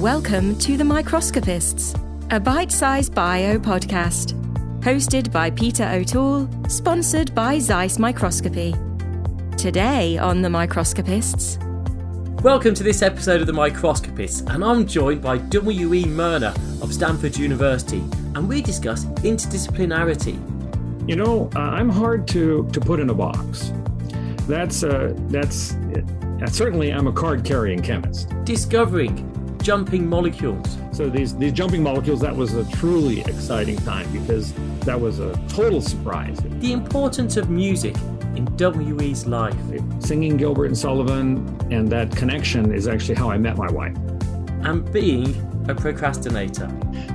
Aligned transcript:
Welcome 0.00 0.58
to 0.58 0.76
The 0.76 0.84
Microscopists, 0.84 1.94
a 2.30 2.38
bite 2.38 2.70
sized 2.70 3.14
bio 3.14 3.58
podcast. 3.58 4.34
Hosted 4.80 5.32
by 5.32 5.50
Peter 5.50 5.84
O'Toole, 5.84 6.50
sponsored 6.68 7.34
by 7.34 7.58
Zeiss 7.58 7.98
Microscopy. 7.98 8.74
Today 9.56 10.18
on 10.18 10.42
The 10.42 10.50
Microscopists. 10.50 11.58
Welcome 12.42 12.74
to 12.74 12.82
this 12.82 13.00
episode 13.00 13.40
of 13.40 13.46
The 13.46 13.54
Microscopists, 13.54 14.42
and 14.42 14.62
I'm 14.62 14.86
joined 14.86 15.22
by 15.22 15.38
W.E. 15.38 16.04
Moerner 16.04 16.54
of 16.82 16.92
Stanford 16.92 17.38
University, 17.38 18.04
and 18.34 18.46
we 18.46 18.60
discuss 18.60 19.06
interdisciplinarity. 19.06 21.08
You 21.08 21.16
know, 21.16 21.48
uh, 21.56 21.60
I'm 21.60 21.88
hard 21.88 22.28
to, 22.28 22.68
to 22.70 22.80
put 22.80 23.00
in 23.00 23.08
a 23.08 23.14
box. 23.14 23.72
That's, 24.46 24.84
uh, 24.84 25.14
that's, 25.28 25.72
uh, 25.72 26.46
certainly 26.48 26.90
I'm 26.90 27.06
a 27.06 27.12
card 27.12 27.46
carrying 27.46 27.80
chemist. 27.80 28.28
Discovering 28.44 29.32
jumping 29.66 30.08
molecules. 30.08 30.78
So 30.92 31.10
these 31.10 31.36
these 31.36 31.52
jumping 31.52 31.82
molecules, 31.82 32.20
that 32.20 32.36
was 32.36 32.54
a 32.54 32.64
truly 32.76 33.22
exciting 33.22 33.76
time 33.78 34.08
because 34.12 34.52
that 34.90 35.00
was 35.00 35.18
a 35.18 35.32
total 35.48 35.80
surprise. 35.80 36.38
The 36.60 36.72
importance 36.72 37.36
of 37.36 37.50
music 37.50 37.96
in 38.36 38.44
WE's 38.58 39.26
life. 39.26 39.56
Singing 39.98 40.36
Gilbert 40.36 40.66
and 40.66 40.78
Sullivan 40.78 41.28
and 41.72 41.90
that 41.90 42.14
connection 42.14 42.72
is 42.72 42.86
actually 42.86 43.16
how 43.16 43.28
I 43.28 43.38
met 43.38 43.56
my 43.56 43.68
wife. 43.68 43.96
And 44.60 44.88
being 44.92 45.34
a 45.68 45.74
procrastinator. 45.74 46.68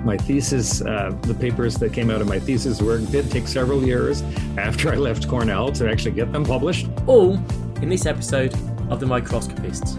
My 0.03 0.17
thesis, 0.17 0.81
uh, 0.81 1.17
the 1.21 1.33
papers 1.33 1.75
that 1.75 1.93
came 1.93 2.09
out 2.09 2.19
of 2.19 2.27
my 2.27 2.39
thesis 2.39 2.81
work 2.81 3.01
did 3.11 3.31
take 3.31 3.47
several 3.47 3.81
years 3.81 4.23
after 4.57 4.91
I 4.91 4.97
left 4.97 5.29
Cornell 5.29 5.71
to 5.71 5.89
actually 5.89 6.11
get 6.11 6.33
them 6.33 6.43
published. 6.43 6.87
All 7.07 7.35
in 7.81 7.87
this 7.87 8.05
episode 8.05 8.53
of 8.89 8.99
The 8.99 9.05
Microscopists. 9.05 9.97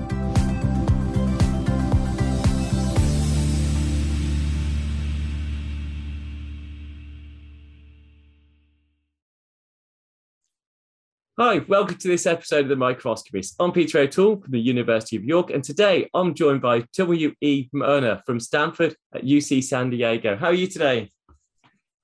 Hi, 11.45 11.59
welcome 11.67 11.97
to 11.97 12.07
this 12.07 12.25
episode 12.25 12.67
of 12.67 12.69
The 12.69 12.77
Microscopist. 12.77 13.57
I'm 13.59 13.73
Peter 13.73 13.99
O'Toole 13.99 14.41
from 14.41 14.53
the 14.53 14.61
University 14.61 15.17
of 15.17 15.25
York, 15.25 15.51
and 15.51 15.65
today 15.65 16.09
I'm 16.15 16.35
joined 16.35 16.63
by 16.63 16.85
W.E. 16.95 17.69
Moerner 17.75 18.23
from 18.25 18.39
Stanford 18.39 18.95
at 19.13 19.25
UC 19.25 19.65
San 19.65 19.91
Diego. 19.91 20.37
How 20.37 20.47
are 20.47 20.55
you 20.55 20.69
today? 20.69 21.11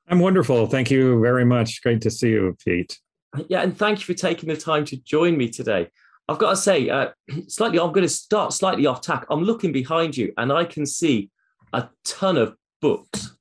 I'm 0.08 0.19
wonderful. 0.19 0.67
Thank 0.67 0.91
you 0.91 1.20
very 1.20 1.45
much. 1.45 1.80
Great 1.84 2.00
to 2.00 2.11
see 2.11 2.30
you, 2.30 2.56
Pete. 2.64 2.98
Yeah, 3.47 3.62
and 3.62 3.78
thank 3.78 4.00
you 4.00 4.06
for 4.06 4.20
taking 4.20 4.48
the 4.48 4.56
time 4.56 4.84
to 4.86 4.97
join 4.97 5.36
me 5.36 5.48
today. 5.48 5.86
I've 6.28 6.39
got 6.39 6.50
to 6.50 6.56
say, 6.56 6.91
uh, 6.91 7.11
slightly, 7.47 7.78
I'm 7.78 7.92
going 7.92 8.08
to 8.08 8.12
start 8.12 8.52
slightly 8.52 8.86
off 8.86 9.02
tack. 9.02 9.25
I'm 9.30 9.45
looking 9.45 9.70
behind 9.70 10.17
you 10.17 10.33
and 10.36 10.50
I 10.50 10.64
can 10.64 10.84
see 10.84 11.30
a 11.73 11.89
ton 12.05 12.39
of 12.39 12.56
books. 12.80 13.36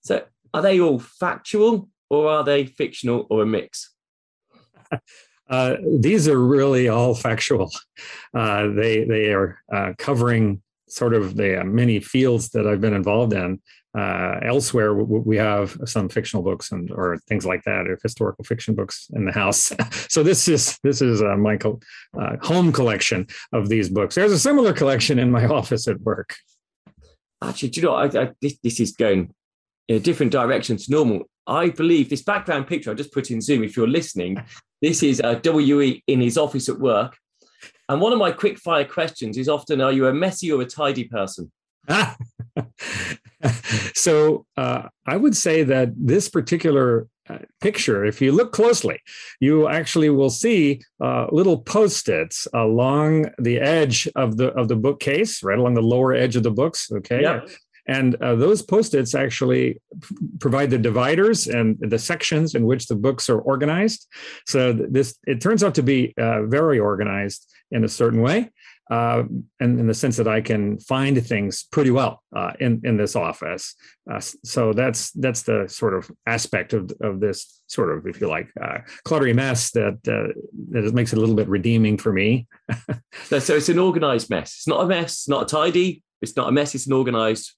So, 0.00 0.24
are 0.54 0.62
they 0.62 0.80
all 0.80 0.98
factual 0.98 1.90
or 2.08 2.26
are 2.30 2.42
they 2.42 2.64
fictional 2.64 3.26
or 3.28 3.42
a 3.42 3.46
mix? 3.46 3.92
Uh, 5.48 5.76
these 5.98 6.28
are 6.28 6.38
really 6.38 6.88
all 6.88 7.14
factual. 7.14 7.70
Uh, 8.34 8.68
they 8.68 9.04
they 9.04 9.32
are 9.32 9.60
uh, 9.72 9.92
covering 9.98 10.62
sort 10.88 11.14
of 11.14 11.36
the 11.36 11.60
uh, 11.60 11.64
many 11.64 12.00
fields 12.00 12.50
that 12.50 12.66
I've 12.66 12.80
been 12.80 12.94
involved 12.94 13.32
in. 13.32 13.60
Uh, 13.96 14.38
elsewhere, 14.42 14.92
we 14.94 15.38
have 15.38 15.78
some 15.86 16.08
fictional 16.08 16.42
books 16.42 16.70
and 16.70 16.90
or 16.90 17.16
things 17.28 17.46
like 17.46 17.62
that, 17.64 17.88
or 17.88 17.98
historical 18.02 18.44
fiction 18.44 18.74
books 18.74 19.08
in 19.14 19.24
the 19.24 19.32
house. 19.32 19.72
so 20.08 20.22
this 20.22 20.48
is 20.48 20.78
this 20.82 21.00
is 21.00 21.22
my 21.22 21.56
co- 21.56 21.80
home 22.42 22.72
collection 22.72 23.26
of 23.52 23.68
these 23.68 23.88
books. 23.88 24.14
There's 24.14 24.32
a 24.32 24.38
similar 24.38 24.72
collection 24.72 25.18
in 25.18 25.30
my 25.30 25.46
office 25.60 25.88
at 25.88 26.00
work. 26.00 26.34
Actually, 27.42 27.70
do 27.70 27.80
you 27.80 27.86
know 27.86 27.94
I, 27.94 28.06
I, 28.06 28.30
this, 28.42 28.58
this 28.62 28.80
is 28.80 28.92
going 28.92 29.32
in 29.88 29.96
a 29.96 30.00
different 30.00 30.32
direction 30.32 30.76
to 30.76 30.84
normal. 30.90 31.22
I 31.46 31.70
believe 31.70 32.10
this 32.10 32.22
background 32.22 32.66
picture 32.66 32.90
I 32.90 32.94
just 32.94 33.12
put 33.12 33.30
in 33.30 33.40
Zoom. 33.40 33.62
If 33.62 33.76
you're 33.76 33.88
listening, 33.88 34.36
this 34.82 35.02
is 35.02 35.20
uh, 35.20 35.40
WE 35.44 36.02
in 36.06 36.20
his 36.20 36.38
office 36.38 36.68
at 36.68 36.78
work. 36.78 37.16
And 37.88 38.00
one 38.00 38.12
of 38.12 38.18
my 38.18 38.32
quick 38.32 38.58
fire 38.58 38.84
questions 38.84 39.38
is 39.38 39.48
often 39.48 39.80
Are 39.80 39.92
you 39.92 40.06
a 40.06 40.12
messy 40.12 40.50
or 40.52 40.62
a 40.62 40.66
tidy 40.66 41.04
person? 41.04 41.50
so 43.94 44.44
uh, 44.56 44.82
I 45.06 45.16
would 45.16 45.36
say 45.36 45.62
that 45.62 45.92
this 45.96 46.28
particular 46.28 47.06
uh, 47.28 47.38
picture, 47.60 48.04
if 48.04 48.20
you 48.20 48.32
look 48.32 48.52
closely, 48.52 49.00
you 49.40 49.68
actually 49.68 50.10
will 50.10 50.30
see 50.30 50.80
uh, 51.00 51.26
little 51.30 51.58
post-its 51.58 52.46
along 52.54 53.26
the 53.38 53.58
edge 53.58 54.08
of 54.16 54.36
the 54.36 54.48
of 54.48 54.68
the 54.68 54.76
bookcase, 54.76 55.42
right 55.42 55.58
along 55.58 55.74
the 55.74 55.82
lower 55.82 56.14
edge 56.14 56.36
of 56.36 56.42
the 56.42 56.50
books. 56.50 56.90
Okay, 56.90 57.22
yep. 57.22 57.48
And 57.88 58.16
uh, 58.16 58.34
those 58.34 58.62
post-its 58.62 59.14
actually 59.14 59.80
provide 60.40 60.70
the 60.70 60.78
dividers 60.78 61.46
and 61.46 61.78
the 61.80 61.98
sections 61.98 62.54
in 62.54 62.66
which 62.66 62.86
the 62.86 62.96
books 62.96 63.30
are 63.30 63.38
organized. 63.38 64.06
So 64.46 64.72
this 64.72 65.16
it 65.26 65.40
turns 65.40 65.62
out 65.62 65.74
to 65.76 65.82
be 65.82 66.14
uh, 66.18 66.42
very 66.46 66.78
organized 66.78 67.46
in 67.70 67.84
a 67.84 67.88
certain 67.88 68.22
way, 68.22 68.50
uh, 68.90 69.24
and 69.60 69.80
in 69.80 69.86
the 69.86 69.94
sense 69.94 70.16
that 70.16 70.28
I 70.28 70.40
can 70.40 70.78
find 70.78 71.24
things 71.24 71.64
pretty 71.64 71.90
well 71.90 72.22
uh, 72.34 72.52
in 72.60 72.80
in 72.84 72.96
this 72.96 73.14
office. 73.14 73.74
Uh, 74.10 74.20
so 74.20 74.72
that's 74.72 75.10
that's 75.12 75.42
the 75.42 75.66
sort 75.68 75.94
of 75.94 76.10
aspect 76.26 76.72
of 76.72 76.92
of 77.00 77.20
this 77.20 77.62
sort 77.68 77.96
of, 77.96 78.06
if 78.06 78.20
you 78.20 78.28
like, 78.28 78.48
uh, 78.60 78.78
cluttery 79.06 79.34
mess 79.34 79.70
that 79.72 80.02
that 80.02 80.94
makes 80.94 81.12
it 81.12 81.18
a 81.18 81.20
little 81.20 81.34
bit 81.36 81.48
redeeming 81.48 81.98
for 81.98 82.12
me. 82.12 82.46
so, 83.24 83.38
so 83.38 83.56
it's 83.56 83.68
an 83.68 83.78
organized 83.78 84.30
mess. 84.30 84.54
It's 84.56 84.68
not 84.68 84.82
a 84.82 84.86
mess. 84.86 85.28
Not 85.28 85.42
a 85.42 85.46
tidy. 85.46 86.02
It's 86.22 86.36
not 86.36 86.48
a 86.48 86.52
mess. 86.52 86.74
It's 86.74 86.86
an 86.86 86.92
organized 86.92 87.54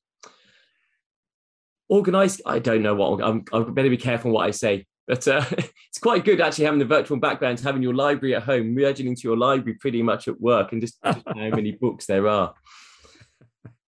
organized? 1.88 2.42
I 2.46 2.58
don't 2.58 2.82
know 2.82 2.94
what 2.94 3.22
i'm, 3.22 3.44
I'm 3.52 3.74
better 3.74 3.90
be 3.90 3.96
careful 3.96 4.32
what 4.32 4.46
i 4.46 4.50
say 4.50 4.86
but 5.08 5.26
uh, 5.26 5.44
it's 5.52 5.98
quite 6.00 6.24
good 6.24 6.40
actually 6.40 6.66
having 6.66 6.78
the 6.78 6.84
virtual 6.84 7.16
background 7.16 7.58
having 7.58 7.82
your 7.82 7.94
library 7.94 8.36
at 8.36 8.44
home 8.44 8.74
merging 8.74 9.08
into 9.08 9.22
your 9.24 9.36
library 9.36 9.76
pretty 9.80 10.02
much 10.02 10.28
at 10.28 10.40
work 10.40 10.70
and 10.72 10.80
just, 10.80 10.98
just 11.02 11.26
how 11.26 11.34
many 11.34 11.72
books 11.72 12.06
there 12.06 12.28
are. 12.28 12.54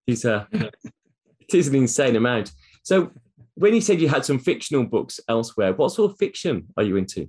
It's, 0.06 0.24
uh, 0.24 0.46
it 0.52 1.54
is 1.54 1.68
an 1.68 1.74
insane 1.74 2.16
amount. 2.16 2.52
So 2.82 3.10
when 3.56 3.74
you 3.74 3.80
said 3.80 4.00
you 4.00 4.08
had 4.08 4.24
some 4.24 4.38
fictional 4.38 4.84
books 4.84 5.20
elsewhere 5.28 5.74
what 5.74 5.90
sort 5.90 6.12
of 6.12 6.18
fiction 6.18 6.68
are 6.76 6.84
you 6.84 6.96
into? 6.96 7.28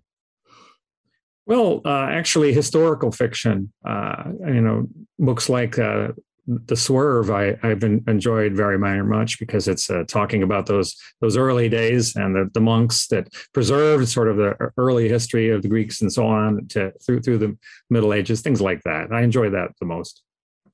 Well, 1.46 1.82
uh, 1.84 2.06
actually, 2.12 2.54
historical 2.54 3.12
fiction. 3.12 3.74
Uh, 3.84 4.26
you 4.46 4.62
know, 4.62 4.88
books 5.18 5.50
like 5.50 5.80
uh, 5.80 6.10
the 6.50 6.76
swerve 6.76 7.30
I, 7.30 7.56
I've 7.62 7.80
been 7.80 8.04
enjoyed 8.08 8.54
very 8.54 8.78
much 9.04 9.40
because 9.40 9.68
it's 9.68 9.90
uh, 9.90 10.04
talking 10.08 10.42
about 10.42 10.66
those 10.66 10.96
those 11.22 11.38
early 11.38 11.70
days 11.70 12.16
and 12.16 12.36
the, 12.36 12.50
the 12.54 12.60
monks 12.60 13.08
that 13.08 13.32
preserved 13.54 14.08
sort 14.08 14.28
of 14.28 14.38
the 14.38 14.72
early 14.78 15.08
history 15.08 15.52
of 15.52 15.62
the 15.62 15.68
Greeks 15.68 16.02
and 16.02 16.12
so 16.12 16.26
on 16.26 16.68
to 16.70 16.92
through 17.06 17.22
through 17.22 17.38
the 17.38 17.56
Middle 17.92 18.14
Ages, 18.14 18.42
things 18.42 18.62
like 18.62 18.82
that. 18.84 19.12
I 19.12 19.22
enjoy 19.22 19.52
that 19.52 19.72
the 19.80 19.86
most. 19.86 20.24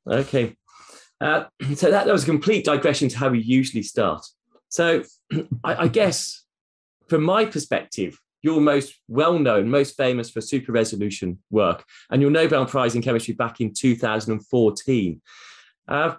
Okay, 0.09 0.55
uh, 1.19 1.45
so 1.75 1.91
that, 1.91 2.05
that 2.05 2.13
was 2.13 2.23
a 2.23 2.27
complete 2.27 2.63
digression 2.63 3.09
to 3.09 3.17
how 3.17 3.29
we 3.29 3.41
usually 3.41 3.83
start. 3.83 4.25
So 4.69 5.03
I, 5.63 5.75
I 5.83 5.87
guess 5.89 6.45
from 7.07 7.23
my 7.23 7.45
perspective, 7.45 8.17
you're 8.41 8.61
most 8.61 8.93
well 9.07 9.39
known, 9.39 9.69
most 9.69 9.97
famous 9.97 10.29
for 10.29 10.39
super 10.39 10.71
resolution 10.71 11.39
work, 11.49 11.83
and 12.09 12.21
your 12.21 12.31
Nobel 12.31 12.65
Prize 12.65 12.95
in 12.95 13.01
Chemistry 13.01 13.33
back 13.33 13.59
in 13.59 13.73
2014. 13.73 15.21
Uh, 15.87 16.15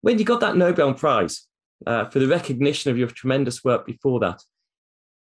when 0.00 0.18
you 0.18 0.24
got 0.24 0.40
that 0.40 0.56
Nobel 0.56 0.94
Prize 0.94 1.46
uh, 1.86 2.06
for 2.06 2.18
the 2.18 2.28
recognition 2.28 2.90
of 2.90 2.98
your 2.98 3.08
tremendous 3.08 3.64
work 3.64 3.86
before 3.86 4.20
that, 4.20 4.42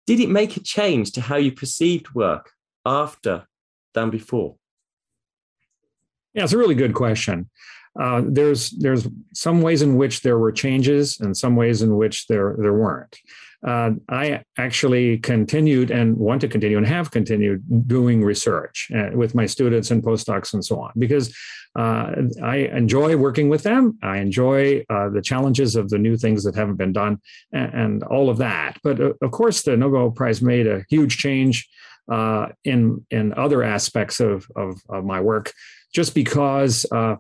did 0.07 0.21
it 0.21 0.29
make 0.29 0.57
a 0.57 0.61
change 0.61 1.13
to 1.13 1.21
how 1.21 1.37
you 1.37 1.53
perceived 1.53 2.15
work 2.15 2.51
after 2.85 3.47
than 3.95 4.11
before? 4.11 4.57
Yeah, 6.35 6.45
it's 6.45 6.53
a 6.53 6.59
really 6.59 6.75
good 6.75 6.95
question. 6.95 7.51
Uh, 7.99 8.23
there's 8.25 8.71
there's 8.71 9.07
some 9.35 9.61
ways 9.61 9.83
in 9.83 9.97
which 9.97 10.23
there 10.23 10.39
were 10.39 10.51
changes 10.51 11.21
and 11.21 11.37
some 11.37 11.57
ways 11.57 11.83
in 11.83 11.97
which 11.97 12.27
there 12.27 12.57
there 12.59 12.73
weren't 12.73 13.19
uh, 13.67 13.91
I 14.09 14.43
actually 14.59 15.19
continued 15.19 15.91
and 15.91 16.17
want 16.17 16.41
to 16.41 16.49
continue 16.49 16.79
and 16.79 16.87
have 16.87 17.11
continued 17.11 17.63
doing 17.87 18.25
research 18.25 18.91
uh, 18.95 19.11
with 19.15 19.35
my 19.35 19.47
students 19.47 19.91
and 19.91 20.03
postdocs 20.03 20.53
and 20.53 20.65
so 20.65 20.81
on 20.81 20.91
because 20.99 21.37
uh, 21.77 22.13
I 22.43 22.57
enjoy 22.57 23.17
working 23.17 23.49
with 23.49 23.63
them. 23.63 23.99
I 24.03 24.19
enjoy 24.19 24.85
uh, 24.91 25.09
the 25.11 25.23
challenges 25.23 25.77
of 25.77 25.91
the 25.91 25.99
new 25.99 26.17
things 26.17 26.45
that 26.45 26.55
haven't 26.55 26.77
been 26.77 26.93
done 26.93 27.21
and, 27.53 27.75
and 27.75 28.03
all 28.05 28.29
of 28.29 28.39
that. 28.39 28.79
But 28.83 29.01
uh, 29.01 29.13
of 29.23 29.31
course, 29.31 29.63
the 29.63 29.77
Nobel 29.77 30.11
Prize 30.11 30.43
made 30.43 30.67
a 30.67 30.85
huge 30.91 31.19
change 31.19 31.69
uh, 32.11 32.49
in 32.65 33.07
in 33.11 33.33
other 33.35 33.63
aspects 33.63 34.19
of, 34.19 34.47
of, 34.57 34.81
of 34.89 35.05
my 35.05 35.21
work 35.21 35.53
just 35.95 36.15
because. 36.15 36.85
Of, 36.87 37.19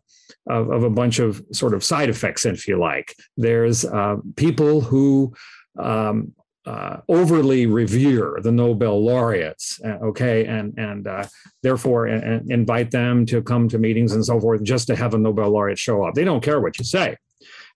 of, 0.48 0.82
a 0.82 0.90
bunch 0.90 1.20
of 1.20 1.40
sort 1.52 1.72
of 1.72 1.84
side 1.84 2.08
effects, 2.08 2.44
if 2.44 2.66
you 2.66 2.76
like. 2.76 3.14
There's 3.36 3.86
people 4.34 4.80
who 4.80 5.34
um, 5.78 6.34
uh, 6.64 6.98
overly 7.08 7.66
revere 7.66 8.38
the 8.40 8.52
Nobel 8.52 9.02
laureates, 9.02 9.80
uh, 9.84 9.98
okay, 10.02 10.46
and 10.46 10.78
and 10.78 11.06
uh, 11.08 11.26
therefore 11.62 12.06
and 12.06 12.50
invite 12.50 12.90
them 12.90 13.26
to 13.26 13.42
come 13.42 13.68
to 13.68 13.78
meetings 13.78 14.12
and 14.12 14.24
so 14.24 14.40
forth 14.40 14.62
just 14.62 14.86
to 14.86 14.96
have 14.96 15.14
a 15.14 15.18
Nobel 15.18 15.50
laureate 15.50 15.78
show 15.78 16.04
up. 16.04 16.14
They 16.14 16.24
don't 16.24 16.42
care 16.42 16.60
what 16.60 16.78
you 16.78 16.84
say. 16.84 17.16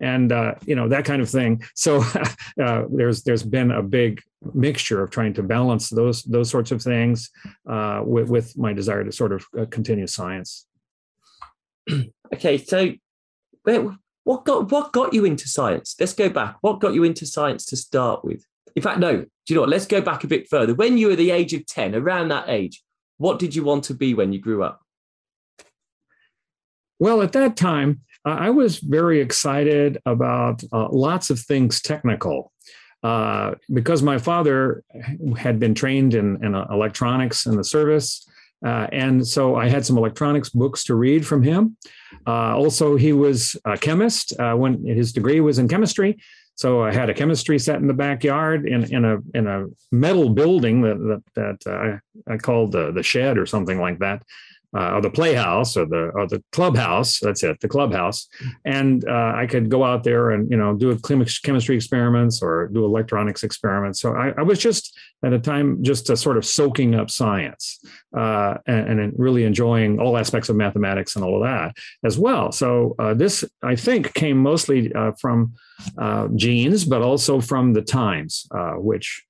and 0.00 0.30
uh, 0.30 0.54
you 0.64 0.76
know 0.76 0.88
that 0.88 1.04
kind 1.04 1.20
of 1.22 1.28
thing. 1.28 1.62
So 1.74 2.02
uh, 2.62 2.84
there's 2.90 3.22
there's 3.22 3.42
been 3.42 3.70
a 3.70 3.82
big 3.82 4.22
mixture 4.54 5.02
of 5.02 5.10
trying 5.10 5.34
to 5.34 5.42
balance 5.42 5.90
those 5.90 6.22
those 6.22 6.50
sorts 6.50 6.70
of 6.70 6.82
things 6.82 7.30
uh, 7.68 8.02
with 8.04 8.28
with 8.28 8.56
my 8.56 8.72
desire 8.72 9.04
to 9.04 9.12
sort 9.12 9.32
of 9.32 9.70
continue 9.70 10.06
science. 10.06 10.66
okay, 12.34 12.58
so 12.58 12.92
where, 13.62 13.96
what 14.26 14.44
got 14.44 14.72
what 14.72 14.92
got 14.92 15.14
you 15.14 15.24
into 15.24 15.46
science? 15.46 15.94
Let's 16.00 16.12
go 16.12 16.28
back. 16.28 16.56
What 16.60 16.80
got 16.80 16.94
you 16.94 17.04
into 17.04 17.24
science 17.24 17.64
to 17.66 17.76
start 17.76 18.24
with? 18.24 18.44
In 18.74 18.82
fact, 18.82 18.98
no. 18.98 19.18
Do 19.18 19.28
you 19.46 19.54
know 19.54 19.60
what? 19.60 19.70
Let's 19.70 19.86
go 19.86 20.00
back 20.00 20.24
a 20.24 20.26
bit 20.26 20.48
further. 20.48 20.74
When 20.74 20.98
you 20.98 21.06
were 21.06 21.16
the 21.16 21.30
age 21.30 21.54
of 21.54 21.64
ten, 21.64 21.94
around 21.94 22.28
that 22.28 22.48
age, 22.48 22.82
what 23.18 23.38
did 23.38 23.54
you 23.54 23.62
want 23.62 23.84
to 23.84 23.94
be 23.94 24.14
when 24.14 24.32
you 24.32 24.40
grew 24.40 24.64
up? 24.64 24.82
Well, 26.98 27.22
at 27.22 27.32
that 27.34 27.56
time, 27.56 28.00
I 28.24 28.50
was 28.50 28.78
very 28.78 29.20
excited 29.20 29.98
about 30.04 30.64
uh, 30.72 30.88
lots 30.90 31.30
of 31.30 31.38
things 31.38 31.80
technical. 31.80 32.52
Uh, 33.04 33.54
because 33.72 34.02
my 34.02 34.18
father 34.18 34.82
had 35.36 35.60
been 35.60 35.74
trained 35.74 36.14
in, 36.14 36.44
in 36.44 36.56
uh, 36.56 36.66
electronics 36.72 37.46
in 37.46 37.54
the 37.54 37.62
service. 37.62 38.28
Uh, 38.66 38.88
and 38.90 39.26
so 39.26 39.54
I 39.54 39.68
had 39.68 39.86
some 39.86 39.96
electronics 39.96 40.48
books 40.48 40.82
to 40.84 40.96
read 40.96 41.24
from 41.24 41.42
him. 41.42 41.76
Uh, 42.26 42.56
also, 42.56 42.96
he 42.96 43.12
was 43.12 43.56
a 43.64 43.78
chemist 43.78 44.38
uh, 44.40 44.54
when 44.54 44.84
his 44.84 45.12
degree 45.12 45.40
was 45.40 45.58
in 45.58 45.68
chemistry. 45.68 46.18
So 46.56 46.82
I 46.82 46.92
had 46.92 47.10
a 47.10 47.14
chemistry 47.14 47.58
set 47.58 47.76
in 47.76 47.86
the 47.86 47.94
backyard 47.94 48.66
in, 48.66 48.84
in 48.92 49.04
a 49.04 49.18
in 49.34 49.46
a 49.46 49.66
metal 49.92 50.30
building 50.30 50.80
that 50.82 51.22
that, 51.34 51.60
that 51.64 52.00
I, 52.28 52.32
I 52.32 52.38
called 52.38 52.72
the 52.72 53.02
shed 53.02 53.36
or 53.36 53.46
something 53.46 53.78
like 53.78 53.98
that 53.98 54.22
uh, 54.76 54.90
or 54.94 55.00
the 55.00 55.10
playhouse 55.10 55.76
or 55.76 55.86
the 55.86 56.10
or 56.14 56.26
the 56.26 56.42
clubhouse. 56.52 57.18
That's 57.20 57.42
it, 57.42 57.60
the 57.60 57.68
clubhouse. 57.68 58.28
And 58.64 59.08
uh, 59.08 59.32
I 59.34 59.46
could 59.46 59.70
go 59.70 59.84
out 59.84 60.04
there 60.04 60.30
and 60.30 60.50
you 60.50 60.56
know 60.56 60.74
do 60.74 60.96
chemistry 60.98 61.74
experiments 61.74 62.42
or 62.42 62.68
do 62.68 62.84
electronics 62.84 63.42
experiments. 63.42 64.00
So 64.00 64.14
I, 64.14 64.34
I 64.36 64.42
was 64.42 64.58
just 64.58 64.98
at 65.24 65.32
a 65.32 65.38
time 65.38 65.82
just 65.82 66.14
sort 66.16 66.36
of 66.36 66.44
soaking 66.44 66.94
up 66.94 67.10
science 67.10 67.80
uh, 68.16 68.58
and, 68.66 69.00
and, 69.00 69.12
really 69.16 69.44
enjoying 69.44 69.98
all 69.98 70.18
aspects 70.18 70.48
of 70.48 70.56
mathematics 70.56 71.16
and 71.16 71.24
all 71.24 71.36
of 71.36 71.42
that 71.42 71.74
as 72.04 72.18
well. 72.18 72.52
So 72.52 72.94
uh, 72.98 73.14
this 73.14 73.44
I 73.62 73.76
think 73.76 74.12
came 74.12 74.36
mostly 74.36 74.92
uh, 74.92 75.12
from 75.18 75.54
uh, 75.96 76.28
genes, 76.34 76.84
but 76.84 77.00
also 77.00 77.40
from 77.40 77.72
the 77.72 77.82
times, 77.82 78.46
which 78.76 79.24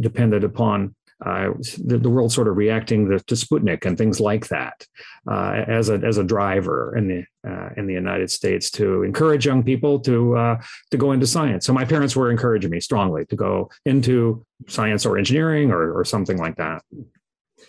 depended 0.00 0.42
upon 0.42 0.94
uh, 1.24 1.50
the, 1.84 1.98
the, 1.98 2.10
world 2.10 2.32
sort 2.32 2.48
of 2.48 2.56
reacting 2.56 3.08
to, 3.08 3.20
to 3.20 3.34
Sputnik 3.34 3.86
and 3.86 3.96
things 3.96 4.20
like 4.20 4.48
that 4.48 4.86
uh, 5.30 5.64
as 5.66 5.88
a 5.88 5.94
as 5.94 6.18
a 6.18 6.24
driver 6.24 6.96
in 6.96 7.08
the 7.08 7.24
uh, 7.48 7.70
in 7.76 7.86
the 7.86 7.92
United 7.92 8.30
States 8.30 8.70
to 8.72 9.02
encourage 9.04 9.46
young 9.46 9.62
people 9.62 10.00
to 10.00 10.36
uh, 10.36 10.60
to 10.90 10.96
go 10.96 11.12
into 11.12 11.26
science. 11.26 11.66
So 11.66 11.72
my 11.72 11.84
parents 11.84 12.16
were 12.16 12.30
encouraging 12.30 12.70
me 12.70 12.80
strongly 12.80 13.24
to 13.26 13.36
go 13.36 13.70
into 13.86 14.44
science 14.66 15.06
or 15.06 15.16
engineering 15.16 15.70
or, 15.70 15.92
or 15.92 16.04
something 16.04 16.38
like 16.38 16.56
that. 16.56 16.82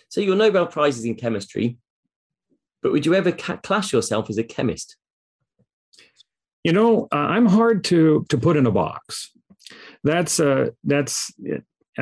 So 0.08 0.20
your 0.20 0.36
Nobel 0.36 0.66
Prize 0.66 0.98
is 0.98 1.04
in 1.04 1.14
chemistry, 1.14 1.78
but 2.82 2.92
would 2.92 3.06
you 3.06 3.14
ever 3.14 3.32
ca- 3.32 3.58
class 3.58 3.92
yourself 3.92 4.28
as 4.28 4.38
a 4.38 4.44
chemist? 4.44 4.96
You 6.64 6.72
know, 6.72 7.08
uh, 7.12 7.16
I'm 7.16 7.46
hard 7.46 7.84
to 7.84 8.26
to 8.28 8.38
put 8.38 8.56
in 8.56 8.66
a 8.66 8.72
box. 8.72 9.30
That's 10.02 10.40
uh, 10.40 10.70
that's 10.84 11.32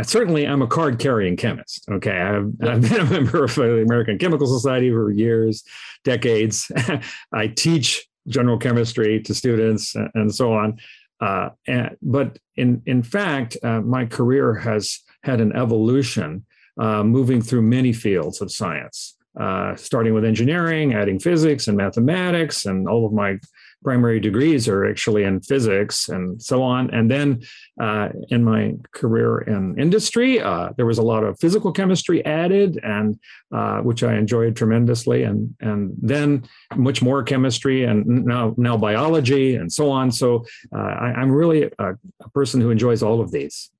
certainly 0.02 0.46
I'm 0.46 0.62
a 0.62 0.66
card 0.66 0.98
carrying 0.98 1.36
chemist. 1.36 1.86
Okay. 1.90 2.18
I've, 2.18 2.52
I've, 2.62 2.82
been 2.82 3.00
a 3.00 3.04
member 3.10 3.44
of 3.44 3.54
the 3.54 3.82
American 3.82 4.18
Chemical 4.18 4.46
Society 4.46 4.90
for 4.90 5.10
years, 5.10 5.62
decades. 6.02 6.70
I 7.32 7.48
teach 7.48 8.06
general 8.26 8.58
chemistry 8.58 9.20
to 9.22 9.34
students 9.34 9.94
and 10.14 10.34
so 10.34 10.52
on. 10.52 10.78
Uh, 11.20 11.50
and, 11.66 11.96
but 12.02 12.38
in, 12.56 12.82
in 12.86 13.02
fact, 13.02 13.56
uh, 13.62 13.80
my 13.80 14.04
career 14.04 14.54
has 14.54 15.00
had 15.22 15.40
an 15.40 15.54
evolution 15.54 16.44
uh, 16.80 17.02
moving 17.02 17.40
through 17.40 17.62
many 17.62 17.92
fields 17.92 18.40
of 18.40 18.50
science. 18.50 19.16
Uh, 19.38 19.74
starting 19.74 20.14
with 20.14 20.24
engineering, 20.24 20.94
adding 20.94 21.18
physics 21.18 21.66
and 21.66 21.76
mathematics, 21.76 22.66
and 22.66 22.88
all 22.88 23.04
of 23.04 23.12
my 23.12 23.36
primary 23.84 24.18
degrees 24.18 24.66
are 24.66 24.84
actually 24.86 25.22
in 25.22 25.40
physics 25.40 26.08
and 26.08 26.42
so 26.42 26.62
on. 26.62 26.90
And 26.92 27.10
then 27.10 27.42
uh, 27.78 28.08
in 28.30 28.42
my 28.42 28.72
career 28.92 29.42
in 29.42 29.78
industry, 29.78 30.40
uh, 30.40 30.70
there 30.76 30.86
was 30.86 30.98
a 30.98 31.02
lot 31.02 31.22
of 31.22 31.38
physical 31.38 31.70
chemistry 31.70 32.24
added, 32.24 32.80
and 32.82 33.18
uh, 33.54 33.80
which 33.80 34.02
I 34.02 34.16
enjoyed 34.16 34.56
tremendously. 34.56 35.22
And 35.22 35.54
and 35.60 35.94
then 36.00 36.48
much 36.74 37.02
more 37.02 37.22
chemistry, 37.22 37.84
and 37.84 38.24
now 38.24 38.54
now 38.56 38.76
biology, 38.76 39.54
and 39.56 39.70
so 39.70 39.90
on. 39.90 40.10
So 40.10 40.46
uh, 40.74 40.78
I, 40.78 41.22
am 41.22 41.30
really 41.30 41.64
a, 41.78 41.90
a 42.20 42.30
person 42.32 42.60
who 42.60 42.70
enjoys 42.70 43.02
all 43.02 43.20
of 43.20 43.30
these. 43.30 43.70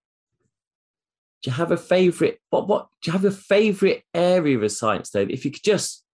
Do 1.43 1.51
you 1.51 1.57
have 1.57 1.73
a 1.73 1.77
favorite? 1.77 2.41
What 2.51 2.69
what 2.69 2.89
do 3.03 3.09
you 3.09 3.13
have 3.13 3.25
a 3.25 3.31
favorite 3.31 4.05
area 4.13 4.59
of 4.59 4.71
science 4.71 5.11
though? 5.11 5.27
If 5.29 5.45
you 5.45 5.51
could 5.51 5.65
just 5.65 6.05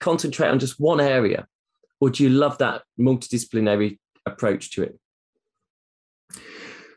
concentrate 0.00 0.48
on 0.48 0.58
just 0.58 0.80
one 0.80 1.00
area 1.00 1.46
or 2.02 2.10
do 2.10 2.24
you 2.24 2.30
love 2.30 2.58
that 2.58 2.82
multidisciplinary 2.98 3.96
approach 4.26 4.72
to 4.72 4.82
it? 4.82 4.98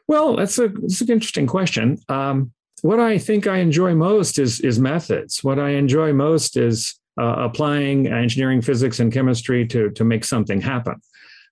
Well, 0.07 0.36
that's 0.36 0.57
a 0.57 0.68
that's 0.68 1.02
an 1.02 1.12
interesting 1.12 1.46
question. 1.46 2.00
Um, 2.10 2.52
what 2.81 3.00
I 3.00 3.19
think 3.19 3.46
I 3.46 3.57
enjoy 3.57 3.94
most 3.94 4.40
is 4.40 4.60
is 4.62 4.80
methods. 4.80 5.44
What 5.44 5.60
I 5.60 5.69
enjoy 5.84 6.12
most 6.12 6.57
is 6.57 7.00
uh, 7.22 7.36
applying 7.38 8.07
engineering, 8.07 8.63
physics, 8.63 9.00
and 9.00 9.13
chemistry 9.13 9.68
to 9.68 9.92
to 9.92 10.04
make 10.04 10.25
something 10.25 10.60
happen, 10.60 10.96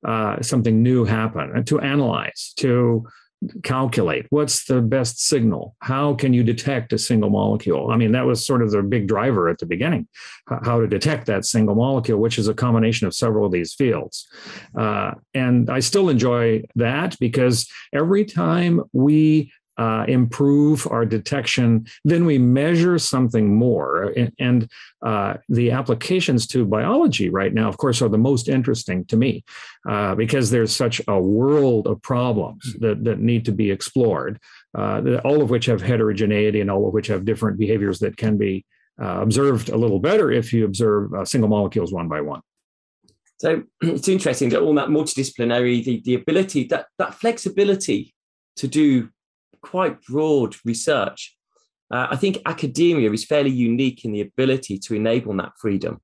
uh, 0.04 0.42
something 0.42 0.82
new 0.82 1.06
happen, 1.06 1.52
and 1.56 1.68
to 1.68 1.80
analyze, 1.80 2.54
to 2.58 3.06
calculate? 3.64 4.26
What's 4.30 4.66
the 4.66 4.82
best 4.82 5.26
signal? 5.26 5.76
How 5.80 6.14
can 6.14 6.34
you 6.34 6.44
detect 6.44 6.94
a 6.94 6.98
single 6.98 7.30
molecule? 7.30 7.92
I 7.92 7.98
mean 7.98 8.12
that 8.14 8.26
was 8.26 8.46
sort 8.46 8.62
of 8.62 8.72
the 8.72 8.82
big 8.84 9.08
driver 9.08 9.50
at 9.50 9.60
the 9.60 9.66
beginning 9.66 10.08
how 10.64 10.80
to 10.80 10.88
detect 10.88 11.26
that 11.28 11.46
single 11.46 11.76
molecule 11.76 12.20
which 12.20 12.38
is 12.38 12.48
a 12.48 12.54
combination 12.54 13.08
of 13.08 13.14
several 13.14 13.46
of 13.46 13.52
these 13.52 13.74
fields. 13.74 14.28
Uh, 14.78 15.12
and 15.34 15.70
i 15.70 15.80
still 15.80 16.10
enjoy 16.10 16.62
that 16.76 17.18
because 17.20 17.68
every 17.94 18.26
time 18.26 18.82
we 18.94 19.52
uh, 19.78 20.06
improve 20.08 20.88
our 20.92 21.06
detection, 21.06 21.86
then 22.06 22.26
we 22.26 22.38
measure 22.38 22.98
something 23.00 23.56
more. 23.56 24.14
And, 24.40 24.70
uh, 25.02 25.36
the 25.50 25.72
applications 25.72 26.48
to 26.48 26.66
biology 26.66 27.30
right 27.30 27.54
now, 27.54 27.68
of 27.68 27.78
course, 27.78 28.02
are 28.02 28.10
the 28.10 28.18
most 28.18 28.48
interesting 28.48 29.04
to 29.06 29.18
me 29.18 29.44
uh, 29.90 30.16
because 30.16 30.50
there's 30.50 30.74
such 30.74 31.02
a 31.08 31.20
world 31.20 31.88
of 31.88 32.02
problems 32.02 32.74
that, 32.80 33.04
that 33.04 33.20
need 33.20 33.46
to 33.46 33.52
be 33.52 33.70
explored, 33.72 34.40
uh, 34.78 35.02
all 35.26 35.42
of 35.42 35.50
which 35.50 35.66
have 35.66 35.82
heterogeneity 35.82 36.62
and 36.62 36.72
all 36.72 36.88
of 36.88 36.94
which 36.94 37.08
have 37.08 37.26
different 37.26 37.60
behaviors 37.60 38.00
that 38.00 38.16
can 38.16 38.38
be 38.38 38.66
uh, 39.02 39.22
observed 39.22 39.70
a 39.70 39.78
little 39.78 40.00
better 40.00 40.32
if 40.32 40.54
you 40.54 40.66
observe 40.66 41.14
uh, 41.14 41.26
single 41.26 41.50
molecules 41.50 41.92
one 41.92 42.08
by 42.08 42.22
one. 42.22 42.42
So 43.40 43.64
it's 43.82 44.08
interesting 44.08 44.50
that 44.50 44.62
all 44.62 44.76
that 44.76 44.90
multidisciplinary, 44.90 45.84
the, 45.84 46.02
the 46.06 46.16
ability, 46.16 46.66
that, 46.66 46.88
that 46.98 47.16
flexibility 47.16 48.14
to 48.58 48.68
do 48.68 49.10
quite 49.64 50.02
broad 50.04 50.56
research. 50.64 51.36
Uh, 51.92 52.08
I 52.12 52.16
think 52.16 52.40
academia 52.46 53.12
is 53.12 53.26
fairly 53.26 53.50
unique 53.50 54.06
in 54.06 54.12
the 54.12 54.22
ability 54.22 54.78
to 54.80 54.96
enable 54.96 55.36
that 55.38 55.54
freedom. 55.60 56.02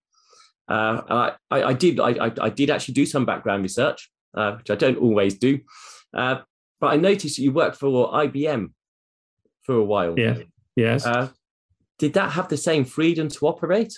Uh, 0.67 1.31
I, 1.49 1.63
I, 1.63 1.73
did 1.73 1.99
I, 1.99 2.31
I, 2.39 2.49
did 2.49 2.69
actually 2.69 2.93
do 2.93 3.05
some 3.05 3.25
background 3.25 3.63
research, 3.63 4.11
uh, 4.35 4.53
which 4.53 4.69
I 4.69 4.75
don't 4.75 4.97
always 4.97 5.39
do, 5.39 5.59
uh, 6.15 6.41
but 6.79 6.87
I 6.87 6.95
noticed 6.95 7.37
that 7.37 7.41
you 7.41 7.51
worked 7.51 7.77
for 7.77 8.11
IBM 8.11 8.71
for 9.63 9.75
a 9.75 9.83
while. 9.83 10.17
Yeah. 10.17 10.37
Yes. 10.75 11.05
Uh, 11.07 11.29
did 11.97 12.13
that 12.13 12.31
have 12.33 12.49
the 12.49 12.57
same 12.57 12.85
freedom 12.85 13.27
to 13.29 13.47
operate? 13.47 13.93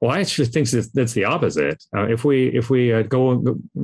Well, 0.00 0.10
I 0.10 0.20
actually 0.20 0.46
think 0.46 0.70
that's 0.70 1.12
the 1.12 1.24
opposite. 1.24 1.84
Uh, 1.94 2.06
if 2.06 2.24
we 2.24 2.48
if 2.48 2.70
we 2.70 2.92
uh, 2.92 3.02
go 3.02 3.36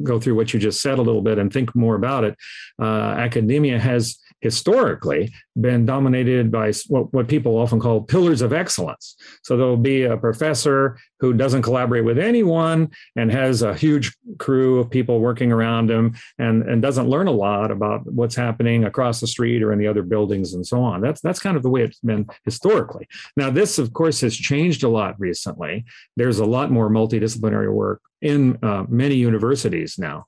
go 0.02 0.18
through 0.18 0.34
what 0.34 0.54
you 0.54 0.58
just 0.58 0.80
said 0.80 0.98
a 0.98 1.02
little 1.02 1.20
bit 1.20 1.38
and 1.38 1.52
think 1.52 1.74
more 1.74 1.94
about 1.94 2.24
it, 2.24 2.36
uh, 2.80 3.14
academia 3.18 3.78
has 3.78 4.16
historically 4.40 5.32
been 5.60 5.86
dominated 5.86 6.50
by 6.52 6.72
what, 6.88 7.12
what 7.12 7.28
people 7.28 7.56
often 7.56 7.80
call 7.80 8.02
pillars 8.02 8.42
of 8.42 8.52
excellence. 8.52 9.16
So 9.42 9.56
there'll 9.56 9.76
be 9.76 10.04
a 10.04 10.16
professor 10.16 10.98
who 11.20 11.32
doesn't 11.32 11.62
collaborate 11.62 12.04
with 12.04 12.18
anyone 12.18 12.90
and 13.16 13.32
has 13.32 13.62
a 13.62 13.74
huge 13.74 14.14
crew 14.38 14.78
of 14.78 14.90
people 14.90 15.20
working 15.20 15.50
around 15.50 15.90
him 15.90 16.14
and, 16.38 16.62
and 16.64 16.82
doesn't 16.82 17.08
learn 17.08 17.26
a 17.26 17.32
lot 17.32 17.70
about 17.70 18.06
what's 18.12 18.36
happening 18.36 18.84
across 18.84 19.20
the 19.20 19.26
street 19.26 19.62
or 19.62 19.72
in 19.72 19.78
the 19.78 19.86
other 19.86 20.02
buildings 20.02 20.52
and 20.52 20.66
so 20.66 20.82
on. 20.82 21.00
That's 21.00 21.20
that's 21.20 21.40
kind 21.40 21.56
of 21.56 21.62
the 21.62 21.70
way 21.70 21.82
it's 21.82 22.00
been 22.00 22.26
historically. 22.44 23.08
Now, 23.36 23.50
this, 23.50 23.78
of 23.78 23.92
course, 23.94 24.20
has 24.20 24.36
changed 24.36 24.82
a 24.82 24.88
lot 24.88 25.18
recently. 25.18 25.84
There's 26.16 26.38
a 26.38 26.44
lot 26.44 26.70
more 26.70 26.90
multidisciplinary 26.90 27.72
work 27.72 28.02
in 28.22 28.58
uh, 28.62 28.84
many 28.88 29.14
universities 29.14 29.98
now. 29.98 30.26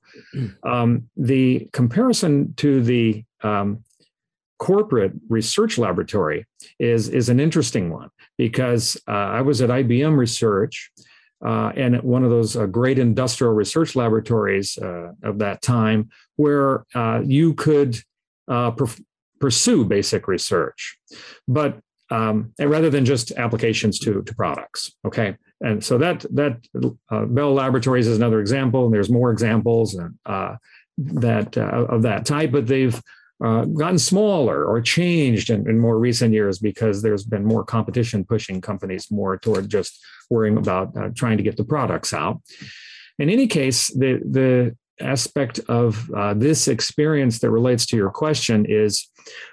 Um, 0.62 1.08
the 1.16 1.68
comparison 1.72 2.54
to 2.56 2.82
the 2.82 3.24
um, 3.42 3.84
corporate 4.58 5.12
research 5.28 5.78
laboratory 5.78 6.46
is, 6.78 7.08
is 7.08 7.28
an 7.28 7.40
interesting 7.40 7.90
one 7.90 8.10
because 8.36 8.96
uh, 9.08 9.12
I 9.12 9.42
was 9.42 9.62
at 9.62 9.70
IBM 9.70 10.16
Research 10.16 10.90
uh, 11.44 11.72
in 11.76 11.94
one 11.96 12.24
of 12.24 12.30
those 12.30 12.56
uh, 12.56 12.66
great 12.66 12.98
industrial 12.98 13.52
research 13.52 13.94
laboratories 13.94 14.76
uh, 14.78 15.12
of 15.22 15.38
that 15.38 15.62
time 15.62 16.10
where 16.36 16.84
uh, 16.94 17.20
you 17.24 17.54
could 17.54 17.96
uh, 18.48 18.72
per- 18.72 18.88
pursue 19.40 19.84
basic 19.84 20.26
research, 20.26 20.98
but 21.46 21.78
um, 22.10 22.52
rather 22.58 22.90
than 22.90 23.04
just 23.04 23.32
applications 23.32 23.98
to, 24.00 24.22
to 24.22 24.34
products. 24.34 24.90
Okay. 25.06 25.36
And 25.60 25.82
so 25.82 25.98
that 25.98 26.24
that 26.34 26.66
uh, 27.10 27.24
Bell 27.24 27.52
Laboratories 27.52 28.06
is 28.06 28.16
another 28.16 28.40
example, 28.40 28.84
and 28.84 28.94
there's 28.94 29.10
more 29.10 29.32
examples 29.32 29.98
that 30.98 31.56
of 31.56 32.02
that 32.02 32.26
type, 32.26 32.52
but 32.52 32.66
they've 32.66 33.00
uh, 33.44 33.64
gotten 33.66 33.98
smaller 33.98 34.64
or 34.64 34.80
changed 34.80 35.50
in, 35.50 35.68
in, 35.68 35.78
more 35.78 35.98
recent 35.98 36.32
years 36.34 36.58
because 36.58 37.02
there's 37.02 37.24
been 37.24 37.44
more 37.44 37.62
competition 37.62 38.24
pushing 38.24 38.60
companies 38.60 39.12
more 39.12 39.38
toward 39.38 39.68
just 39.68 40.04
worrying 40.28 40.56
about 40.56 40.96
uh, 40.96 41.08
trying 41.14 41.36
to 41.36 41.42
get 41.44 41.56
the 41.56 41.64
products 41.64 42.12
out. 42.12 42.40
In 43.18 43.30
any 43.30 43.46
case, 43.46 43.88
the 43.94 44.20
the 44.28 44.76
aspect 45.00 45.60
of 45.68 46.10
uh, 46.14 46.34
this 46.34 46.68
experience 46.68 47.38
that 47.40 47.50
relates 47.50 47.86
to 47.86 47.96
your 47.96 48.10
question 48.10 48.66
is 48.66 49.08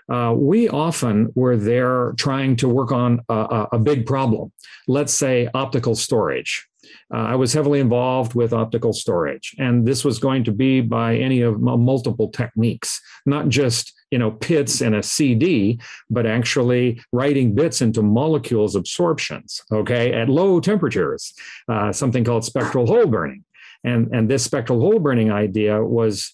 uh, 0.10 0.34
we 0.36 0.70
often 0.70 1.32
were 1.36 1.58
there 1.58 2.14
trying 2.18 2.56
to 2.56 2.70
work 2.70 2.92
on 2.92 3.20
a, 3.30 3.68
a 3.74 3.80
big 3.80 4.06
problem. 4.06 4.52
Let's 4.88 5.14
say 5.14 5.50
optical 5.54 5.96
storage 5.96 6.68
uh, 7.14 7.18
I 7.18 7.36
was 7.36 7.54
heavily 7.54 7.80
involved 7.80 8.34
with 8.34 8.54
optical 8.54 8.94
storage, 8.94 9.56
and 9.60 9.86
this 9.86 10.04
was 10.04 10.20
going 10.20 10.44
to 10.46 10.52
be 10.52 10.82
by 10.82 11.18
any 11.18 11.42
of 11.42 11.60
multiple 11.62 12.30
techniques, 12.30 13.00
not 13.26 13.50
just 13.50 13.94
you 14.12 14.20
know 14.20 14.32
pits 14.32 14.82
in 14.82 14.94
a 14.94 15.04
CD, 15.04 15.80
but 16.10 16.26
actually 16.26 17.02
writing 17.12 17.56
bits 17.56 17.82
into 17.82 18.02
molecules 18.02 18.76
absorptions. 18.76 19.62
Okay, 19.72 20.14
at 20.14 20.30
low 20.30 20.60
temperatures, 20.60 21.34
uh, 21.70 21.92
something 21.92 22.24
called 22.24 22.46
spectral 22.46 22.88
hole 22.88 23.08
burning, 23.08 23.44
and 23.86 24.14
and 24.14 24.30
this 24.30 24.44
spectral 24.44 24.80
hole 24.80 25.00
burning 25.00 25.32
idea 25.32 25.84
was 25.84 26.34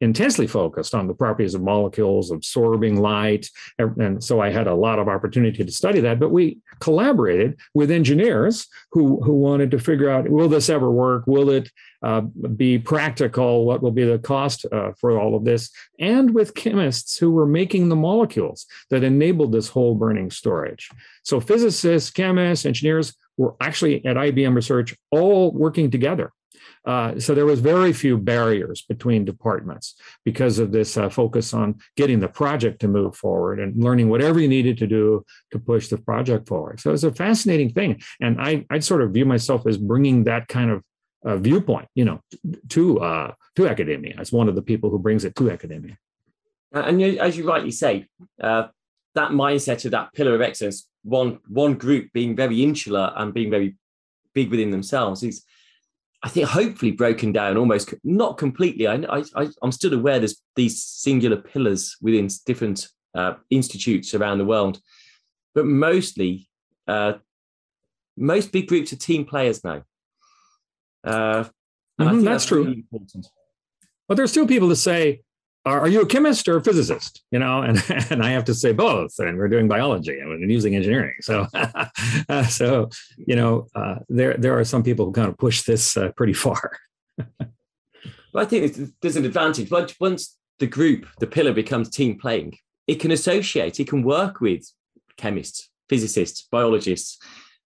intensely 0.00 0.46
focused 0.46 0.94
on 0.94 1.06
the 1.06 1.14
properties 1.14 1.54
of 1.54 1.62
molecules, 1.62 2.30
absorbing 2.30 3.00
light. 3.00 3.48
And 3.78 4.22
so 4.22 4.40
I 4.40 4.50
had 4.50 4.66
a 4.66 4.74
lot 4.74 4.98
of 4.98 5.08
opportunity 5.08 5.64
to 5.64 5.72
study 5.72 6.00
that. 6.00 6.20
But 6.20 6.30
we 6.30 6.58
collaborated 6.80 7.58
with 7.72 7.90
engineers 7.90 8.66
who, 8.92 9.22
who 9.22 9.32
wanted 9.32 9.70
to 9.70 9.78
figure 9.78 10.10
out 10.10 10.28
will 10.28 10.48
this 10.48 10.68
ever 10.68 10.90
work? 10.90 11.26
Will 11.26 11.48
it 11.50 11.70
uh, 12.02 12.20
be 12.20 12.78
practical? 12.78 13.64
What 13.64 13.82
will 13.82 13.90
be 13.90 14.04
the 14.04 14.18
cost 14.18 14.66
uh, 14.70 14.92
for 15.00 15.18
all 15.18 15.34
of 15.34 15.44
this? 15.44 15.70
And 15.98 16.34
with 16.34 16.54
chemists 16.54 17.16
who 17.16 17.30
were 17.30 17.46
making 17.46 17.88
the 17.88 17.96
molecules 17.96 18.66
that 18.90 19.02
enabled 19.02 19.52
this 19.52 19.68
hole 19.68 19.94
burning 19.94 20.30
storage. 20.30 20.90
So 21.22 21.40
physicists, 21.40 22.10
chemists, 22.10 22.66
engineers 22.66 23.14
were 23.38 23.54
actually 23.60 24.04
at 24.04 24.16
IBM 24.16 24.54
Research 24.54 24.94
all 25.10 25.52
working 25.52 25.90
together 25.90 26.30
uh, 26.84 27.18
so 27.18 27.34
there 27.34 27.46
was 27.46 27.60
very 27.60 27.92
few 27.92 28.16
barriers 28.18 28.82
between 28.82 29.24
departments 29.24 29.94
because 30.24 30.58
of 30.58 30.72
this 30.72 30.96
uh, 30.96 31.08
focus 31.08 31.54
on 31.54 31.76
getting 31.96 32.20
the 32.20 32.28
project 32.28 32.80
to 32.80 32.88
move 32.88 33.16
forward 33.16 33.60
and 33.60 33.82
learning 33.82 34.08
whatever 34.08 34.40
you 34.40 34.48
needed 34.48 34.76
to 34.78 34.86
do 34.86 35.24
to 35.50 35.58
push 35.58 35.88
the 35.88 35.98
project 35.98 36.48
forward. 36.48 36.80
So 36.80 36.92
it's 36.92 37.04
a 37.04 37.12
fascinating 37.12 37.70
thing, 37.70 38.02
and 38.20 38.40
I 38.40 38.66
I 38.70 38.78
sort 38.80 39.02
of 39.02 39.12
view 39.12 39.24
myself 39.24 39.66
as 39.66 39.78
bringing 39.78 40.24
that 40.24 40.48
kind 40.48 40.70
of 40.70 40.82
uh, 41.24 41.36
viewpoint, 41.36 41.88
you 41.94 42.04
know, 42.04 42.20
to 42.68 43.00
uh, 43.00 43.32
to 43.56 43.68
academia 43.68 44.14
as 44.18 44.32
one 44.32 44.48
of 44.48 44.54
the 44.54 44.62
people 44.62 44.90
who 44.90 44.98
brings 44.98 45.24
it 45.24 45.34
to 45.36 45.50
academia. 45.50 45.96
And 46.72 47.00
as 47.02 47.36
you 47.36 47.46
rightly 47.46 47.70
say, 47.70 48.08
uh, 48.40 48.64
that 49.14 49.30
mindset 49.30 49.84
of 49.84 49.92
that 49.92 50.12
pillar 50.12 50.34
of 50.34 50.40
excellence, 50.40 50.88
one 51.02 51.38
one 51.48 51.74
group 51.74 52.12
being 52.12 52.36
very 52.36 52.62
insular 52.62 53.12
and 53.16 53.32
being 53.32 53.50
very 53.50 53.76
big 54.34 54.50
within 54.50 54.70
themselves, 54.70 55.22
is 55.22 55.44
I 56.24 56.28
think 56.28 56.48
hopefully 56.48 56.90
broken 56.90 57.32
down 57.32 57.58
almost 57.58 57.92
not 58.02 58.38
completely. 58.38 58.88
I, 58.88 58.94
I 59.36 59.48
I'm 59.60 59.70
still 59.70 59.92
aware 59.92 60.18
there's 60.18 60.40
these 60.56 60.82
singular 60.82 61.36
pillars 61.36 61.98
within 62.00 62.30
different 62.46 62.88
uh, 63.14 63.34
institutes 63.50 64.14
around 64.14 64.38
the 64.38 64.46
world, 64.46 64.80
but 65.54 65.66
mostly 65.66 66.48
uh, 66.88 67.14
most 68.16 68.52
big 68.52 68.68
groups 68.68 68.90
are 68.94 68.96
team 68.96 69.26
players 69.26 69.62
now. 69.62 69.82
Uh, 71.04 71.44
mm-hmm, 72.00 72.04
that's, 72.04 72.24
that's, 72.24 72.46
true. 72.46 72.64
Really 72.64 72.84
but 74.08 74.16
there's 74.16 74.30
still 74.30 74.46
people 74.46 74.68
that 74.68 74.76
say, 74.76 75.20
are, 75.64 75.80
are, 75.80 75.88
you 75.88 76.02
a 76.02 76.06
chemist 76.06 76.48
or 76.48 76.56
a 76.56 76.62
physicist? 76.62 77.22
You 77.30 77.38
know, 77.38 77.62
and, 77.62 77.82
and 78.10 78.22
I 78.22 78.30
have 78.30 78.44
to 78.44 78.54
say 78.54 78.72
both. 78.72 79.18
And 79.18 79.38
we're 79.38 79.48
doing 79.48 79.68
biology 79.68 80.18
and 80.18 80.50
using 80.50 80.74
engineering. 80.76 81.14
So, 81.20 81.46
uh, 82.28 82.44
so 82.48 82.90
you 83.16 83.36
know, 83.36 83.68
uh, 83.74 83.96
there 84.08 84.34
there 84.36 84.58
are 84.58 84.64
some 84.64 84.82
people 84.82 85.06
who 85.06 85.12
kind 85.12 85.28
of 85.28 85.38
push 85.38 85.62
this 85.62 85.96
uh, 85.96 86.10
pretty 86.16 86.34
far. 86.34 86.78
well, 87.18 87.56
I 88.34 88.44
think 88.44 88.76
there's 89.00 89.16
an 89.16 89.24
advantage. 89.24 89.70
Once 89.70 89.94
once 89.98 90.36
the 90.58 90.66
group, 90.66 91.06
the 91.20 91.26
pillar 91.26 91.52
becomes 91.52 91.90
team 91.90 92.18
playing, 92.18 92.56
it 92.86 92.96
can 92.96 93.10
associate, 93.10 93.80
it 93.80 93.88
can 93.88 94.02
work 94.02 94.40
with 94.40 94.70
chemists, 95.16 95.70
physicists, 95.88 96.46
biologists 96.50 97.18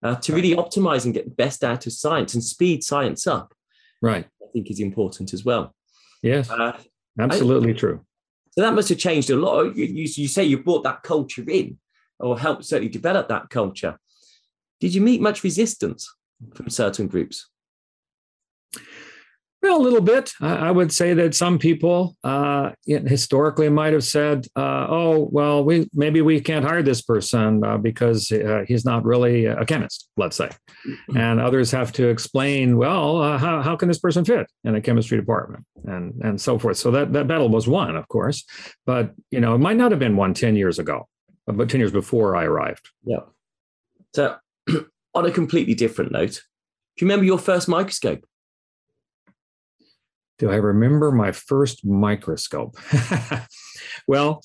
uh, 0.02 0.14
to 0.16 0.32
really 0.32 0.54
optimize 0.54 1.04
and 1.04 1.14
get 1.14 1.24
the 1.24 1.34
best 1.34 1.64
out 1.64 1.86
of 1.86 1.92
science 1.92 2.34
and 2.34 2.42
speed 2.42 2.84
science 2.84 3.26
up. 3.26 3.52
Right. 4.00 4.26
I 4.42 4.46
think 4.52 4.70
is 4.70 4.80
important 4.80 5.32
as 5.32 5.44
well. 5.44 5.74
Yes. 6.22 6.50
Uh, 6.50 6.78
Absolutely 7.18 7.70
I, 7.70 7.76
true. 7.76 8.00
So 8.52 8.62
that 8.62 8.74
must 8.74 8.88
have 8.88 8.98
changed 8.98 9.30
a 9.30 9.36
lot. 9.36 9.76
You, 9.76 9.84
you, 9.84 10.08
you 10.12 10.28
say 10.28 10.44
you 10.44 10.62
brought 10.62 10.84
that 10.84 11.02
culture 11.02 11.44
in 11.48 11.78
or 12.18 12.38
helped 12.38 12.64
certainly 12.64 12.90
develop 12.90 13.28
that 13.28 13.50
culture. 13.50 13.98
Did 14.80 14.94
you 14.94 15.00
meet 15.00 15.20
much 15.20 15.44
resistance 15.44 16.12
from 16.54 16.70
certain 16.70 17.06
groups? 17.06 17.48
Well, 19.60 19.76
a 19.76 19.82
little 19.82 20.00
bit. 20.00 20.32
I, 20.40 20.70
would 20.70 20.92
say 20.92 21.14
that 21.14 21.34
some 21.34 21.58
people 21.58 22.16
uh, 22.22 22.70
historically 22.86 23.68
might 23.68 23.92
have 23.92 24.04
said, 24.04 24.46
uh, 24.54 24.86
"Oh, 24.88 25.28
well, 25.32 25.64
we 25.64 25.88
maybe 25.92 26.22
we 26.22 26.40
can't 26.40 26.64
hire 26.64 26.82
this 26.82 27.02
person 27.02 27.64
uh, 27.64 27.76
because 27.76 28.30
uh, 28.30 28.64
he's 28.68 28.84
not 28.84 29.04
really 29.04 29.46
a 29.46 29.64
chemist." 29.64 30.08
Let's 30.16 30.36
say, 30.36 30.48
mm-hmm. 30.86 31.16
and 31.16 31.40
others 31.40 31.72
have 31.72 31.92
to 31.94 32.06
explain, 32.06 32.78
"Well, 32.78 33.20
uh, 33.20 33.36
how 33.36 33.60
how 33.62 33.74
can 33.74 33.88
this 33.88 33.98
person 33.98 34.24
fit 34.24 34.46
in 34.62 34.76
a 34.76 34.80
chemistry 34.80 35.18
department?" 35.18 35.64
and 35.84 36.14
and 36.22 36.40
so 36.40 36.56
forth. 36.56 36.76
So 36.76 36.92
that 36.92 37.12
that 37.14 37.26
battle 37.26 37.48
was 37.48 37.66
won, 37.66 37.96
of 37.96 38.06
course, 38.06 38.44
but 38.86 39.12
you 39.32 39.40
know 39.40 39.56
it 39.56 39.58
might 39.58 39.76
not 39.76 39.90
have 39.90 40.00
been 40.00 40.16
won 40.16 40.34
ten 40.34 40.54
years 40.54 40.78
ago, 40.78 41.08
but 41.46 41.68
ten 41.68 41.80
years 41.80 41.92
before 41.92 42.36
I 42.36 42.44
arrived. 42.44 42.90
Yeah. 43.04 43.26
So, 44.14 44.36
on 45.14 45.26
a 45.26 45.32
completely 45.32 45.74
different 45.74 46.12
note, 46.12 46.42
do 46.96 47.04
you 47.04 47.08
remember 47.08 47.24
your 47.24 47.38
first 47.38 47.68
microscope? 47.68 48.24
Do 50.38 50.50
I 50.50 50.56
remember 50.56 51.10
my 51.10 51.32
first 51.32 51.84
microscope? 51.84 52.76
well, 54.06 54.42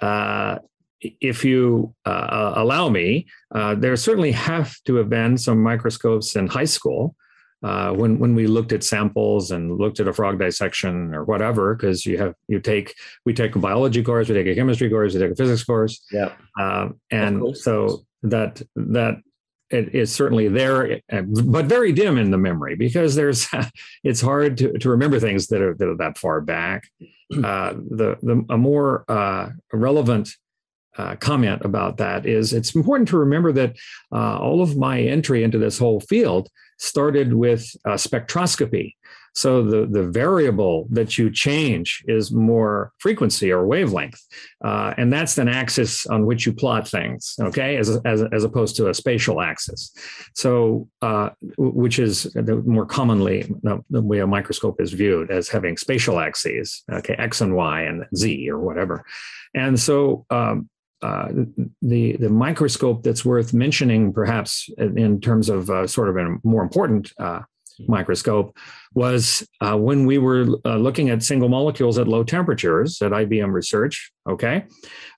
uh, 0.00 0.58
if 1.00 1.44
you 1.44 1.94
uh, 2.06 2.52
allow 2.56 2.88
me, 2.88 3.26
uh, 3.54 3.74
there 3.74 3.94
certainly 3.96 4.32
have 4.32 4.74
to 4.84 4.96
have 4.96 5.10
been 5.10 5.36
some 5.36 5.62
microscopes 5.62 6.34
in 6.34 6.46
high 6.46 6.64
school 6.64 7.14
uh, 7.62 7.92
when 7.92 8.18
when 8.18 8.34
we 8.34 8.46
looked 8.46 8.72
at 8.72 8.84
samples 8.84 9.50
and 9.50 9.78
looked 9.78 10.00
at 10.00 10.08
a 10.08 10.12
frog 10.12 10.38
dissection 10.38 11.14
or 11.14 11.24
whatever. 11.24 11.74
Because 11.74 12.04
you 12.04 12.18
have 12.18 12.34
you 12.48 12.60
take 12.60 12.94
we 13.24 13.32
take 13.32 13.56
a 13.56 13.58
biology 13.58 14.02
course, 14.02 14.28
we 14.28 14.34
take 14.34 14.46
a 14.46 14.54
chemistry 14.54 14.90
course, 14.90 15.14
we 15.14 15.20
take 15.20 15.32
a 15.32 15.36
physics 15.36 15.64
course, 15.64 16.04
yeah, 16.12 16.32
um, 16.60 17.00
and 17.10 17.56
so 17.56 18.04
that 18.22 18.62
that 18.76 19.16
it 19.74 19.94
is 19.94 20.14
certainly 20.14 20.48
there, 20.48 21.00
but 21.10 21.66
very 21.66 21.92
dim 21.92 22.16
in 22.16 22.30
the 22.30 22.38
memory 22.38 22.76
because 22.76 23.14
there's 23.14 23.48
it's 24.04 24.20
hard 24.20 24.56
to, 24.58 24.78
to 24.78 24.90
remember 24.90 25.18
things 25.18 25.48
that 25.48 25.60
are, 25.60 25.74
that 25.74 25.88
are 25.88 25.96
that 25.96 26.18
far 26.18 26.40
back. 26.40 26.88
Uh, 27.42 27.72
the 27.72 28.16
the 28.22 28.44
a 28.50 28.56
more 28.56 29.04
uh, 29.08 29.48
relevant 29.72 30.28
uh, 30.98 31.16
comment 31.16 31.62
about 31.64 31.96
that 31.96 32.26
is 32.26 32.52
it's 32.52 32.74
important 32.76 33.08
to 33.08 33.16
remember 33.16 33.50
that 33.50 33.74
uh, 34.12 34.38
all 34.38 34.62
of 34.62 34.76
my 34.76 35.00
entry 35.00 35.42
into 35.42 35.58
this 35.58 35.78
whole 35.78 36.00
field 36.00 36.48
started 36.78 37.32
with 37.32 37.64
uh, 37.84 37.90
spectroscopy. 37.90 38.94
So 39.36 39.64
the, 39.64 39.86
the 39.86 40.04
variable 40.04 40.86
that 40.90 41.18
you 41.18 41.28
change 41.28 42.04
is 42.06 42.30
more 42.30 42.92
frequency 42.98 43.50
or 43.50 43.66
wavelength. 43.66 44.20
Uh, 44.64 44.94
and 44.96 45.12
that's 45.12 45.38
an 45.38 45.48
axis 45.48 46.06
on 46.06 46.24
which 46.24 46.46
you 46.46 46.52
plot 46.52 46.86
things, 46.86 47.34
okay, 47.40 47.76
as, 47.76 47.98
as, 48.04 48.22
as 48.32 48.44
opposed 48.44 48.76
to 48.76 48.90
a 48.90 48.94
spatial 48.94 49.40
axis. 49.40 49.92
So, 50.36 50.88
uh, 51.02 51.30
which 51.58 51.98
is 51.98 52.32
more 52.36 52.86
commonly 52.86 53.52
the 53.62 54.02
way 54.02 54.20
a 54.20 54.26
microscope 54.26 54.80
is 54.80 54.92
viewed 54.92 55.32
as 55.32 55.48
having 55.48 55.76
spatial 55.76 56.20
axes, 56.20 56.84
okay, 56.92 57.14
X 57.14 57.40
and 57.40 57.56
Y 57.56 57.82
and 57.82 58.04
Z 58.14 58.48
or 58.48 58.60
whatever. 58.60 59.04
And 59.52 59.78
so, 59.78 60.26
um, 60.30 60.68
uh, 61.04 61.28
the 61.82 62.16
the 62.16 62.30
microscope 62.30 63.02
that's 63.02 63.24
worth 63.24 63.52
mentioning, 63.52 64.12
perhaps 64.12 64.70
in 64.78 65.20
terms 65.20 65.48
of 65.50 65.68
uh, 65.68 65.86
sort 65.86 66.08
of 66.08 66.16
a 66.16 66.36
more 66.42 66.62
important 66.62 67.12
uh, 67.18 67.40
microscope 67.88 68.56
was 68.94 69.46
uh, 69.60 69.76
when 69.76 70.06
we 70.06 70.16
were 70.18 70.46
uh, 70.64 70.76
looking 70.76 71.10
at 71.10 71.22
single 71.22 71.48
molecules 71.48 71.98
at 71.98 72.08
low 72.08 72.24
temperatures 72.24 73.02
at 73.02 73.12
IBM 73.12 73.52
Research. 73.52 74.12
Okay. 74.28 74.64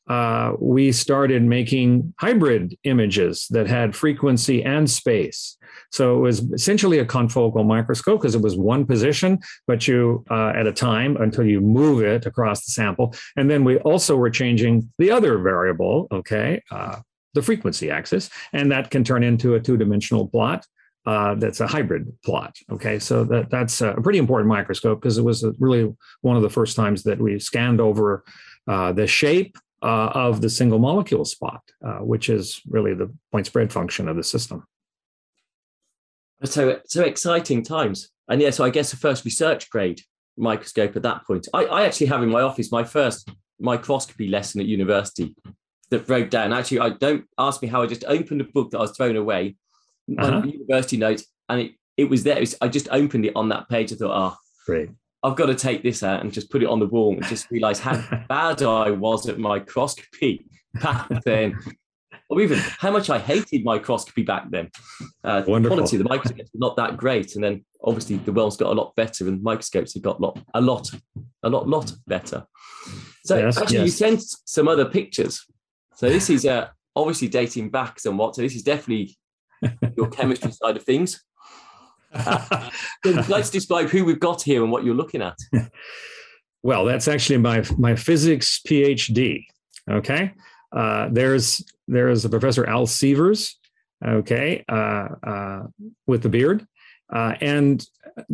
Uh, 0.09 0.53
we 0.61 0.93
started 0.93 1.43
making 1.43 2.15
hybrid 2.19 2.77
images 2.85 3.47
that 3.51 3.67
had 3.67 3.97
frequency 3.97 4.63
and 4.63 4.89
space. 4.89 5.57
So 5.93 6.17
it 6.17 6.21
was 6.21 6.41
essentially 6.53 6.99
a 6.99 7.05
confocal 7.05 7.67
microscope 7.67 8.21
because 8.21 8.35
it 8.35 8.43
was 8.43 8.57
one 8.57 8.87
position, 8.87 9.39
but 9.67 9.89
you 9.89 10.25
uh, 10.31 10.53
at 10.55 10.67
a 10.67 10.73
time 10.73 11.17
until 11.17 11.45
you 11.45 11.61
move 11.61 12.03
it 12.03 12.27
across 12.27 12.65
the 12.65 12.73
sample. 12.73 13.15
And 13.37 13.51
then 13.51 13.65
we 13.65 13.79
also 13.79 14.17
were 14.17 14.31
changing 14.31 14.93
the 14.99 15.11
other 15.11 15.39
variable, 15.39 16.07
okay, 16.13 16.63
uh, 16.71 17.01
the 17.35 17.43
frequency 17.43 17.91
axis, 17.91 18.31
and 18.53 18.71
that 18.73 18.91
can 18.91 19.05
turn 19.05 19.23
into 19.23 19.55
a 19.55 19.61
two-dimensional 19.61 20.29
plot. 20.29 20.67
Uh, 21.05 21.37
that's 21.37 21.61
a 21.61 21.69
hybrid 21.69 22.13
plot. 22.25 22.57
Okay, 22.73 22.99
so 22.99 23.23
that 23.23 23.49
that's 23.49 23.81
a 23.81 23.95
pretty 24.03 24.19
important 24.19 24.49
microscope 24.49 25.01
because 25.01 25.19
it 25.19 25.23
was 25.23 25.45
really 25.61 25.95
one 26.23 26.37
of 26.37 26.43
the 26.43 26.51
first 26.51 26.75
times 26.75 27.05
that 27.05 27.21
we 27.21 27.39
scanned 27.39 27.81
over 27.81 28.25
uh, 28.67 28.93
the 28.93 29.07
shape 29.07 29.57
uh, 29.83 30.11
of 30.15 30.41
the 30.41 30.51
single 30.51 30.79
molecule 30.79 31.25
spot, 31.25 31.63
uh, 31.85 31.99
which 31.99 32.29
is 32.29 32.61
really 32.69 32.95
the 32.95 33.13
point 33.33 33.47
spread 33.47 33.73
function 33.73 34.09
of 34.09 34.17
the 34.17 34.25
system. 34.25 34.65
So 36.45 36.81
so 36.85 37.03
exciting 37.03 37.63
times, 37.63 38.11
and 38.29 38.41
yeah. 38.41 38.51
So 38.51 38.65
I 38.65 38.71
guess 38.71 38.91
the 38.91 38.97
first 38.97 39.25
research 39.25 39.71
grade 39.71 40.03
microscope 40.37 40.97
at 40.97 41.03
that 41.03 41.27
point. 41.27 41.49
I, 41.55 41.65
I 41.65 41.85
actually 41.85 42.09
have 42.09 42.23
in 42.23 42.29
my 42.29 42.43
office 42.43 42.71
my 42.71 42.85
first 42.85 43.31
microscopy 43.59 44.29
lesson 44.29 44.61
at 44.61 44.67
university 44.67 45.35
that 45.91 46.09
wrote 46.09 46.31
down. 46.31 46.53
Actually, 46.53 46.81
I 46.81 46.91
don't 46.91 47.25
ask 47.39 47.63
me 47.63 47.69
how 47.69 47.83
I 47.83 47.87
just 47.87 48.05
opened 48.07 48.41
a 48.41 48.45
book 48.45 48.71
that 48.71 48.79
I 48.79 48.83
was 48.83 48.97
thrown 48.97 49.17
away, 49.17 49.57
uh-huh. 50.19 50.43
university 50.45 50.97
notes, 50.97 51.25
and 51.49 51.61
it, 51.61 51.73
it 51.97 52.11
was 52.11 52.23
there. 52.25 52.37
It 52.37 52.41
was, 52.41 52.57
I 52.61 52.69
just 52.69 52.89
opened 52.91 53.25
it 53.25 53.37
on 53.37 53.49
that 53.51 53.69
page. 53.69 53.93
I 53.93 53.97
thought, 53.97 54.11
ah, 54.11 54.37
oh, 54.37 54.39
great. 54.67 54.91
I've 55.23 55.37
got 55.37 55.47
to 55.47 55.55
take 55.55 55.83
this 55.83 56.03
out 56.03 56.21
and 56.21 56.33
just 56.33 56.51
put 56.51 56.63
it 56.63 56.69
on 56.69 56.79
the 56.79 56.87
wall 56.87 57.15
and 57.15 57.25
just 57.27 57.51
realize 57.51 57.81
how 57.81 57.97
bad 58.29 58.63
I 58.63 58.91
was 58.91 59.29
at 59.29 59.39
microscopy 59.39 60.47
back 60.75 61.09
then. 61.25 61.59
Or 62.29 62.41
even 62.41 62.59
how 62.59 62.91
much 62.91 63.09
I 63.09 63.19
hated 63.19 63.65
microscopy 63.65 64.23
back 64.23 64.51
then. 64.51 64.71
Uh, 65.23 65.43
the 65.43 65.61
quality 65.61 65.97
of 65.97 66.03
the 66.03 66.09
microscopes 66.09 66.51
were 66.53 66.59
not 66.59 66.77
that 66.77 66.97
great. 66.97 67.35
And 67.37 67.45
then 67.45 67.65
obviously 67.83 68.17
the 68.17 68.33
world's 68.33 68.57
got 68.57 68.73
a 68.73 68.75
lot 68.75 68.95
better 68.97 69.29
and 69.29 69.43
microscopes 69.43 69.95
have 69.95 70.03
got 70.03 70.19
a 70.19 70.23
lot, 70.23 70.39
a 70.55 70.61
lot, 70.61 70.91
a 71.45 71.49
lot, 71.49 71.69
lot 71.69 71.93
better. 72.07 72.45
So 73.25 73.39
yes, 73.39 73.59
actually 73.59 73.79
yes. 73.79 73.87
you 73.87 73.91
sent 73.93 74.23
some 74.45 74.67
other 74.69 74.85
pictures 74.85 75.45
so 75.97 76.11
this 76.11 76.29
is 76.29 76.45
uh, 76.45 76.69
obviously 76.95 77.29
dating 77.29 77.71
back 77.71 77.99
somewhat. 77.99 78.37
So 78.37 78.43
this 78.43 78.55
is 78.55 78.63
definitely 78.63 79.17
your 79.97 80.09
chemistry 80.11 80.53
side 80.53 80.77
of 80.77 80.85
things. 80.85 81.25
Let's 83.29 83.51
describe 83.51 83.89
who 83.89 84.05
we've 84.05 84.21
got 84.21 84.43
here 84.43 84.63
and 84.63 84.73
what 84.73 84.85
you're 84.85 84.95
looking 84.95 85.23
at. 85.23 85.37
Well, 86.67 86.85
that's 86.85 87.07
actually 87.07 87.39
my 87.39 87.65
my 87.79 87.95
physics 87.95 88.61
PhD. 88.67 89.45
Okay, 89.89 90.33
uh, 90.73 91.09
there's 91.13 91.65
there's 91.87 92.25
a 92.25 92.29
professor 92.29 92.67
Al 92.67 92.89
Sievers. 92.89 93.57
Okay, 94.05 94.65
uh, 94.69 95.09
uh 95.23 95.63
with 96.09 96.23
the 96.23 96.29
beard, 96.29 96.67
uh, 97.13 97.35
and 97.41 97.87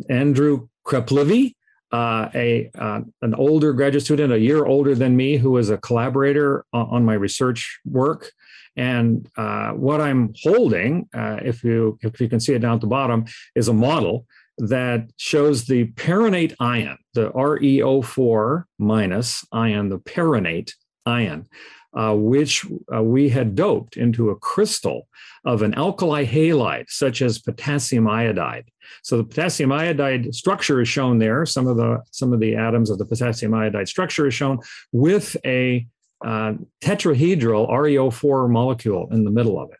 Andrew 0.08 0.68
Chraplyvy, 0.86 1.56
uh, 1.92 2.28
a 2.34 2.70
uh, 2.78 3.00
an 3.20 3.34
older 3.34 3.72
graduate 3.72 4.04
student, 4.04 4.32
a 4.32 4.38
year 4.38 4.64
older 4.64 4.94
than 4.94 5.16
me, 5.16 5.36
who 5.36 5.50
was 5.50 5.70
a 5.70 5.78
collaborator 5.78 6.64
on 6.72 7.04
my 7.04 7.14
research 7.14 7.80
work. 7.84 8.32
And 8.76 9.28
uh, 9.36 9.72
what 9.72 10.00
I'm 10.00 10.32
holding, 10.42 11.08
uh, 11.14 11.40
if 11.42 11.62
you 11.62 11.98
if 12.02 12.20
you 12.20 12.28
can 12.28 12.40
see 12.40 12.54
it 12.54 12.60
down 12.60 12.74
at 12.74 12.80
the 12.80 12.86
bottom, 12.86 13.26
is 13.54 13.68
a 13.68 13.74
model 13.74 14.26
that 14.58 15.10
shows 15.16 15.66
the 15.66 15.86
perrhenate 15.92 16.54
ion, 16.60 16.98
the 17.14 17.30
ReO4 17.30 18.64
minus 18.78 19.44
ion, 19.52 19.88
the 19.88 19.98
perrhenate 19.98 20.72
ion 21.04 21.46
uh, 21.94 22.14
which 22.14 22.64
uh, 22.94 23.02
we 23.02 23.28
had 23.28 23.54
doped 23.54 23.96
into 23.96 24.30
a 24.30 24.36
crystal 24.36 25.08
of 25.44 25.62
an 25.62 25.74
alkali 25.74 26.24
halide, 26.24 26.88
such 26.88 27.20
as 27.20 27.38
potassium 27.38 28.08
iodide. 28.08 28.70
So 29.02 29.16
the 29.16 29.24
potassium 29.24 29.72
iodide 29.72 30.34
structure 30.34 30.80
is 30.80 30.88
shown 30.88 31.18
there. 31.18 31.44
Some 31.44 31.66
of 31.66 31.76
the 31.76 32.00
some 32.10 32.32
of 32.32 32.40
the 32.40 32.56
atoms 32.56 32.90
of 32.90 32.98
the 32.98 33.04
potassium 33.04 33.54
iodide 33.54 33.88
structure 33.88 34.26
is 34.26 34.34
shown 34.34 34.58
with 34.92 35.36
a 35.44 35.86
uh, 36.24 36.54
tetrahedral 36.80 37.68
ReO4 37.68 38.48
molecule 38.48 39.08
in 39.10 39.24
the 39.24 39.30
middle 39.30 39.60
of 39.60 39.70
it. 39.70 39.78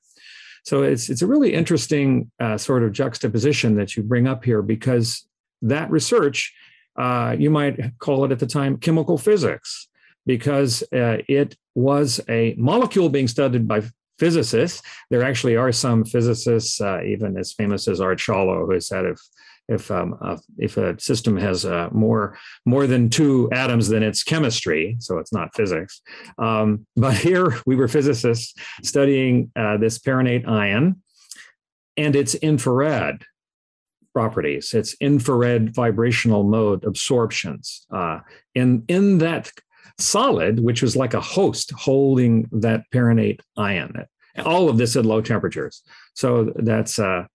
So 0.64 0.82
it's 0.82 1.08
it's 1.08 1.22
a 1.22 1.26
really 1.26 1.54
interesting 1.54 2.30
uh, 2.40 2.58
sort 2.58 2.82
of 2.82 2.92
juxtaposition 2.92 3.76
that 3.76 3.96
you 3.96 4.02
bring 4.02 4.26
up 4.26 4.44
here 4.44 4.62
because 4.62 5.26
that 5.62 5.90
research, 5.90 6.52
uh, 6.96 7.37
you 7.38 7.50
might 7.50 7.98
call 7.98 8.24
it 8.24 8.32
at 8.32 8.38
the 8.38 8.46
time 8.46 8.76
chemical 8.76 9.16
physics 9.16 9.88
because 10.26 10.82
uh, 10.92 11.18
it 11.28 11.56
was 11.74 12.20
a 12.28 12.54
molecule 12.58 13.08
being 13.08 13.28
studied 13.28 13.66
by 13.66 13.82
physicists. 14.18 14.82
There 15.11 15.22
actually 15.22 15.56
are 15.56 15.72
some 15.72 16.04
physicists, 16.04 16.80
uh, 16.80 17.02
even 17.02 17.37
as 17.37 17.52
famous 17.52 17.88
as 17.88 18.00
Art 18.00 18.18
Schawlow, 18.18 18.66
who 18.66 18.80
said 18.80 19.04
if 19.06 19.20
if 19.68 19.90
um, 19.90 20.16
uh, 20.20 20.37
if 20.58 20.76
a 20.76 20.98
system 21.00 21.37
has 21.37 21.64
uh, 21.64 21.88
more 21.92 22.37
more 22.66 22.87
than 22.87 23.08
two 23.08 23.48
atoms, 23.52 23.88
then 23.88 24.02
it's 24.02 24.22
chemistry, 24.22 24.96
so 24.98 25.18
it's 25.18 25.32
not 25.32 25.54
physics. 25.54 26.02
Um, 26.38 26.87
but 26.96 27.16
here 27.28 27.61
we 27.66 27.76
were 27.76 27.88
physicists 27.88 28.54
studying 28.82 29.50
uh, 29.56 29.76
this 29.76 29.98
perrhenate 29.98 30.46
ion 30.48 31.02
and 31.96 32.16
its 32.16 32.35
infrared 32.37 33.24
properties, 34.12 34.74
its 34.74 34.94
infrared 35.00 35.74
vibrational 35.74 36.42
mode 36.42 36.85
absorptions. 36.85 37.87
Uh, 37.90 38.20
in 38.54 38.85
in 38.88 39.18
that 39.18 39.50
solid, 40.02 40.60
which 40.60 40.82
was 40.82 40.96
like 40.96 41.14
a 41.14 41.20
host 41.20 41.72
holding 41.72 42.48
that 42.52 42.82
perrhenate 42.92 43.40
ion. 43.56 44.06
All 44.44 44.68
of 44.68 44.78
this 44.78 44.96
at 44.96 45.04
low 45.04 45.20
temperatures. 45.20 45.82
So 46.14 46.52
that's 46.56 46.98
uh, 46.98 47.26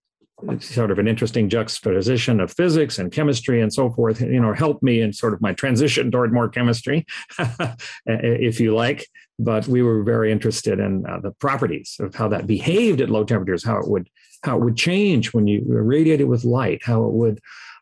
sort 0.60 0.92
of 0.92 1.00
an 1.00 1.08
interesting 1.08 1.50
juxtaposition 1.50 2.40
of 2.40 2.52
physics 2.52 3.00
and 3.00 3.12
chemistry 3.12 3.62
and 3.62 3.74
so 3.74 3.92
forth. 3.92 4.22
You 4.22 4.40
know, 4.40 4.54
helped 4.54 4.84
me 4.84 5.02
in 5.02 5.14
sort 5.14 5.34
of 5.34 5.42
my 5.42 5.54
transition 5.54 6.12
toward 6.12 6.34
more 6.34 6.50
chemistry, 6.50 7.06
if 8.06 8.60
you 8.60 8.76
like. 8.76 9.08
But 9.40 9.68
we 9.68 9.84
were 9.84 10.04
very 10.04 10.32
interested 10.32 10.80
in 10.80 11.06
uh, 11.06 11.20
the 11.20 11.32
properties 11.32 11.98
of 12.00 12.16
how 12.16 12.28
that 12.30 12.48
behaved 12.48 13.02
at 13.02 13.10
low 13.10 13.24
temperatures, 13.24 13.64
how 13.64 13.80
it 13.80 13.88
would 13.88 14.10
how 14.44 14.58
it 14.58 14.64
would 14.64 14.78
change 14.78 15.34
when 15.34 15.48
you 15.48 15.66
irradiate 15.68 16.22
it 16.22 16.28
with 16.28 16.44
light, 16.44 16.82
how 16.84 17.06
it 17.06 17.14
would 17.14 17.40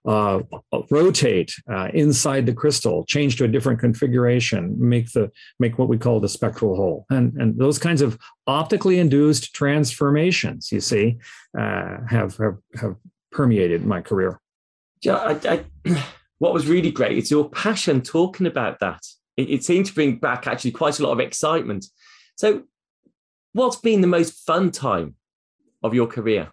uh, 0.08 0.42
rotate 0.92 1.54
uh, 1.72 1.90
inside 1.94 2.46
the 2.46 2.54
crystal, 2.54 3.06
change 3.06 3.38
to 3.38 3.44
a 3.44 3.48
different 3.48 3.80
configuration, 3.80 4.76
make 4.78 5.12
the 5.12 5.32
make 5.60 5.78
what 5.80 5.90
we 5.90 5.98
call 5.98 6.20
the 6.20 6.30
spectral 6.30 6.76
hole, 6.76 7.06
and 7.10 7.34
and 7.42 7.58
those 7.58 7.80
kinds 7.80 8.02
of 8.02 8.18
optically 8.48 9.00
induced 9.00 9.54
transformations, 9.54 10.72
you 10.72 10.80
see, 10.80 11.18
uh, 11.58 11.98
have, 12.10 12.38
have 12.38 12.58
have 12.80 12.96
permeated 13.32 13.86
my 13.86 14.02
career. 14.02 14.40
Yeah, 15.02 15.18
I, 15.18 15.66
I, 15.86 16.04
what 16.40 16.54
was 16.54 16.68
really 16.68 16.92
great 16.92 17.18
is 17.18 17.32
your 17.32 17.50
passion 17.50 18.02
talking 18.02 18.46
about 18.48 18.80
that. 18.80 19.02
It, 19.38 19.50
it 19.50 19.64
seemed 19.64 19.88
to 19.88 19.94
bring 19.94 20.18
back 20.18 20.48
actually 20.48 20.72
quite 20.72 21.00
a 21.00 21.04
lot 21.04 21.12
of 21.12 21.20
excitement. 21.20 21.86
So, 22.36 22.64
what's 23.54 23.78
been 23.78 24.02
the 24.02 24.08
most 24.08 24.46
fun 24.46 24.72
time 24.72 25.16
of 25.84 25.94
your 25.94 26.08
career? 26.08 26.52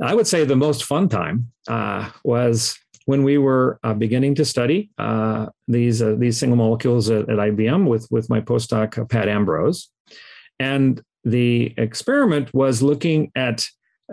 I 0.00 0.14
would 0.14 0.26
say 0.26 0.44
the 0.44 0.56
most 0.56 0.84
fun 0.84 1.08
time 1.08 1.52
uh, 1.68 2.10
was 2.24 2.78
when 3.06 3.24
we 3.24 3.36
were 3.36 3.78
uh, 3.82 3.94
beginning 3.94 4.34
to 4.36 4.44
study 4.44 4.90
uh, 4.98 5.46
these 5.68 6.00
uh, 6.00 6.14
these 6.18 6.38
single 6.38 6.56
molecules 6.56 7.10
at, 7.10 7.28
at, 7.28 7.38
IBM 7.38 7.86
with 7.86 8.06
with 8.10 8.30
my 8.30 8.40
postdoc 8.40 8.96
uh, 8.96 9.04
Pat 9.04 9.28
Ambrose, 9.28 9.90
and 10.58 11.02
the 11.24 11.74
experiment 11.76 12.52
was 12.54 12.82
looking 12.82 13.30
at 13.34 13.64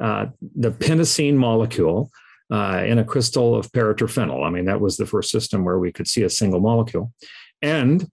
uh, 0.01 0.27
the 0.55 0.71
pentacene 0.71 1.35
molecule 1.35 2.11
in 2.51 2.97
a 2.97 3.03
crystal 3.03 3.55
of 3.55 3.71
paraterphenyl. 3.71 4.45
I 4.45 4.49
mean, 4.49 4.65
that 4.65 4.81
was 4.81 4.97
the 4.97 5.05
first 5.05 5.29
system 5.29 5.63
where 5.63 5.77
we 5.77 5.91
could 5.91 6.07
see 6.07 6.23
a 6.23 6.29
single 6.29 6.59
molecule, 6.59 7.13
and 7.61 8.09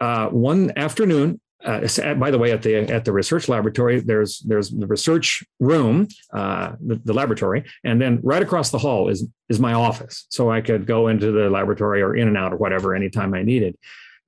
one 0.00 0.72
afternoon 0.76 1.41
uh, 1.64 2.14
by 2.14 2.30
the 2.30 2.38
way, 2.38 2.50
at 2.50 2.62
the 2.62 2.76
at 2.76 3.04
the 3.04 3.12
research 3.12 3.48
laboratory, 3.48 4.00
there's 4.00 4.40
there's 4.40 4.70
the 4.70 4.86
research 4.86 5.44
room, 5.60 6.08
uh, 6.32 6.72
the, 6.84 7.00
the, 7.04 7.12
laboratory, 7.12 7.64
and 7.84 8.00
then 8.00 8.20
right 8.22 8.42
across 8.42 8.70
the 8.70 8.78
hall 8.78 9.08
is 9.08 9.26
is 9.48 9.60
my 9.60 9.72
office, 9.72 10.26
so 10.30 10.50
I 10.50 10.60
could 10.60 10.86
go 10.86 11.08
into 11.08 11.30
the 11.30 11.48
laboratory 11.50 12.02
or 12.02 12.16
in 12.16 12.28
and 12.28 12.36
out 12.36 12.52
or 12.52 12.56
whatever 12.56 12.94
anytime 12.94 13.34
I 13.34 13.42
needed. 13.42 13.76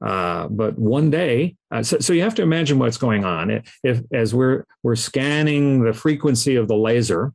Uh, 0.04 0.48
but 0.48 0.78
one 0.78 1.10
day, 1.10 1.56
uh, 1.70 1.82
so, 1.82 1.98
so 1.98 2.12
you 2.12 2.22
have 2.22 2.34
to 2.34 2.42
imagine 2.42 2.78
what's 2.78 2.98
going 2.98 3.24
on. 3.24 3.62
If 3.82 4.02
as 4.12 4.34
we're 4.34 4.64
we're 4.82 4.96
scanning 4.96 5.82
the 5.82 5.92
frequency 5.92 6.56
of 6.56 6.68
the 6.68 6.76
laser, 6.76 7.32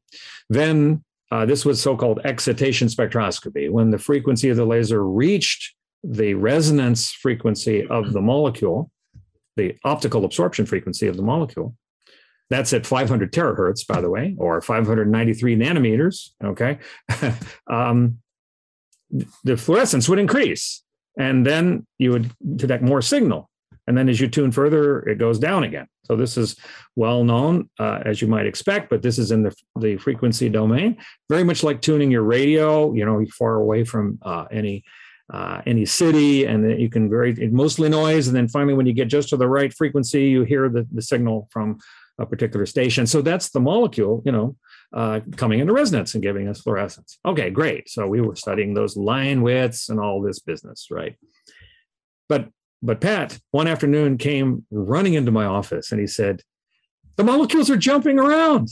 then 0.49 1.03
uh, 1.31 1.45
this 1.45 1.65
was 1.65 1.81
so-called 1.81 2.21
excitation 2.23 2.87
spectroscopy. 2.87 3.69
When 3.69 3.91
the 3.91 3.97
frequency 3.97 4.49
of 4.49 4.57
the 4.57 4.65
laser 4.65 5.05
reached 5.05 5.75
the 6.03 6.33
resonance 6.35 7.11
frequency 7.11 7.85
of 7.87 8.13
the 8.13 8.21
molecule, 8.21 8.91
the 9.59 9.75
optical 9.83 10.25
absorption 10.25 10.65
frequency 10.65 11.07
of 11.07 11.17
the 11.17 11.21
molecule, 11.21 11.75
that's 12.49 12.73
at 12.73 12.85
500 12.85 13.31
terahertz, 13.31 13.85
by 13.85 14.01
the 14.01 14.09
way, 14.09 14.35
or 14.37 14.61
593 14.61 15.55
nanometers. 15.55 16.29
Okay. 16.43 16.79
um, 17.67 18.19
the 19.43 19.57
fluorescence 19.57 20.07
would 20.09 20.19
increase 20.19 20.83
and 21.17 21.45
then 21.45 21.85
you 21.97 22.11
would 22.11 22.31
detect 22.55 22.83
more 22.83 23.01
signal. 23.01 23.49
And 23.87 23.97
then 23.97 24.07
as 24.07 24.19
you 24.19 24.27
tune 24.27 24.51
further, 24.51 24.99
it 25.01 25.17
goes 25.17 25.39
down 25.39 25.63
again. 25.63 25.87
So 26.05 26.15
this 26.15 26.37
is 26.37 26.55
well 26.95 27.23
known, 27.23 27.69
uh, 27.79 27.99
as 28.05 28.21
you 28.21 28.27
might 28.27 28.45
expect, 28.45 28.89
but 28.89 29.01
this 29.01 29.17
is 29.17 29.31
in 29.31 29.43
the, 29.43 29.55
the 29.79 29.97
frequency 29.97 30.49
domain, 30.49 30.97
very 31.29 31.43
much 31.43 31.63
like 31.63 31.81
tuning 31.81 32.11
your 32.11 32.23
radio, 32.23 32.93
you 32.93 33.05
know, 33.05 33.23
far 33.37 33.55
away 33.55 33.83
from 33.83 34.19
uh, 34.21 34.45
any 34.51 34.83
uh, 35.29 35.61
any 35.65 35.85
city, 35.85 36.45
and 36.45 36.79
you 36.79 36.89
can 36.89 37.09
very 37.09 37.33
mostly 37.49 37.89
noise, 37.89 38.27
and 38.27 38.35
then 38.35 38.47
finally, 38.47 38.73
when 38.73 38.85
you 38.85 38.93
get 38.93 39.09
just 39.09 39.29
to 39.29 39.37
the 39.37 39.47
right 39.47 39.73
frequency, 39.73 40.25
you 40.25 40.43
hear 40.43 40.69
the, 40.69 40.87
the 40.91 41.01
signal 41.01 41.47
from 41.51 41.79
a 42.19 42.25
particular 42.25 42.65
station. 42.65 43.07
So 43.07 43.21
that's 43.21 43.49
the 43.49 43.59
molecule, 43.59 44.21
you 44.25 44.31
know, 44.31 44.55
uh, 44.93 45.21
coming 45.37 45.59
into 45.59 45.73
resonance 45.73 46.13
and 46.13 46.23
giving 46.23 46.47
us 46.47 46.61
fluorescence. 46.61 47.17
Okay, 47.25 47.49
great. 47.49 47.89
So 47.89 48.07
we 48.07 48.21
were 48.21 48.35
studying 48.35 48.73
those 48.73 48.97
line 48.97 49.41
widths 49.41 49.89
and 49.89 49.99
all 49.99 50.21
this 50.21 50.39
business, 50.39 50.87
right? 50.91 51.15
But 52.27 52.49
but 52.81 53.01
Pat 53.01 53.37
one 53.51 53.67
afternoon 53.67 54.17
came 54.17 54.65
running 54.71 55.13
into 55.13 55.31
my 55.31 55.45
office 55.45 55.91
and 55.91 55.99
he 55.99 56.07
said, 56.07 56.43
"The 57.17 57.23
molecules 57.23 57.69
are 57.69 57.77
jumping 57.77 58.19
around. 58.19 58.69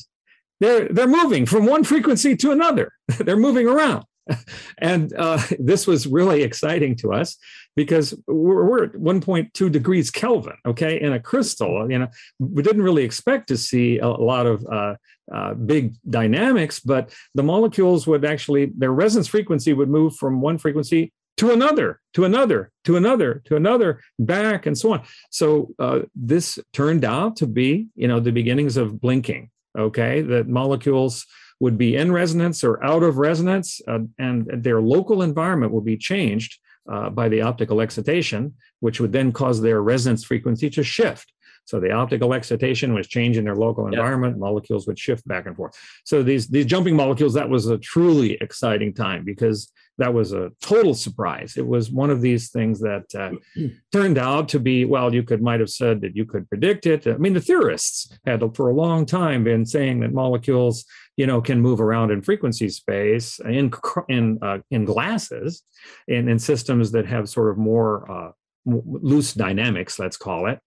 They're 0.60 0.88
they're 0.90 1.08
moving 1.08 1.46
from 1.46 1.66
one 1.66 1.84
frequency 1.84 2.36
to 2.38 2.52
another. 2.52 2.94
they're 3.20 3.38
moving 3.38 3.68
around." 3.68 4.06
and 4.78 5.14
uh, 5.14 5.42
this 5.60 5.88
was 5.88 6.08
really 6.08 6.44
exciting 6.44 6.96
to 6.98 7.14
us 7.14 7.38
because 7.76 8.14
we're, 8.28 8.66
we're, 8.66 8.84
at 8.86 8.94
1.2 8.94 9.72
degrees 9.72 10.10
Kelvin, 10.10 10.56
okay, 10.66 11.00
in 11.00 11.14
a 11.14 11.20
crystal. 11.20 11.90
You 11.90 12.00
know, 12.00 12.08
we 12.40 12.64
didn't 12.64 12.82
really 12.82 13.04
expect 13.04 13.48
to 13.50 13.58
see 13.58 14.00
a, 14.00 14.08
lot 14.08 14.46
of 14.46 14.66
uh, 14.66 14.96
uh, 15.34 15.54
big 15.54 15.94
dynamics, 16.10 16.80
but 16.80 17.14
the 17.36 17.44
molecules 17.44 18.08
would 18.08 18.26
actually 18.26 18.72
their 18.78 18.92
resonance 18.92 19.28
frequency 19.28 19.74
would 19.74 19.90
move 19.90 20.16
from 20.16 20.42
one 20.42 20.58
frequency 20.58 21.14
to 21.38 21.52
another, 21.52 22.02
to 22.16 22.26
another, 22.26 22.72
to 22.84 22.98
another, 22.98 23.44
to 23.46 23.56
another, 23.56 24.02
back, 24.18 24.66
and 24.66 24.76
so 24.76 24.94
on. 24.94 25.04
So 25.30 25.70
uh, 25.78 26.00
this 26.16 26.58
turned 26.74 27.06
out 27.06 27.36
to 27.38 27.48
be, 27.48 27.88
you 27.96 28.08
know, 28.08 28.20
the 28.20 28.32
beginnings 28.32 28.76
of 28.76 29.00
blinking. 29.00 29.50
Okay, 29.78 30.24
that 30.24 30.48
molecules 30.48 31.28
would 31.60 31.78
be 31.78 31.96
in 31.96 32.12
resonance 32.12 32.64
or 32.64 32.84
out 32.84 33.04
of 33.04 33.18
resonance, 33.18 33.82
uh, 33.88 34.00
and 34.20 34.48
their 34.64 34.82
local 34.82 35.22
environment 35.22 35.72
will 35.72 35.82
be 35.82 35.98
changed 35.98 36.60
uh, 36.92 37.10
by 37.10 37.28
the 37.30 37.42
optical 37.42 37.82
excitation, 37.82 38.54
which 38.80 39.00
would 39.00 39.12
then 39.12 39.32
cause 39.32 39.62
their 39.62 39.82
resonance 39.82 40.24
frequency 40.24 40.70
to 40.70 40.84
shift. 40.84 41.34
So 41.68 41.82
the 41.82 41.92
optical 41.92 42.34
excitation 42.34 42.94
was 42.94 43.08
changing 43.08 43.44
their 43.44 43.56
local 43.56 43.88
environment. 43.88 44.36
Yep. 44.36 44.40
Molecules 44.40 44.88
would 44.88 44.98
shift 44.98 45.28
back 45.28 45.46
and 45.46 45.56
forth. 45.56 45.78
So 46.06 46.24
these 46.24 46.48
these 46.48 46.66
jumping 46.66 46.96
molecules, 46.96 47.34
that 47.34 47.50
was 47.50 47.68
a 47.68 47.78
truly 47.78 48.38
exciting 48.40 48.94
time 48.94 49.26
because 49.26 49.72
that 49.98 50.14
was 50.14 50.32
a 50.32 50.52
total 50.62 50.94
surprise. 50.94 51.58
It 51.58 51.68
was 51.68 51.92
one 51.92 52.10
of 52.10 52.22
these 52.22 52.52
things 52.52 52.80
that 52.80 53.14
uh, 53.14 53.32
turned 53.92 54.18
out 54.18 54.48
to 54.50 54.60
be 54.60 54.86
well. 54.86 55.14
You 55.14 55.24
could 55.24 55.42
might 55.42 55.60
have 55.60 55.70
said 55.70 56.00
that 56.02 56.16
you 56.16 56.26
could 56.26 56.48
predict 56.48 56.86
it. 56.86 57.06
I 57.06 57.18
mean, 57.18 57.34
the 57.34 57.42
theorists 57.42 58.18
had 58.26 58.42
for 58.56 58.70
a 58.70 58.74
long 58.74 59.06
time 59.06 59.44
been 59.44 59.66
saying 59.66 60.00
that 60.00 60.14
molecules, 60.14 60.86
you 61.18 61.28
know, 61.28 61.42
can 61.42 61.60
move 61.60 61.82
around 61.82 62.12
in 62.12 62.22
frequency 62.22 62.70
space 62.70 63.40
in 63.40 63.72
in 64.08 64.40
uh, 64.42 64.60
in 64.72 64.86
glasses, 64.86 65.64
and 66.08 66.30
in 66.30 66.40
systems 66.40 66.92
that 66.92 67.08
have 67.08 67.28
sort 67.28 67.50
of 67.50 67.58
more 67.58 68.10
uh, 68.10 68.32
loose 68.68 69.34
dynamics, 69.34 69.98
let's 69.98 70.18
call 70.18 70.48
it, 70.48 70.60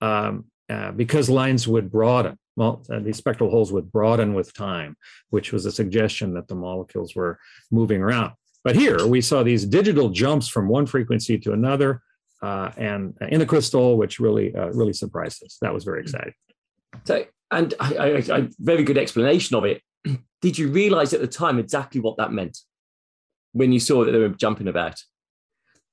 um, 0.00 0.44
uh, 0.68 0.90
because 0.92 1.30
lines 1.30 1.68
would 1.68 1.90
broaden. 1.90 2.38
Well, 2.56 2.84
uh, 2.90 3.00
these 3.00 3.16
spectral 3.16 3.50
holes 3.50 3.72
would 3.72 3.90
broaden 3.90 4.34
with 4.34 4.54
time, 4.54 4.96
which 5.30 5.52
was 5.52 5.66
a 5.66 5.72
suggestion 5.72 6.34
that 6.34 6.48
the 6.48 6.54
molecules 6.54 7.14
were 7.14 7.38
moving 7.70 8.00
around. 8.00 8.32
But 8.62 8.76
here 8.76 9.06
we 9.06 9.20
saw 9.20 9.42
these 9.42 9.66
digital 9.66 10.08
jumps 10.08 10.48
from 10.48 10.68
one 10.68 10.86
frequency 10.86 11.38
to 11.38 11.52
another, 11.52 12.00
uh, 12.42 12.70
and 12.76 13.14
in 13.28 13.40
the 13.40 13.46
crystal, 13.46 13.96
which 13.96 14.18
really, 14.18 14.54
uh, 14.54 14.68
really 14.68 14.92
surprised 14.92 15.42
us. 15.44 15.58
That 15.60 15.74
was 15.74 15.84
very 15.84 16.02
exciting. 16.02 16.34
So, 17.04 17.24
and 17.50 17.74
I, 17.80 17.96
I, 17.96 18.36
I, 18.36 18.48
very 18.58 18.84
good 18.84 18.98
explanation 18.98 19.56
of 19.56 19.64
it. 19.64 19.82
Did 20.40 20.58
you 20.58 20.68
realize 20.68 21.12
at 21.12 21.20
the 21.20 21.26
time 21.26 21.58
exactly 21.58 22.00
what 22.00 22.16
that 22.18 22.32
meant 22.32 22.58
when 23.52 23.72
you 23.72 23.80
saw 23.80 24.04
that 24.04 24.12
they 24.12 24.18
were 24.18 24.28
jumping 24.28 24.68
about? 24.68 25.02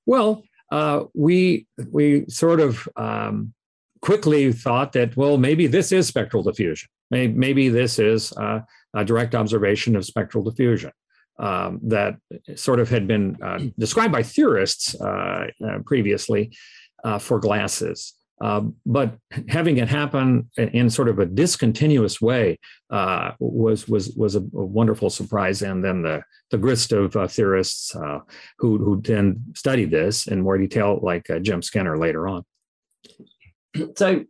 Well, 0.06 0.44
uh, 0.72 1.04
we 1.14 1.68
we 1.90 2.26
sort 2.28 2.60
of 2.60 2.88
um, 2.96 3.54
quickly 4.02 4.52
thought 4.52 4.94
that 4.94 5.16
well 5.16 5.38
maybe 5.38 5.68
this 5.68 5.92
is 5.92 6.08
spectral 6.08 6.44
diffusion. 6.44 6.90
Maybe, 7.12 7.34
maybe 7.34 7.70
this 7.70 8.00
is 8.00 8.32
uh, 8.38 8.62
a 8.96 9.06
direct 9.06 9.36
observation 9.36 9.96
of 9.98 10.06
spectral 10.06 10.44
diffusion 10.44 10.92
um, 11.40 11.80
that 11.84 12.16
sort 12.56 12.80
of 12.80 12.90
had 12.90 13.06
been 13.06 13.38
uh, 13.44 13.60
described 13.78 14.14
by 14.14 14.24
theorists 14.24 14.96
uh, 15.02 15.48
uh, 15.66 15.80
previously 15.86 16.52
for 17.20 17.40
glasses 17.40 18.14
um, 18.42 18.76
but 18.88 19.18
having 19.48 19.78
it 19.78 19.88
happen 19.88 20.50
in 20.58 20.90
sort 20.90 21.10
of 21.10 21.20
a 21.20 21.28
discontinuous 21.28 22.20
way 22.20 22.58
uh, 22.90 23.32
was 23.40 23.88
was 23.88 24.10
was 24.16 24.36
a, 24.36 24.40
a, 24.40 24.66
wonderful 24.66 25.12
surprise. 25.12 25.62
And 25.62 25.84
then 25.86 26.02
the 26.02 26.24
the 26.50 26.58
grist 26.58 26.92
of 26.92 27.16
uh, 27.16 27.28
theorists 27.28 27.96
uh, 27.96 28.20
who 28.58 28.80
who 28.80 29.00
then 29.02 29.44
studied 29.56 29.92
this 29.92 30.26
in 30.26 30.42
more 30.42 30.58
detail, 30.58 31.00
like 31.04 31.30
uh, 31.30 31.38
Jim 31.40 31.62
Skinner 31.62 31.98
later 31.98 32.28
on. 32.28 32.44
So, 33.96 34.26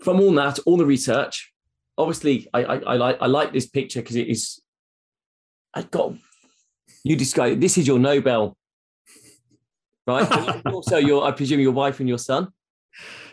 from 0.00 0.20
all 0.20 0.30
that, 0.34 0.60
all 0.66 0.76
the 0.76 0.86
research, 0.86 1.52
obviously, 1.98 2.48
I 2.54 2.64
I, 2.64 2.76
I 2.76 2.94
like 2.94 3.18
I 3.20 3.26
like 3.26 3.52
this 3.52 3.66
picture 3.66 4.02
because 4.02 4.16
it 4.16 4.28
is. 4.28 4.60
I 5.72 5.82
got 5.82 6.14
you 7.02 7.16
describe 7.16 7.60
this 7.60 7.76
is 7.78 7.86
your 7.86 7.98
Nobel, 7.98 8.56
right? 10.06 10.62
also, 10.66 10.98
your 10.98 11.24
I 11.24 11.32
presume 11.32 11.60
your 11.60 11.72
wife 11.72 11.98
and 11.98 12.08
your 12.08 12.18
son. 12.18 12.48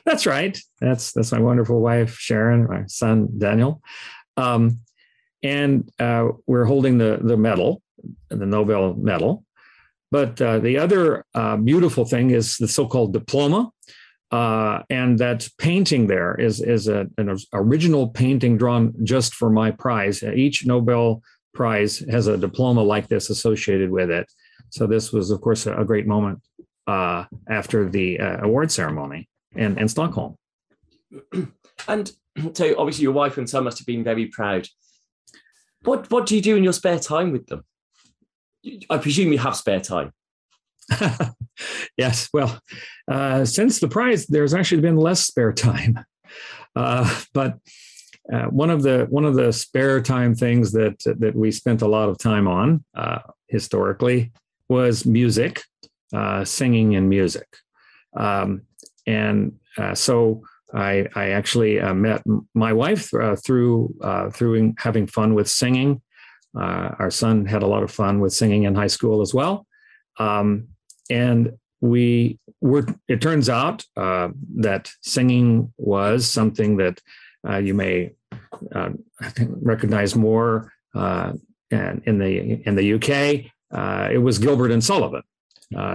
That's 0.05 0.25
right. 0.25 0.57
That's 0.79 1.11
that's 1.11 1.31
my 1.31 1.39
wonderful 1.39 1.79
wife 1.79 2.17
Sharon, 2.17 2.67
my 2.67 2.83
son 2.87 3.29
Daniel, 3.37 3.81
um, 4.37 4.79
and 5.43 5.89
uh, 5.99 6.29
we're 6.47 6.65
holding 6.65 6.97
the 6.97 7.19
the 7.21 7.37
medal, 7.37 7.81
the 8.29 8.45
Nobel 8.45 8.95
medal. 8.95 9.45
But 10.11 10.41
uh, 10.41 10.59
the 10.59 10.77
other 10.77 11.25
uh, 11.33 11.57
beautiful 11.57 12.03
thing 12.03 12.31
is 12.31 12.57
the 12.57 12.67
so-called 12.67 13.13
diploma, 13.13 13.71
uh, 14.31 14.81
and 14.89 15.17
that 15.19 15.47
painting 15.57 16.07
there 16.07 16.35
is 16.35 16.61
is 16.61 16.87
a, 16.87 17.07
an 17.17 17.37
original 17.53 18.09
painting 18.09 18.57
drawn 18.57 18.93
just 19.03 19.35
for 19.35 19.49
my 19.49 19.71
prize. 19.71 20.23
Each 20.23 20.65
Nobel 20.65 21.21
Prize 21.53 21.99
has 22.09 22.27
a 22.27 22.37
diploma 22.37 22.81
like 22.81 23.07
this 23.07 23.29
associated 23.29 23.91
with 23.91 24.09
it. 24.09 24.31
So 24.69 24.87
this 24.87 25.11
was, 25.11 25.31
of 25.31 25.41
course, 25.41 25.67
a, 25.67 25.83
great 25.83 26.07
moment 26.07 26.41
uh, 26.87 27.25
after 27.49 27.89
the 27.89 28.19
uh, 28.19 28.37
award 28.45 28.71
ceremony 28.71 29.27
in, 29.55 29.77
in 29.77 29.87
Stockholm. 29.87 30.35
And 31.87 32.11
so, 32.53 32.75
obviously, 32.77 33.03
your 33.03 33.13
wife 33.13 33.37
and 33.37 33.49
son 33.49 33.63
must 33.63 33.79
have 33.79 33.87
been 33.87 34.03
very 34.03 34.27
proud. 34.27 34.67
What 35.83 36.11
What 36.11 36.25
do 36.25 36.35
you 36.35 36.41
do 36.41 36.55
in 36.55 36.63
your 36.63 36.73
spare 36.73 36.99
time 36.99 37.31
with 37.31 37.47
them? 37.47 37.63
I 38.89 38.97
presume 38.97 39.31
you 39.31 39.39
have 39.39 39.55
spare 39.55 39.79
time. 39.79 40.13
yes. 41.97 42.29
Well, 42.33 42.59
uh, 43.09 43.45
since 43.45 43.79
the 43.79 43.87
prize, 43.87 44.27
there's 44.27 44.53
actually 44.53 44.81
been 44.81 44.97
less 44.97 45.25
spare 45.25 45.53
time. 45.53 45.99
Uh, 46.73 47.21
but 47.33 47.57
uh, 48.31 48.45
one 48.45 48.69
of 48.69 48.81
the 48.81 49.05
one 49.09 49.25
of 49.25 49.35
the 49.35 49.51
spare 49.51 50.01
time 50.01 50.33
things 50.33 50.71
that 50.71 50.97
that 51.19 51.35
we 51.35 51.51
spent 51.51 51.81
a 51.81 51.87
lot 51.87 52.07
of 52.07 52.17
time 52.17 52.47
on 52.47 52.81
uh, 52.95 53.19
historically 53.49 54.31
was 54.69 55.05
music, 55.05 55.63
uh, 56.13 56.45
singing 56.45 56.95
and 56.95 57.09
music. 57.09 57.45
Um, 58.15 58.61
and 59.07 59.53
uh, 59.77 59.95
so 59.95 60.43
I, 60.73 61.07
I 61.15 61.29
actually 61.29 61.79
uh, 61.79 61.93
met 61.93 62.23
my 62.53 62.73
wife 62.73 63.13
uh, 63.13 63.35
through 63.35 63.93
uh, 64.01 64.29
through 64.29 64.73
having 64.77 65.07
fun 65.07 65.33
with 65.33 65.49
singing. 65.49 66.01
Uh, 66.57 66.95
our 66.99 67.11
son 67.11 67.45
had 67.45 67.63
a 67.63 67.67
lot 67.67 67.83
of 67.83 67.91
fun 67.91 68.19
with 68.19 68.33
singing 68.33 68.63
in 68.63 68.75
high 68.75 68.87
school 68.87 69.21
as 69.21 69.33
well, 69.33 69.65
um, 70.19 70.67
and 71.09 71.53
we 71.81 72.39
were. 72.61 72.85
It 73.07 73.21
turns 73.21 73.49
out 73.49 73.85
uh, 73.97 74.29
that 74.57 74.91
singing 75.01 75.73
was 75.77 76.29
something 76.29 76.77
that 76.77 77.01
you 77.63 77.73
may 77.73 78.11
recognize 79.61 80.15
more. 80.15 80.71
and 80.93 81.41
in 82.05 82.19
the 82.19 82.61
in 82.67 82.75
the 82.75 82.93
UK, 82.93 84.11
it 84.11 84.21
was 84.21 84.39
Gilbert 84.39 84.71
and 84.71 84.83
Sullivan, 84.83 85.23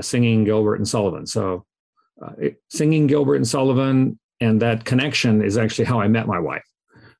singing 0.00 0.44
Gilbert 0.44 0.76
and 0.76 0.88
Sullivan. 0.88 1.26
So 1.26 1.66
uh, 2.22 2.32
singing 2.68 3.06
Gilbert 3.06 3.36
and 3.36 3.46
Sullivan, 3.46 4.18
and 4.40 4.60
that 4.62 4.84
connection 4.84 5.42
is 5.42 5.56
actually 5.56 5.84
how 5.84 6.00
I 6.00 6.08
met 6.08 6.26
my 6.26 6.38
wife. 6.38 6.64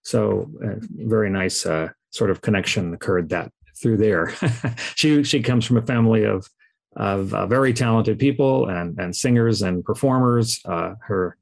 So, 0.03 0.51
uh, 0.65 0.77
very 0.81 1.31
nice 1.31 1.67
uh, 1.67 1.89
sort 2.11 2.31
of 2.31 2.41
connection 2.41 2.95
occurred 2.95 3.31
that 3.31 3.51
through 3.81 3.99
there. 3.99 4.33
she 4.95 5.23
she 5.23 5.43
comes 5.43 5.65
from 5.65 5.77
a 5.77 5.83
family 5.83 6.25
of 6.25 6.49
of 6.97 7.35
uh, 7.35 7.47
very 7.47 7.73
talented 7.73 8.19
people 8.19 8.69
and 8.69 8.99
and 8.99 9.15
singers 9.15 9.63
and 9.63 9.85
performers. 9.85 10.61
Her 10.65 11.37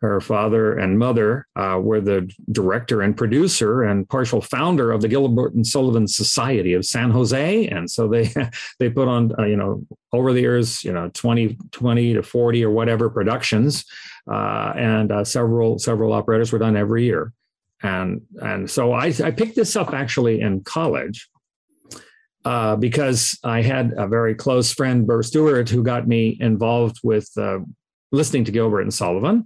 her 0.00 0.20
father 0.20 0.78
and 0.78 0.98
mother 0.98 1.46
uh, 1.56 1.78
were 1.80 2.00
the 2.00 2.30
director 2.52 3.02
and 3.02 3.16
producer 3.16 3.82
and 3.82 4.08
partial 4.08 4.40
founder 4.40 4.92
of 4.92 5.02
the 5.02 5.08
Gilbert 5.08 5.52
and 5.54 5.66
Sullivan 5.66 6.08
Society 6.08 6.72
of 6.72 6.86
San 6.86 7.10
Jose, 7.10 7.66
and 7.68 7.90
so 7.90 8.08
they 8.08 8.32
they 8.78 8.88
put 8.88 9.08
on 9.08 9.32
uh, 9.38 9.44
you 9.44 9.56
know 9.56 9.84
over 10.12 10.32
the 10.32 10.40
years 10.40 10.82
you 10.82 10.92
know 10.92 11.10
20, 11.12 11.58
20 11.70 12.14
to 12.14 12.22
forty 12.22 12.64
or 12.64 12.70
whatever 12.70 13.10
productions, 13.10 13.84
uh, 14.30 14.72
and 14.74 15.12
uh, 15.12 15.24
several 15.24 15.78
several 15.78 16.14
operettas 16.14 16.50
were 16.50 16.58
done 16.58 16.76
every 16.76 17.04
year, 17.04 17.32
and 17.82 18.22
and 18.40 18.70
so 18.70 18.92
I, 18.92 19.12
I 19.22 19.30
picked 19.30 19.56
this 19.56 19.76
up 19.76 19.92
actually 19.92 20.40
in 20.40 20.62
college. 20.64 21.28
Uh, 22.42 22.74
because 22.74 23.38
I 23.44 23.60
had 23.60 23.92
a 23.98 24.08
very 24.08 24.34
close 24.34 24.72
friend, 24.72 25.06
Burr 25.06 25.22
Stewart, 25.22 25.68
who 25.68 25.82
got 25.82 26.08
me 26.08 26.38
involved 26.40 26.96
with 27.04 27.28
uh, 27.36 27.58
listening 28.12 28.44
to 28.44 28.50
Gilbert 28.50 28.80
and 28.80 28.94
Sullivan 28.94 29.44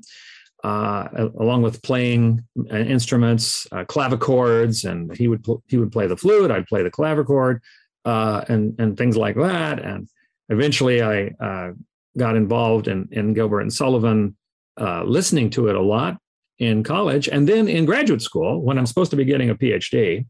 uh, 0.64 1.28
along 1.38 1.60
with 1.60 1.82
playing 1.82 2.42
uh, 2.72 2.76
instruments, 2.76 3.68
uh, 3.70 3.84
clavichords, 3.84 4.90
and 4.90 5.14
he 5.14 5.28
would 5.28 5.44
pl- 5.44 5.62
he 5.68 5.76
would 5.76 5.92
play 5.92 6.06
the 6.06 6.16
flute. 6.16 6.50
I'd 6.50 6.66
play 6.66 6.82
the 6.82 6.90
clavichord, 6.90 7.60
uh, 8.06 8.44
and 8.48 8.74
and 8.78 8.96
things 8.96 9.14
like 9.14 9.36
that. 9.36 9.78
And 9.84 10.08
eventually, 10.48 11.02
I 11.02 11.26
uh, 11.38 11.72
got 12.16 12.34
involved 12.34 12.88
in 12.88 13.08
in 13.12 13.34
Gilbert 13.34 13.60
and 13.60 13.72
Sullivan, 13.72 14.36
uh, 14.80 15.04
listening 15.04 15.50
to 15.50 15.68
it 15.68 15.76
a 15.76 15.82
lot 15.82 16.16
in 16.58 16.82
college, 16.82 17.28
and 17.28 17.46
then 17.46 17.68
in 17.68 17.84
graduate 17.84 18.22
school 18.22 18.62
when 18.62 18.78
I'm 18.78 18.86
supposed 18.86 19.10
to 19.10 19.18
be 19.18 19.26
getting 19.26 19.50
a 19.50 19.54
PhD. 19.54 20.24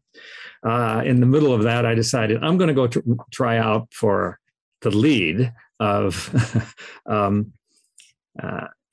in 1.05 1.19
the 1.21 1.25
middle 1.25 1.53
of 1.53 1.63
that, 1.63 1.85
I 1.85 1.95
decided 1.95 2.43
I'm 2.43 2.57
going 2.57 2.67
to 2.67 2.73
go 2.73 2.87
tr- 2.87 2.99
try 3.31 3.57
out 3.57 3.87
for 3.93 4.37
the 4.81 4.91
lead 4.91 5.53
of 5.79 6.75
um, 7.05 7.53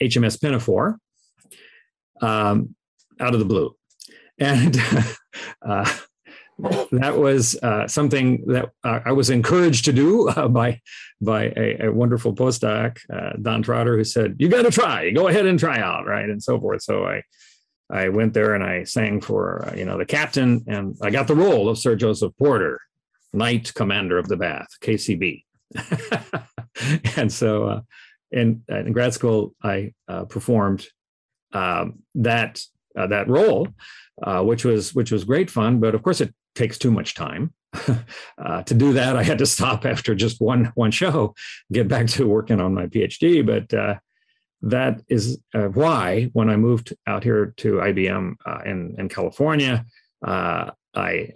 HMS 0.01 0.41
Pinafore 0.41 1.01
um, 2.23 2.75
out 3.21 3.35
of 3.35 3.41
the 3.41 3.45
blue. 3.47 3.75
And 4.39 4.77
uh, 5.63 5.93
that 6.93 7.19
was 7.19 7.57
uh, 7.63 7.89
something 7.89 8.45
that 8.47 8.71
uh, 8.85 9.01
I 9.05 9.13
was 9.13 9.31
encouraged 9.31 9.85
to 9.87 9.93
do 9.93 10.29
uh, 10.29 10.49
by 10.49 10.81
by 11.21 11.53
a, 11.57 11.87
a 11.87 11.93
wonderful 11.93 12.35
postdoc, 12.35 12.99
uh, 13.13 13.37
Don 13.41 13.63
Trotter, 13.63 13.97
who 13.97 14.05
said, 14.05 14.37
"You 14.39 14.49
got 14.49 14.63
to 14.63 14.71
try. 14.71 15.11
Go 15.11 15.29
ahead 15.29 15.47
and 15.47 15.59
try 15.59 15.79
out, 15.79 16.07
right?" 16.07 16.29
and 16.29 16.43
so 16.43 16.61
forth. 16.61 16.83
So 16.83 17.05
I 17.05 17.23
I 17.91 18.09
went 18.09 18.35
there 18.35 18.55
and 18.55 18.65
I 18.65 18.85
sang 18.85 19.21
for 19.21 19.69
uh, 19.69 19.75
you 19.75 19.85
know 19.85 19.99
the 19.99 20.07
captain, 20.07 20.65
and 20.67 20.97
I 21.03 21.11
got 21.11 21.27
the 21.27 21.35
role 21.37 21.69
of 21.69 21.79
Sir 21.79 21.97
Joseph 21.97 22.33
Porter, 22.39 22.81
Knight 23.33 23.73
Commander 23.75 24.19
of 24.19 24.29
the 24.29 24.37
Bath, 24.37 24.69
KCB. 24.81 25.45
and 27.17 27.33
so 27.33 27.83
in, 28.31 28.63
in 28.69 28.93
grad 28.93 29.15
school, 29.15 29.55
I 29.63 29.95
performed 30.29 30.87
that 31.53 32.61
uh, 32.97 33.07
that 33.09 33.29
role, 33.29 33.69
uh, 34.23 34.43
which 34.43 34.65
was 34.65 34.95
which 34.95 35.11
was 35.11 35.25
great 35.25 35.51
fun. 35.51 35.81
But 35.81 35.95
of 35.95 36.03
course, 36.03 36.21
it 36.21 36.35
takes 36.55 36.79
too 36.79 36.91
much 36.91 37.15
time. 37.15 37.53
uh, 38.39 38.63
to 38.65 38.75
do 38.75 38.93
that, 38.93 39.17
I 39.17 39.23
had 39.23 39.39
to 39.39 39.47
stop 39.47 39.87
after 39.93 40.15
just 40.15 40.41
one 40.41 40.73
one 40.75 40.91
show, 40.91 41.35
get 41.73 41.89
back 41.89 42.07
to 42.09 42.27
working 42.27 42.61
on 42.61 42.75
my 42.75 42.87
PhD. 42.87 43.45
But 43.45 43.77
uh, 43.77 43.97
that 44.63 45.03
is 45.09 45.39
uh, 45.55 45.69
why 45.69 46.31
when 46.33 46.51
I 46.51 46.57
moved 46.57 46.95
out 47.07 47.25
here 47.25 47.55
to 47.59 47.75
IBM 47.75 48.35
uh, 48.47 48.59
in 48.65 48.95
in 48.99 49.09
California, 49.09 49.85
I 50.23 51.33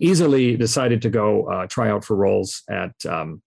easily 0.00 0.56
decided 0.56 1.00
to 1.02 1.10
go 1.10 1.66
try 1.68 1.90
out 1.90 2.04
for 2.04 2.16
roles 2.16 2.62
at 2.68 2.94
um, 3.06 3.42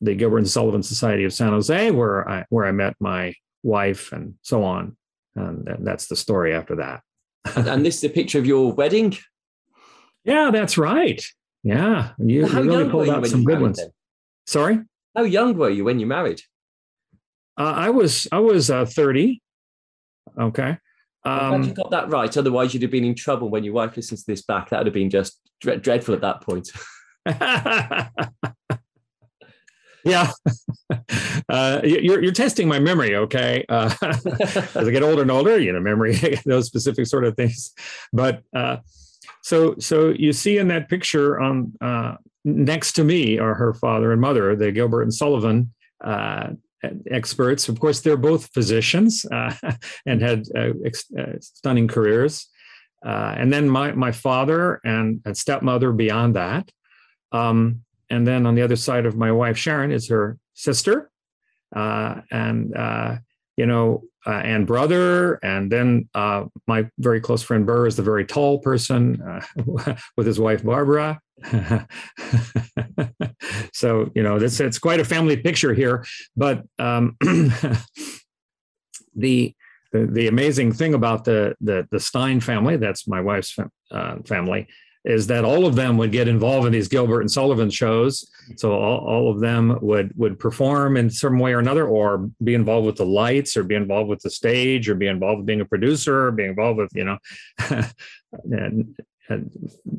the 0.00 0.14
Gilbert 0.14 0.38
and 0.38 0.50
Sullivan 0.50 0.82
Society 0.82 1.24
of 1.24 1.32
San 1.32 1.50
Jose, 1.50 1.90
where 1.90 2.28
I 2.28 2.44
where 2.48 2.66
I 2.66 2.72
met 2.72 2.96
my 2.98 3.34
wife, 3.62 4.12
and 4.12 4.34
so 4.42 4.64
on. 4.64 4.96
And 5.34 5.68
that's 5.80 6.06
the 6.06 6.16
story 6.16 6.54
after 6.54 6.76
that. 6.76 7.02
and 7.56 7.84
this 7.84 7.98
is 7.98 8.04
a 8.04 8.08
picture 8.10 8.38
of 8.38 8.46
your 8.46 8.72
wedding. 8.72 9.16
Yeah, 10.24 10.50
that's 10.52 10.78
right. 10.78 11.22
Yeah, 11.64 12.10
you, 12.18 12.46
you 12.46 12.62
really 12.62 12.90
pulled 12.90 13.08
out 13.08 13.26
some 13.26 13.44
good 13.44 13.60
ones. 13.60 13.78
Then? 13.78 13.90
Sorry. 14.46 14.80
How 15.16 15.22
young 15.22 15.56
were 15.56 15.70
you 15.70 15.84
when 15.84 16.00
you 16.00 16.06
married? 16.06 16.40
Uh, 17.58 17.72
I 17.76 17.90
was 17.90 18.26
I 18.32 18.38
was 18.38 18.70
uh, 18.70 18.84
thirty. 18.84 19.42
Okay. 20.38 20.78
Um, 21.24 21.62
you 21.62 21.72
got 21.72 21.90
that 21.90 22.08
right. 22.08 22.36
Otherwise, 22.36 22.74
you'd 22.74 22.82
have 22.82 22.90
been 22.90 23.04
in 23.04 23.14
trouble 23.14 23.48
when 23.48 23.62
your 23.62 23.74
wife 23.74 23.96
listens 23.96 24.24
to 24.24 24.32
this 24.32 24.42
back. 24.42 24.70
That 24.70 24.78
would 24.78 24.86
have 24.86 24.94
been 24.94 25.10
just 25.10 25.38
dreadful 25.60 26.14
at 26.14 26.22
that 26.22 26.40
point. 26.40 26.70
Yeah, 30.04 30.32
uh, 31.48 31.80
you're 31.84 32.22
you're 32.22 32.32
testing 32.32 32.68
my 32.68 32.78
memory, 32.78 33.14
okay? 33.14 33.64
Uh, 33.68 33.94
as 34.02 34.76
I 34.76 34.90
get 34.90 35.02
older 35.02 35.22
and 35.22 35.30
older, 35.30 35.58
you 35.58 35.72
know, 35.72 35.80
memory 35.80 36.14
those 36.46 36.66
specific 36.66 37.06
sort 37.06 37.24
of 37.24 37.36
things. 37.36 37.72
But 38.12 38.42
uh, 38.54 38.78
so 39.42 39.76
so 39.78 40.10
you 40.10 40.32
see 40.32 40.58
in 40.58 40.68
that 40.68 40.88
picture 40.88 41.40
on 41.40 41.72
uh, 41.80 42.16
next 42.44 42.92
to 42.92 43.04
me 43.04 43.38
are 43.38 43.54
her 43.54 43.74
father 43.74 44.12
and 44.12 44.20
mother, 44.20 44.56
the 44.56 44.72
Gilbert 44.72 45.02
and 45.02 45.14
Sullivan 45.14 45.72
uh, 46.02 46.50
experts. 47.10 47.68
Of 47.68 47.78
course, 47.78 48.00
they're 48.00 48.16
both 48.16 48.50
physicians 48.52 49.24
uh, 49.30 49.54
and 50.06 50.20
had 50.20 50.46
ex- 50.84 51.10
stunning 51.40 51.86
careers. 51.86 52.48
and 53.04 53.52
then 53.52 53.68
my 53.68 53.92
my 53.92 54.10
father 54.10 54.80
and, 54.84 55.20
and 55.24 55.36
stepmother 55.36 55.92
beyond 55.92 56.34
that. 56.34 56.70
Um, 57.30 57.84
and 58.12 58.26
then 58.26 58.46
on 58.46 58.54
the 58.54 58.62
other 58.62 58.76
side 58.76 59.06
of 59.06 59.16
my 59.16 59.32
wife 59.32 59.56
Sharon 59.56 59.90
is 59.90 60.08
her 60.08 60.38
sister, 60.54 61.10
uh, 61.74 62.20
and 62.30 62.76
uh, 62.76 63.16
you 63.56 63.66
know, 63.66 64.04
uh, 64.26 64.30
and 64.44 64.66
brother, 64.66 65.34
and 65.42 65.72
then 65.72 66.08
uh, 66.14 66.44
my 66.66 66.88
very 66.98 67.20
close 67.20 67.42
friend 67.42 67.66
Burr 67.66 67.86
is 67.86 67.96
the 67.96 68.02
very 68.02 68.24
tall 68.24 68.58
person 68.58 69.20
uh, 69.22 69.40
with 70.16 70.26
his 70.26 70.38
wife 70.38 70.62
Barbara. 70.62 71.20
so 73.72 74.10
you 74.14 74.22
know, 74.22 74.36
it's 74.36 74.60
it's 74.60 74.78
quite 74.78 75.00
a 75.00 75.04
family 75.04 75.36
picture 75.36 75.74
here. 75.74 76.04
But 76.36 76.62
um, 76.78 77.16
the, 79.14 79.54
the 79.92 80.06
the 80.06 80.28
amazing 80.28 80.72
thing 80.72 80.94
about 80.94 81.24
the 81.24 81.54
the 81.60 81.88
the 81.90 81.98
Stein 81.98 82.40
family, 82.40 82.76
that's 82.76 83.08
my 83.08 83.20
wife's 83.20 83.52
fam- 83.52 83.72
uh, 83.90 84.16
family, 84.24 84.68
is 85.04 85.26
that 85.26 85.44
all 85.44 85.66
of 85.66 85.74
them 85.74 85.96
would 85.96 86.12
get 86.12 86.28
involved 86.28 86.66
in 86.66 86.72
these 86.72 86.88
Gilbert 86.88 87.22
and 87.22 87.30
Sullivan 87.30 87.70
shows. 87.70 88.30
So 88.56 88.72
all, 88.72 88.98
all 88.98 89.30
of 89.30 89.40
them 89.40 89.78
would 89.82 90.12
would 90.16 90.38
perform 90.38 90.96
in 90.96 91.10
some 91.10 91.38
way 91.38 91.52
or 91.52 91.58
another, 91.58 91.86
or 91.86 92.30
be 92.42 92.54
involved 92.54 92.86
with 92.86 92.96
the 92.96 93.06
lights, 93.06 93.56
or 93.56 93.64
be 93.64 93.74
involved 93.74 94.08
with 94.08 94.20
the 94.20 94.30
stage, 94.30 94.88
or 94.88 94.94
be 94.94 95.08
involved 95.08 95.38
with 95.38 95.46
being 95.46 95.60
a 95.60 95.64
producer, 95.64 96.28
or 96.28 96.32
be 96.32 96.44
involved 96.44 96.78
with 96.78 96.90
you 96.94 97.04
know 97.04 97.18
and, 98.50 98.96
and 99.28 99.50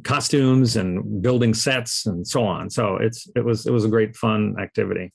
costumes 0.04 0.78
and 0.78 1.22
building 1.22 1.54
sets 1.54 2.06
and 2.06 2.26
so 2.26 2.44
on. 2.44 2.70
So 2.70 2.98
it's 2.98 3.30
it 3.36 3.44
was 3.44 3.66
it 3.66 3.72
was 3.72 3.84
a 3.84 3.90
great 3.90 4.16
fun 4.16 4.56
activity. 4.60 5.12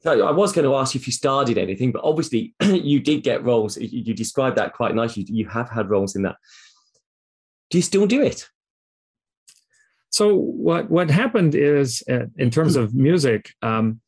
So 0.00 0.26
I 0.26 0.30
was 0.30 0.52
going 0.52 0.64
to 0.64 0.74
ask 0.76 0.94
you 0.94 1.00
if 1.00 1.06
you 1.06 1.12
started 1.12 1.58
anything, 1.58 1.92
but 1.92 2.02
obviously 2.02 2.54
you 2.62 3.00
did 3.00 3.22
get 3.22 3.44
roles. 3.44 3.76
You 3.76 4.14
described 4.14 4.56
that 4.56 4.72
quite 4.72 4.94
nicely. 4.94 5.26
You 5.28 5.48
have 5.48 5.68
had 5.68 5.90
roles 5.90 6.16
in 6.16 6.22
that. 6.22 6.36
Do 7.70 7.78
you 7.78 7.82
still 7.82 8.06
do 8.06 8.22
it? 8.22 8.48
So 10.10 10.34
what 10.34 10.90
what 10.90 11.10
happened 11.10 11.54
is, 11.54 12.02
uh, 12.10 12.26
in 12.36 12.50
terms 12.50 12.76
of 12.76 12.94
music, 12.94 13.50
um, 13.62 14.00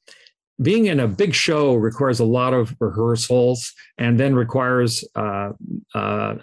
being 0.61 0.87
in 0.87 1.01
a 1.01 1.07
big 1.07 1.35
show 1.35 1.75
requires 1.75 2.21
a 2.21 2.25
lot 2.25 2.53
of 2.55 2.75
rehearsals, 2.81 3.73
and 3.99 4.19
then 4.19 4.35
requires 4.35 5.05
uh, 5.15 5.51
uh, 5.95 6.35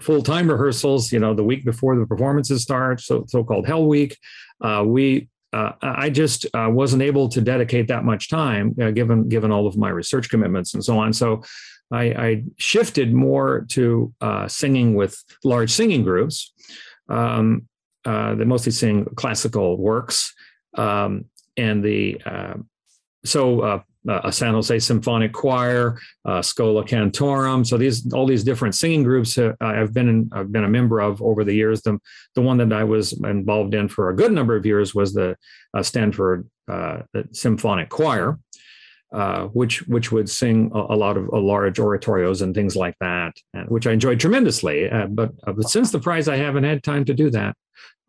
full 0.00 0.22
time 0.22 0.50
rehearsals. 0.50 1.12
You 1.12 1.20
know, 1.20 1.34
the 1.34 1.44
week 1.44 1.64
before 1.64 1.98
the 1.98 2.06
performances 2.06 2.62
start, 2.62 3.00
so 3.00 3.24
so 3.28 3.44
called 3.44 3.66
Hell 3.66 3.86
Week. 3.86 4.16
Uh, 4.60 4.84
we 4.86 5.28
uh, 5.52 5.72
I 5.80 6.10
just 6.10 6.46
uh, 6.54 6.68
wasn't 6.70 7.02
able 7.02 7.28
to 7.30 7.40
dedicate 7.40 7.88
that 7.88 8.04
much 8.04 8.28
time, 8.28 8.74
uh, 8.80 8.90
given 8.90 9.28
given 9.28 9.50
all 9.50 9.66
of 9.66 9.76
my 9.76 9.88
research 9.88 10.28
commitments 10.28 10.74
and 10.74 10.84
so 10.84 10.98
on. 10.98 11.12
So 11.12 11.42
I, 11.90 12.02
I 12.02 12.42
shifted 12.58 13.12
more 13.12 13.64
to 13.70 14.12
uh, 14.20 14.48
singing 14.48 14.94
with 14.94 15.16
large 15.44 15.70
singing 15.70 16.02
groups, 16.02 16.52
um, 17.08 17.68
uh, 18.06 18.34
they 18.34 18.44
mostly 18.44 18.72
sing 18.72 19.04
classical 19.16 19.76
works. 19.76 20.32
Um, 20.78 21.26
and 21.56 21.82
the 21.82 22.20
uh, 22.24 22.54
so 23.24 23.82
a 24.08 24.30
San 24.30 24.54
Jose 24.54 24.78
Symphonic 24.78 25.32
Choir, 25.32 25.98
uh, 26.24 26.40
Schola 26.40 26.84
Cantorum. 26.84 27.66
So 27.66 27.76
these 27.76 28.12
all 28.12 28.26
these 28.26 28.44
different 28.44 28.74
singing 28.76 29.02
groups 29.02 29.36
I've 29.60 29.92
been 29.92 30.08
in, 30.08 30.30
I've 30.32 30.52
been 30.52 30.64
a 30.64 30.68
member 30.68 31.00
of 31.00 31.20
over 31.20 31.42
the 31.42 31.54
years. 31.54 31.82
The 31.82 31.98
the 32.34 32.42
one 32.42 32.56
that 32.58 32.72
I 32.72 32.84
was 32.84 33.12
involved 33.12 33.74
in 33.74 33.88
for 33.88 34.10
a 34.10 34.16
good 34.16 34.32
number 34.32 34.54
of 34.54 34.64
years 34.64 34.94
was 34.94 35.12
the 35.12 35.36
uh, 35.74 35.82
Stanford 35.82 36.48
Symphonic 37.32 37.88
Choir. 37.88 38.38
Uh, 39.16 39.46
which 39.46 39.82
which 39.88 40.12
would 40.12 40.28
sing 40.28 40.70
a, 40.74 40.78
a 40.78 40.96
lot 41.04 41.16
of 41.16 41.30
uh, 41.32 41.38
large 41.40 41.78
oratorios 41.78 42.42
and 42.42 42.54
things 42.54 42.76
like 42.76 42.94
that, 43.00 43.32
which 43.68 43.86
I 43.86 43.92
enjoyed 43.92 44.20
tremendously. 44.20 44.90
Uh, 44.90 45.06
but, 45.06 45.32
uh, 45.46 45.52
but 45.52 45.70
since 45.70 45.90
the 45.90 45.98
prize, 45.98 46.28
I 46.28 46.36
haven't 46.36 46.64
had 46.64 46.82
time 46.82 47.04
to 47.06 47.14
do 47.14 47.30
that. 47.30 47.56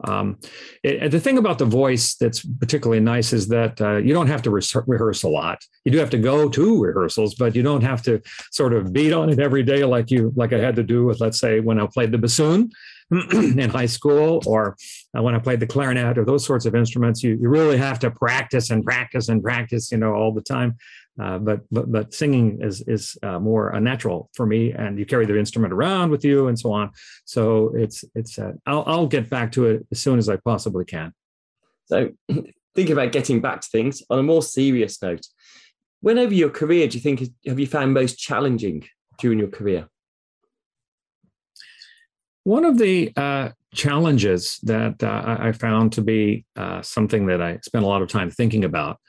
Um, 0.03 0.37
it, 0.83 1.09
the 1.09 1.19
thing 1.19 1.37
about 1.37 1.59
the 1.59 1.65
voice 1.65 2.15
that's 2.15 2.45
particularly 2.45 2.99
nice 2.99 3.31
is 3.31 3.47
that 3.47 3.79
uh, 3.81 3.95
you 3.97 4.13
don't 4.13 4.27
have 4.27 4.41
to 4.43 4.51
re- 4.51 4.83
rehearse 4.85 5.23
a 5.23 5.29
lot. 5.29 5.59
You 5.85 5.93
do 5.93 5.97
have 5.97 6.11
to 6.11 6.19
go 6.19 6.49
to 6.49 6.83
rehearsals, 6.83 7.35
but 7.35 7.55
you 7.55 7.63
don't 7.63 7.83
have 7.83 8.01
to 8.03 8.21
sort 8.51 8.73
of 8.73 8.91
beat 8.91 9.13
on 9.13 9.29
it 9.29 9.39
every 9.39 9.63
day 9.63 9.85
like 9.85 10.11
you 10.11 10.33
like 10.35 10.51
I 10.51 10.59
had 10.59 10.75
to 10.75 10.83
do 10.83 11.05
with, 11.05 11.21
let's 11.21 11.39
say, 11.39 11.61
when 11.61 11.79
I 11.79 11.87
played 11.87 12.11
the 12.11 12.17
bassoon 12.17 12.69
in 13.31 13.69
high 13.69 13.85
school, 13.85 14.41
or 14.45 14.75
uh, 15.17 15.21
when 15.21 15.35
I 15.35 15.39
played 15.39 15.59
the 15.59 15.67
clarinet, 15.67 16.17
or 16.17 16.25
those 16.25 16.45
sorts 16.45 16.65
of 16.65 16.75
instruments. 16.75 17.23
You 17.23 17.37
you 17.41 17.49
really 17.49 17.77
have 17.77 17.99
to 17.99 18.11
practice 18.11 18.69
and 18.69 18.83
practice 18.83 19.29
and 19.29 19.41
practice, 19.41 19.91
you 19.91 19.97
know, 19.97 20.13
all 20.13 20.33
the 20.33 20.41
time. 20.41 20.77
Uh, 21.21 21.39
but 21.39 21.61
but 21.71 21.91
but 21.91 22.13
singing 22.13 22.59
is 22.61 22.81
is 22.87 23.17
uh, 23.23 23.39
more 23.39 23.73
uh, 23.75 23.79
natural 23.79 24.29
for 24.33 24.45
me, 24.45 24.71
and 24.73 24.99
you 24.99 25.05
carry 25.05 25.25
the 25.25 25.37
instrument 25.37 25.73
around 25.73 26.11
with 26.11 26.23
you 26.23 26.47
and 26.47 26.59
so 26.59 26.71
on. 26.71 26.91
So 27.25 27.71
it's 27.75 28.03
it's 28.13 28.37
uh, 28.37 28.53
I'll 28.65 28.83
I'll 28.85 29.07
get 29.07 29.29
back 29.29 29.51
to 29.53 29.65
it 29.65 29.87
as 29.91 30.01
soon 30.01 30.19
as 30.19 30.29
I 30.29 30.37
possibly 30.37 30.85
can. 30.85 31.13
So 31.85 32.11
think 32.75 32.89
about 32.89 33.11
getting 33.11 33.41
back 33.41 33.61
to 33.61 33.69
things 33.69 34.03
on 34.09 34.19
a 34.19 34.23
more 34.23 34.43
serious 34.43 35.01
note, 35.01 35.25
Whenever 36.01 36.33
your 36.33 36.49
career 36.49 36.87
do 36.87 36.97
you 36.97 37.01
think 37.01 37.23
have 37.45 37.59
you 37.59 37.67
found 37.67 37.93
most 37.93 38.19
challenging 38.19 38.87
during 39.17 39.39
your 39.39 39.47
career? 39.47 39.89
One 42.47 42.63
of 42.63 42.77
the 42.77 43.11
uh, 43.17 43.49
challenges 43.73 44.57
that 44.63 45.03
uh, 45.03 45.37
I 45.37 45.51
found 45.51 45.91
to 45.93 46.01
be 46.01 46.45
something 46.81 47.25
that 47.25 47.41
I 47.41 47.59
spent 47.61 47.83
a 47.83 47.87
lot 47.87 48.01
of 48.01 48.07
time 48.07 48.31
thinking 48.31 48.63
about 48.63 48.99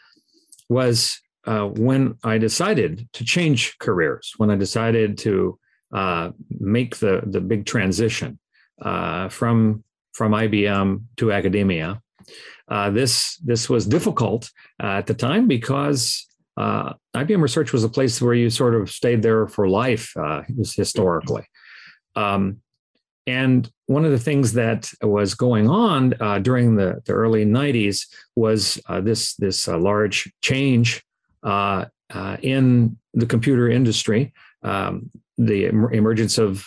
was 0.68 1.20
uh, 1.46 1.66
when 1.66 2.18
I 2.24 2.38
decided 2.38 3.08
to 3.12 3.24
change 3.24 3.78
careers, 3.78 4.34
when 4.38 4.50
I 4.50 4.56
decided 4.56 5.18
to 5.18 5.58
uh, 5.92 6.30
make 6.58 6.96
the 6.96 7.22
the 7.24 7.40
big 7.40 7.64
transition 7.64 8.38
uh, 8.82 9.28
from 9.28 9.84
from 10.12 10.32
IBM 10.32 11.04
to 11.18 11.32
academia, 11.32 12.02
uh, 12.68 12.90
this 12.90 13.36
this 13.36 13.70
was 13.70 13.86
difficult 13.86 14.50
uh, 14.82 14.98
at 14.98 15.06
the 15.06 15.14
time 15.14 15.48
because 15.48 16.26
uh, 16.56 16.92
IBM 17.14 17.40
research 17.40 17.72
was 17.72 17.84
a 17.84 17.88
place 17.88 18.20
where 18.20 18.34
you 18.34 18.50
sort 18.50 18.74
of 18.74 18.90
stayed 18.90 19.22
there 19.22 19.46
for 19.46 19.68
life 19.68 20.12
historically. 20.76 21.46
Um, 22.16 22.60
and 23.28 23.70
one 23.86 24.06
of 24.06 24.10
the 24.10 24.18
things 24.18 24.54
that 24.54 24.90
was 25.02 25.34
going 25.34 25.68
on 25.68 26.14
uh, 26.18 26.38
during 26.38 26.76
the, 26.76 27.02
the, 27.04 27.12
early 27.12 27.44
90s 27.44 28.06
was 28.36 28.80
uh, 28.88 29.02
this, 29.02 29.34
this 29.34 29.68
uh, 29.68 29.76
large 29.76 30.32
change 30.40 31.04
uh, 31.42 31.84
uh, 32.08 32.38
in 32.40 32.96
the 33.12 33.26
computer 33.26 33.68
industry. 33.68 34.32
Um, 34.62 35.10
the 35.36 35.66
emergence 35.66 36.38
of 36.38 36.66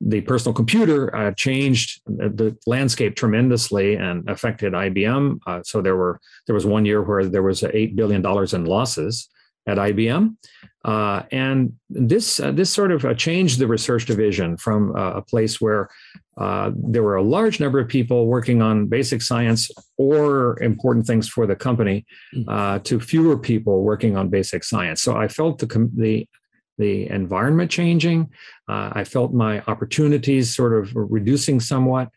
the 0.00 0.22
personal 0.22 0.54
computer 0.54 1.14
uh, 1.14 1.32
changed 1.32 2.00
the 2.06 2.56
landscape 2.66 3.14
tremendously 3.14 3.96
and 3.96 4.28
affected 4.28 4.72
IBM. 4.72 5.66
So 5.66 5.82
there 5.82 5.96
were 5.96 6.18
there 6.46 6.54
was 6.54 6.66
one 6.66 6.84
year 6.84 7.02
where 7.02 7.26
there 7.26 7.42
was 7.42 7.62
eight 7.62 7.94
billion 7.94 8.22
dollars 8.22 8.54
in 8.54 8.64
losses 8.64 9.28
at 9.66 9.78
IBM, 9.78 10.36
uh, 10.84 11.22
and 11.32 11.72
this 11.88 12.38
uh, 12.40 12.52
this 12.52 12.70
sort 12.70 12.92
of 12.92 13.04
uh, 13.04 13.14
changed 13.14 13.58
the 13.58 13.66
research 13.66 14.04
division 14.04 14.56
from 14.56 14.94
uh, 14.94 15.12
a 15.12 15.22
place 15.22 15.60
where 15.60 15.88
uh, 16.36 16.70
there 16.74 17.02
were 17.02 17.16
a 17.16 17.22
large 17.22 17.60
number 17.60 17.78
of 17.78 17.88
people 17.88 18.26
working 18.26 18.60
on 18.60 18.86
basic 18.86 19.22
science 19.22 19.70
or 19.96 20.62
important 20.62 21.06
things 21.06 21.28
for 21.28 21.46
the 21.46 21.56
company 21.56 22.04
mm. 22.34 22.44
uh, 22.48 22.78
to 22.80 23.00
fewer 23.00 23.38
people 23.38 23.82
working 23.82 24.16
on 24.16 24.28
basic 24.28 24.62
science. 24.62 25.00
So 25.00 25.16
I 25.16 25.28
felt 25.28 25.58
the 25.58 25.90
the 25.96 26.28
the 26.76 27.08
environment 27.08 27.70
changing. 27.70 28.30
I 28.66 29.04
felt 29.04 29.32
my 29.32 29.62
opportunities 29.68 30.54
sort 30.56 30.72
of 30.72 30.90
reducing 30.94 31.60
somewhat 31.60 32.08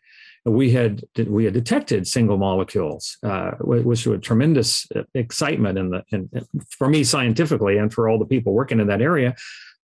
we 0.44 0.70
had 0.70 1.02
we 1.26 1.44
had 1.44 1.54
detected 1.54 2.06
single 2.06 2.38
molecules, 2.38 3.18
uh, 3.22 3.52
which 3.60 4.06
was 4.06 4.20
tremendous 4.22 4.86
excitement 5.14 5.78
in 5.78 5.90
the 5.90 6.02
in, 6.10 6.30
for 6.70 6.88
me 6.88 7.04
scientifically 7.04 7.78
and 7.78 7.92
for 7.92 8.08
all 8.08 8.18
the 8.18 8.24
people 8.24 8.52
working 8.52 8.80
in 8.80 8.86
that 8.86 9.02
area. 9.02 9.34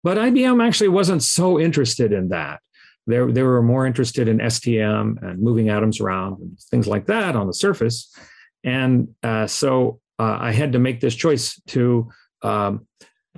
But 0.03 0.17
IBM 0.17 0.67
actually 0.67 0.89
wasn't 0.89 1.23
so 1.23 1.61
interested 1.61 2.13
in 2.13 2.29
that. 2.31 2.61
They, 3.07 3.25
they 3.25 3.43
were 3.43 3.63
more 3.63 3.87
interested 3.87 4.29
in 4.29 4.39
STM 4.39 5.23
and 5.23 5.43
moving 5.43 5.69
atoms 5.69 6.01
around 6.01 6.41
and 6.41 6.59
things 6.71 6.87
like 6.87 7.07
that 7.07 7.37
on 7.37 7.47
the 7.47 7.55
surface. 7.55 8.15
And 8.65 9.09
uh, 9.23 9.47
so 9.47 10.01
uh, 10.19 10.39
I 10.41 10.53
had 10.53 10.73
to 10.73 10.79
make 10.79 11.01
this 11.01 11.15
choice 11.15 11.61
to 11.69 12.11
um, 12.43 12.87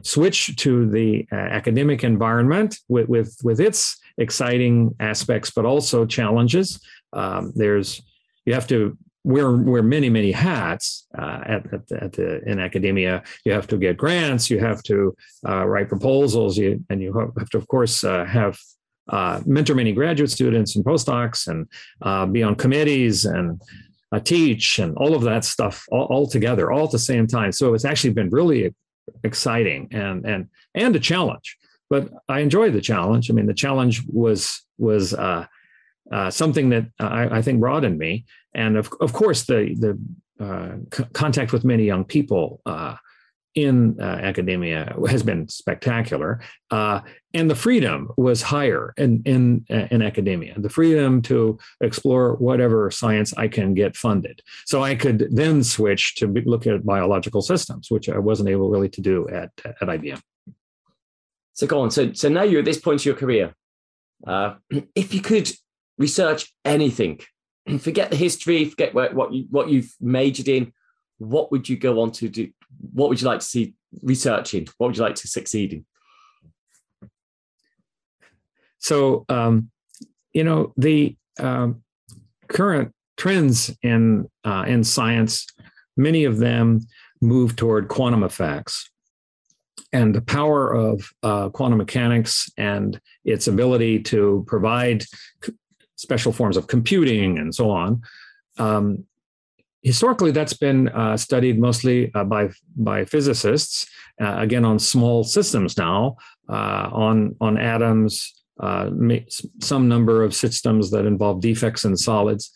switch 0.02 0.56
to 0.56 0.88
the 0.90 1.26
uh, 1.32 1.36
academic 1.36 2.04
environment 2.04 2.78
with, 2.88 3.08
with, 3.08 3.36
with 3.42 3.60
its 3.60 3.98
exciting 4.18 4.94
aspects, 5.00 5.50
but 5.50 5.64
also 5.64 6.04
challenges. 6.06 6.80
Um, 7.12 7.52
there's 7.54 8.02
you 8.44 8.54
have 8.54 8.66
to 8.68 8.96
wear 9.24 9.50
wear 9.52 9.82
many 9.82 10.10
many 10.10 10.32
hats 10.32 11.06
uh, 11.16 11.40
at, 11.46 11.72
at, 11.72 11.88
the, 11.88 12.02
at, 12.02 12.12
the, 12.12 12.42
in 12.44 12.58
academia. 12.58 13.22
You 13.44 13.52
have 13.52 13.66
to 13.68 13.76
get 13.76 13.96
grants. 13.96 14.50
You 14.50 14.58
have 14.58 14.82
to 14.84 15.14
uh, 15.48 15.66
write 15.66 15.88
proposals. 15.88 16.58
You, 16.58 16.84
and 16.90 17.00
you 17.00 17.32
have 17.38 17.50
to 17.50 17.58
of 17.58 17.68
course 17.68 18.04
uh, 18.04 18.24
have 18.24 18.58
uh, 19.08 19.40
mentor 19.46 19.74
many 19.74 19.92
graduate 19.92 20.30
students 20.30 20.76
and 20.76 20.84
postdocs 20.84 21.46
and 21.48 21.66
uh, 22.02 22.26
be 22.26 22.42
on 22.42 22.54
committees 22.54 23.24
and 23.24 23.60
uh, 24.12 24.20
teach 24.20 24.78
and 24.78 24.96
all 24.96 25.14
of 25.14 25.22
that 25.22 25.44
stuff 25.44 25.86
all, 25.90 26.04
all, 26.04 26.26
together 26.26 26.70
all 26.70 26.84
at 26.84 26.90
the 26.90 26.98
same 26.98 27.26
time. 27.26 27.50
So 27.52 27.74
it's 27.74 27.84
actually 27.84 28.12
been 28.12 28.30
really 28.30 28.74
exciting 29.24 29.88
and 29.90 30.24
and 30.24 30.48
and 30.74 30.94
a 30.96 31.00
challenge. 31.00 31.56
But 31.90 32.08
I 32.28 32.40
enjoyed 32.40 32.72
the 32.72 32.80
challenge. 32.80 33.30
I 33.30 33.34
mean, 33.34 33.46
the 33.46 33.54
challenge 33.54 34.02
was 34.06 34.62
was 34.78 35.14
uh, 35.14 35.46
something 36.30 36.68
that 36.70 36.86
I, 36.98 37.38
I, 37.38 37.42
think 37.42 37.60
broadened 37.60 37.98
me. 37.98 38.24
And 38.54 38.76
of, 38.76 38.90
of 39.00 39.12
course, 39.12 39.44
the, 39.44 39.74
the 39.78 40.44
uh, 40.44 40.76
c- 40.92 41.04
contact 41.12 41.52
with 41.52 41.64
many 41.64 41.84
young 41.84 42.04
people 42.04 42.60
uh, 42.66 42.96
in 43.54 43.96
uh, 44.00 44.04
academia 44.04 44.96
has 45.08 45.22
been 45.22 45.48
spectacular. 45.48 46.40
Uh, 46.70 47.00
and 47.34 47.50
the 47.50 47.54
freedom 47.54 48.10
was 48.16 48.42
higher 48.42 48.94
in, 48.96 49.22
in, 49.24 49.64
in 49.68 50.02
academia, 50.02 50.54
the 50.58 50.70
freedom 50.70 51.20
to 51.22 51.58
explore 51.80 52.34
whatever 52.36 52.90
science 52.90 53.34
I 53.36 53.48
can 53.48 53.74
get 53.74 53.96
funded. 53.96 54.40
So 54.64 54.82
I 54.82 54.94
could 54.94 55.28
then 55.30 55.62
switch 55.62 56.14
to 56.16 56.26
look 56.26 56.66
at 56.66 56.84
biological 56.84 57.42
systems, 57.42 57.90
which 57.90 58.08
I 58.08 58.18
wasn't 58.18 58.48
able 58.48 58.70
really 58.70 58.88
to 58.90 59.00
do 59.00 59.28
at, 59.28 59.50
at 59.64 59.88
IBM. 59.88 60.20
So 61.52 61.66
go 61.66 61.80
on. 61.80 61.90
So, 61.90 62.12
so 62.14 62.28
now 62.28 62.42
you're 62.42 62.60
at 62.60 62.64
this 62.64 62.80
point 62.80 63.02
of 63.02 63.04
your 63.04 63.14
career. 63.14 63.54
Uh, 64.26 64.54
if 64.94 65.12
you 65.12 65.20
could 65.20 65.52
research 65.98 66.52
anything. 66.64 67.20
Forget 67.80 68.10
the 68.10 68.16
history, 68.16 68.64
forget 68.64 68.92
what, 68.94 69.32
you 69.32 69.46
what 69.50 69.68
you've 69.68 69.94
majored 70.00 70.48
in. 70.48 70.72
What 71.18 71.52
would 71.52 71.68
you 71.68 71.76
go 71.76 72.00
on 72.00 72.10
to 72.12 72.28
do? 72.28 72.50
What 72.92 73.08
would 73.08 73.20
you 73.20 73.26
like 73.26 73.40
to 73.40 73.46
see 73.46 73.74
researching? 74.02 74.66
What 74.78 74.88
would 74.88 74.96
you 74.96 75.02
like 75.02 75.14
to 75.16 75.28
succeed 75.28 75.72
in? 75.72 75.86
So, 78.78 79.24
um, 79.28 79.70
you 80.32 80.42
know, 80.42 80.72
the 80.76 81.16
um, 81.38 81.84
current 82.48 82.92
trends 83.16 83.72
in 83.82 84.28
uh, 84.44 84.64
in 84.66 84.82
science, 84.82 85.46
many 85.96 86.24
of 86.24 86.38
them 86.38 86.80
move 87.20 87.54
toward 87.54 87.86
quantum 87.86 88.24
effects 88.24 88.90
and 89.92 90.14
the 90.14 90.22
power 90.22 90.72
of 90.72 91.10
uh, 91.22 91.48
quantum 91.50 91.78
mechanics 91.78 92.50
and 92.56 93.00
its 93.24 93.46
ability 93.46 94.00
to 94.00 94.44
provide 94.46 95.04
special 96.02 96.32
forms 96.32 96.56
of 96.56 96.66
computing 96.66 97.38
and 97.38 97.54
so 97.54 97.70
on. 97.70 98.02
Um, 98.58 99.04
historically, 99.82 100.32
that's 100.32 100.52
been 100.54 100.88
uh, 100.88 101.16
studied 101.16 101.58
mostly 101.58 102.12
uh, 102.14 102.24
by 102.24 102.50
by 102.76 103.04
physicists. 103.04 103.86
Uh, 104.20 104.36
again, 104.38 104.64
on 104.64 104.78
small 104.78 105.24
systems 105.24 105.78
now, 105.78 106.16
uh, 106.48 106.88
on 106.92 107.34
on 107.40 107.56
atoms, 107.56 108.32
uh, 108.60 108.90
some 109.60 109.88
number 109.88 110.22
of 110.22 110.34
systems 110.34 110.90
that 110.90 111.06
involve 111.06 111.40
defects 111.40 111.84
in 111.84 111.96
solids 111.96 112.52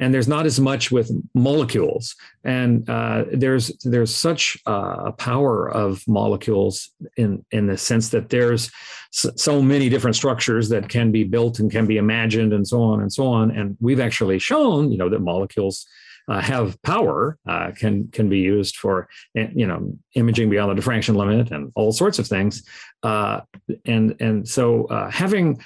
and 0.00 0.14
there's 0.14 0.26
not 0.26 0.46
as 0.46 0.58
much 0.58 0.90
with 0.90 1.12
molecules. 1.34 2.16
And 2.42 2.88
uh, 2.88 3.24
there's 3.32 3.68
there's 3.84 4.14
such 4.16 4.56
a 4.66 5.12
power 5.12 5.70
of 5.70 6.02
molecules 6.08 6.90
in 7.16 7.44
in 7.52 7.66
the 7.66 7.76
sense 7.76 8.08
that 8.08 8.30
there's 8.30 8.70
so 9.10 9.60
many 9.60 9.88
different 9.88 10.16
structures 10.16 10.68
that 10.70 10.88
can 10.88 11.12
be 11.12 11.24
built 11.24 11.58
and 11.58 11.70
can 11.70 11.86
be 11.86 11.98
imagined 11.98 12.52
and 12.52 12.66
so 12.66 12.82
on 12.82 13.00
and 13.00 13.12
so 13.12 13.26
on. 13.26 13.50
And 13.50 13.76
we've 13.80 14.00
actually 14.00 14.38
shown 14.38 14.90
you 14.90 14.98
know 14.98 15.10
that 15.10 15.20
molecules 15.20 15.86
uh, 16.28 16.40
have 16.40 16.80
power 16.82 17.36
uh, 17.46 17.72
can 17.72 18.08
can 18.08 18.30
be 18.30 18.38
used 18.38 18.76
for 18.76 19.06
eh, 19.36 19.48
you 19.54 19.66
know 19.66 19.92
imaging 20.14 20.48
beyond 20.48 20.70
the 20.70 20.74
diffraction 20.76 21.14
limit 21.14 21.50
and 21.50 21.72
all 21.74 21.92
sorts 21.92 22.18
of 22.18 22.26
things. 22.26 22.62
Uh, 23.02 23.42
and 23.84 24.16
and 24.20 24.48
so 24.48 24.86
uh, 24.86 25.10
having 25.10 25.60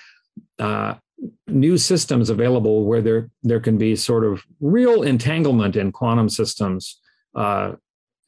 uh, 0.59 0.95
new 1.47 1.79
systems 1.79 2.31
available 2.31 2.85
where 2.85 3.01
there 3.01 3.31
there 3.43 3.61
can 3.61 3.79
be 3.79 3.95
sort 3.95 4.25
of 4.25 4.43
real 4.61 5.03
entanglement 5.03 5.77
in 5.77 5.93
quantum 5.93 6.29
systems 6.29 7.01
uh, 7.35 7.73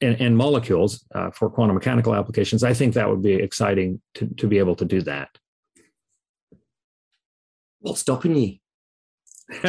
and, 0.00 0.20
and 0.20 0.36
molecules 0.36 1.04
uh, 1.14 1.30
for 1.30 1.48
quantum 1.48 1.74
mechanical 1.74 2.14
applications, 2.14 2.62
I 2.62 2.74
think 2.74 2.94
that 2.94 3.08
would 3.08 3.22
be 3.22 3.34
exciting 3.34 4.00
to, 4.14 4.26
to 4.36 4.46
be 4.46 4.58
able 4.58 4.76
to 4.76 4.84
do 4.84 5.00
that. 5.02 5.30
What's 7.80 8.00
stopping 8.00 8.36
you? 8.36 8.56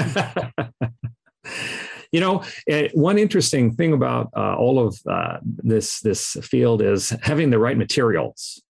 you 2.12 2.20
know, 2.20 2.44
eh, 2.68 2.90
one 2.94 3.18
interesting 3.18 3.74
thing 3.74 3.94
about 3.94 4.30
uh, 4.36 4.56
all 4.56 4.86
of 4.86 5.00
uh, 5.10 5.38
this 5.44 6.00
this 6.02 6.38
field 6.42 6.82
is 6.82 7.10
having 7.22 7.50
the 7.50 7.60
right 7.60 7.78
materials. 7.78 8.62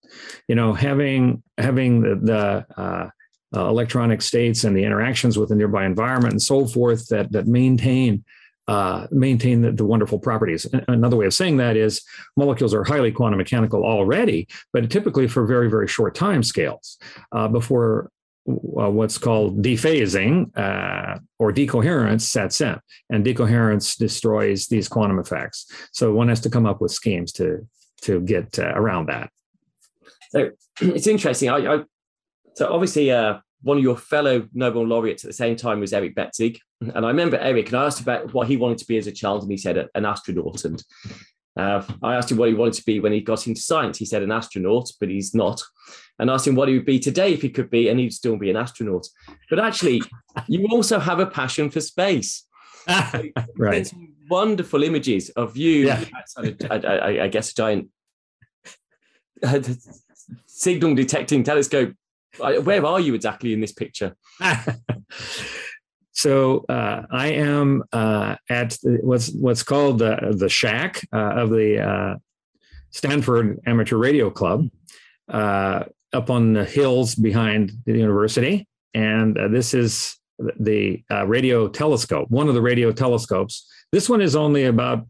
You 0.47 0.55
know, 0.55 0.73
having 0.73 1.43
having 1.57 2.01
the, 2.01 2.65
the 2.77 3.11
uh, 3.55 3.67
electronic 3.67 4.21
states 4.21 4.63
and 4.63 4.75
the 4.75 4.83
interactions 4.83 5.37
with 5.37 5.49
the 5.49 5.55
nearby 5.55 5.85
environment 5.85 6.33
and 6.33 6.41
so 6.41 6.65
forth 6.65 7.07
that 7.07 7.31
that 7.31 7.47
maintain 7.47 8.23
uh, 8.67 9.07
maintain 9.11 9.61
the, 9.61 9.71
the, 9.71 9.85
wonderful 9.85 10.19
properties. 10.19 10.67
Another 10.89 11.15
way 11.15 11.25
of 11.25 11.33
saying 11.33 11.55
that 11.55 11.77
is 11.77 12.01
molecules 12.35 12.73
are 12.73 12.83
highly 12.83 13.13
quantum 13.13 13.37
mechanical 13.37 13.85
already, 13.85 14.45
but 14.73 14.89
typically 14.89 15.25
for 15.25 15.45
very, 15.45 15.69
very 15.69 15.87
short 15.87 16.13
time 16.13 16.43
scales 16.43 16.97
uh, 17.31 17.47
before 17.47 18.11
uh, 18.49 18.89
what's 18.89 19.17
called 19.17 19.61
dephasing 19.61 20.51
uh, 20.57 21.17
or 21.39 21.53
decoherence 21.53 22.29
sets 22.29 22.59
in. 22.59 22.77
And 23.09 23.23
decoherence 23.23 23.95
destroys 23.95 24.67
these 24.67 24.87
quantum 24.89 25.19
effects. 25.19 25.71
So 25.93 26.13
one 26.13 26.27
has 26.27 26.41
to 26.41 26.49
come 26.49 26.65
up 26.65 26.81
with 26.81 26.91
schemes 26.91 27.31
to, 27.33 27.65
to 28.01 28.19
get 28.21 28.59
uh, 28.59 28.73
around 28.75 29.07
that. 29.07 29.29
So 30.31 30.51
it's 30.81 31.07
interesting. 31.07 31.49
I, 31.49 31.75
I 31.75 31.83
so 32.57 32.73
obviously, 32.73 33.11
uh, 33.11 33.37
one 33.61 33.77
of 33.77 33.83
your 33.83 33.95
fellow 33.95 34.47
Nobel 34.51 34.87
laureates 34.87 35.23
at 35.23 35.29
the 35.29 35.33
same 35.33 35.55
time 35.55 35.79
was 35.79 35.93
Eric 35.93 36.15
Betzig. 36.15 36.57
And 36.81 37.05
I 37.05 37.09
remember 37.09 37.37
Eric, 37.37 37.67
and 37.67 37.77
I 37.77 37.85
asked 37.85 38.01
about 38.01 38.33
what 38.33 38.47
he 38.47 38.57
wanted 38.57 38.79
to 38.79 38.87
be 38.87 38.97
as 38.97 39.05
a 39.05 39.11
child, 39.11 39.43
and 39.43 39.51
he 39.51 39.57
said 39.57 39.87
an 39.93 40.05
astronaut. 40.05 40.65
And 40.65 40.83
uh, 41.55 41.83
I 42.01 42.15
asked 42.15 42.31
him 42.31 42.37
what 42.37 42.49
he 42.49 42.55
wanted 42.55 42.73
to 42.73 42.85
be 42.85 42.99
when 42.99 43.13
he 43.13 43.21
got 43.21 43.45
into 43.45 43.61
science. 43.61 43.99
He 43.99 44.05
said 44.05 44.23
an 44.23 44.31
astronaut, 44.31 44.89
but 44.99 45.09
he's 45.09 45.35
not. 45.35 45.61
And 46.17 46.31
asked 46.31 46.47
him 46.47 46.55
what 46.55 46.67
he 46.67 46.73
would 46.73 46.85
be 46.87 46.97
today 46.97 47.31
if 47.31 47.43
he 47.43 47.49
could 47.49 47.69
be, 47.69 47.89
and 47.89 47.99
he'd 47.99 48.11
still 48.11 48.37
be 48.37 48.49
an 48.49 48.57
astronaut. 48.57 49.05
But 49.51 49.59
actually, 49.59 50.01
you 50.47 50.67
also 50.71 50.97
have 50.97 51.19
a 51.19 51.27
passion 51.27 51.69
for 51.69 51.79
space. 51.79 52.43
right. 53.55 53.93
wonderful 54.29 54.81
images 54.81 55.29
of 55.31 55.57
you 55.57 55.87
yeah. 55.87 56.03
I 56.39 57.27
guess, 57.27 57.51
a 57.51 57.55
giant 57.55 57.89
signal 60.47 60.95
detecting 60.95 61.43
telescope 61.43 61.93
where 62.39 62.85
are 62.85 62.99
you 62.99 63.13
exactly 63.13 63.53
in 63.53 63.61
this 63.61 63.71
picture? 63.71 64.15
so 66.11 66.65
uh, 66.69 67.03
I 67.11 67.27
am 67.27 67.83
uh, 67.91 68.35
at 68.49 68.77
what's 68.83 69.31
what's 69.31 69.63
called 69.63 69.99
the 69.99 70.35
the 70.37 70.49
shack 70.49 71.03
uh, 71.13 71.17
of 71.17 71.49
the 71.49 71.81
uh, 71.81 72.15
Stanford 72.91 73.59
Amateur 73.65 73.97
Radio 73.97 74.29
Club, 74.29 74.67
uh, 75.29 75.83
up 76.13 76.29
on 76.29 76.53
the 76.53 76.65
hills 76.65 77.15
behind 77.15 77.71
the 77.85 77.93
university, 77.93 78.67
and 78.93 79.37
this 79.51 79.73
is 79.73 80.17
the 80.59 81.03
radio 81.25 81.67
telescope, 81.67 82.29
one 82.29 82.47
of 82.47 82.53
the 82.53 82.61
radio 82.61 82.91
telescopes. 82.91 83.67
This 83.91 84.09
one 84.09 84.21
is 84.21 84.35
only 84.35 84.65
about 84.65 85.07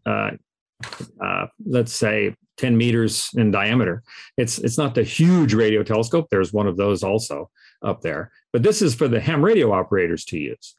let's 1.66 1.92
say 1.92 2.34
10 2.58 2.76
meters 2.76 3.30
in 3.36 3.50
diameter. 3.50 4.02
It's 4.36 4.58
it's 4.58 4.76
not 4.76 4.94
the 4.94 5.02
huge 5.02 5.54
radio 5.54 5.82
telescope. 5.82 6.28
There's 6.30 6.52
one 6.52 6.66
of 6.66 6.76
those 6.76 7.02
also 7.02 7.50
up 7.82 8.02
there, 8.02 8.32
but 8.52 8.62
this 8.62 8.82
is 8.82 8.94
for 8.94 9.08
the 9.08 9.20
ham 9.20 9.44
radio 9.44 9.72
operators 9.72 10.24
to 10.26 10.38
use. 10.38 10.74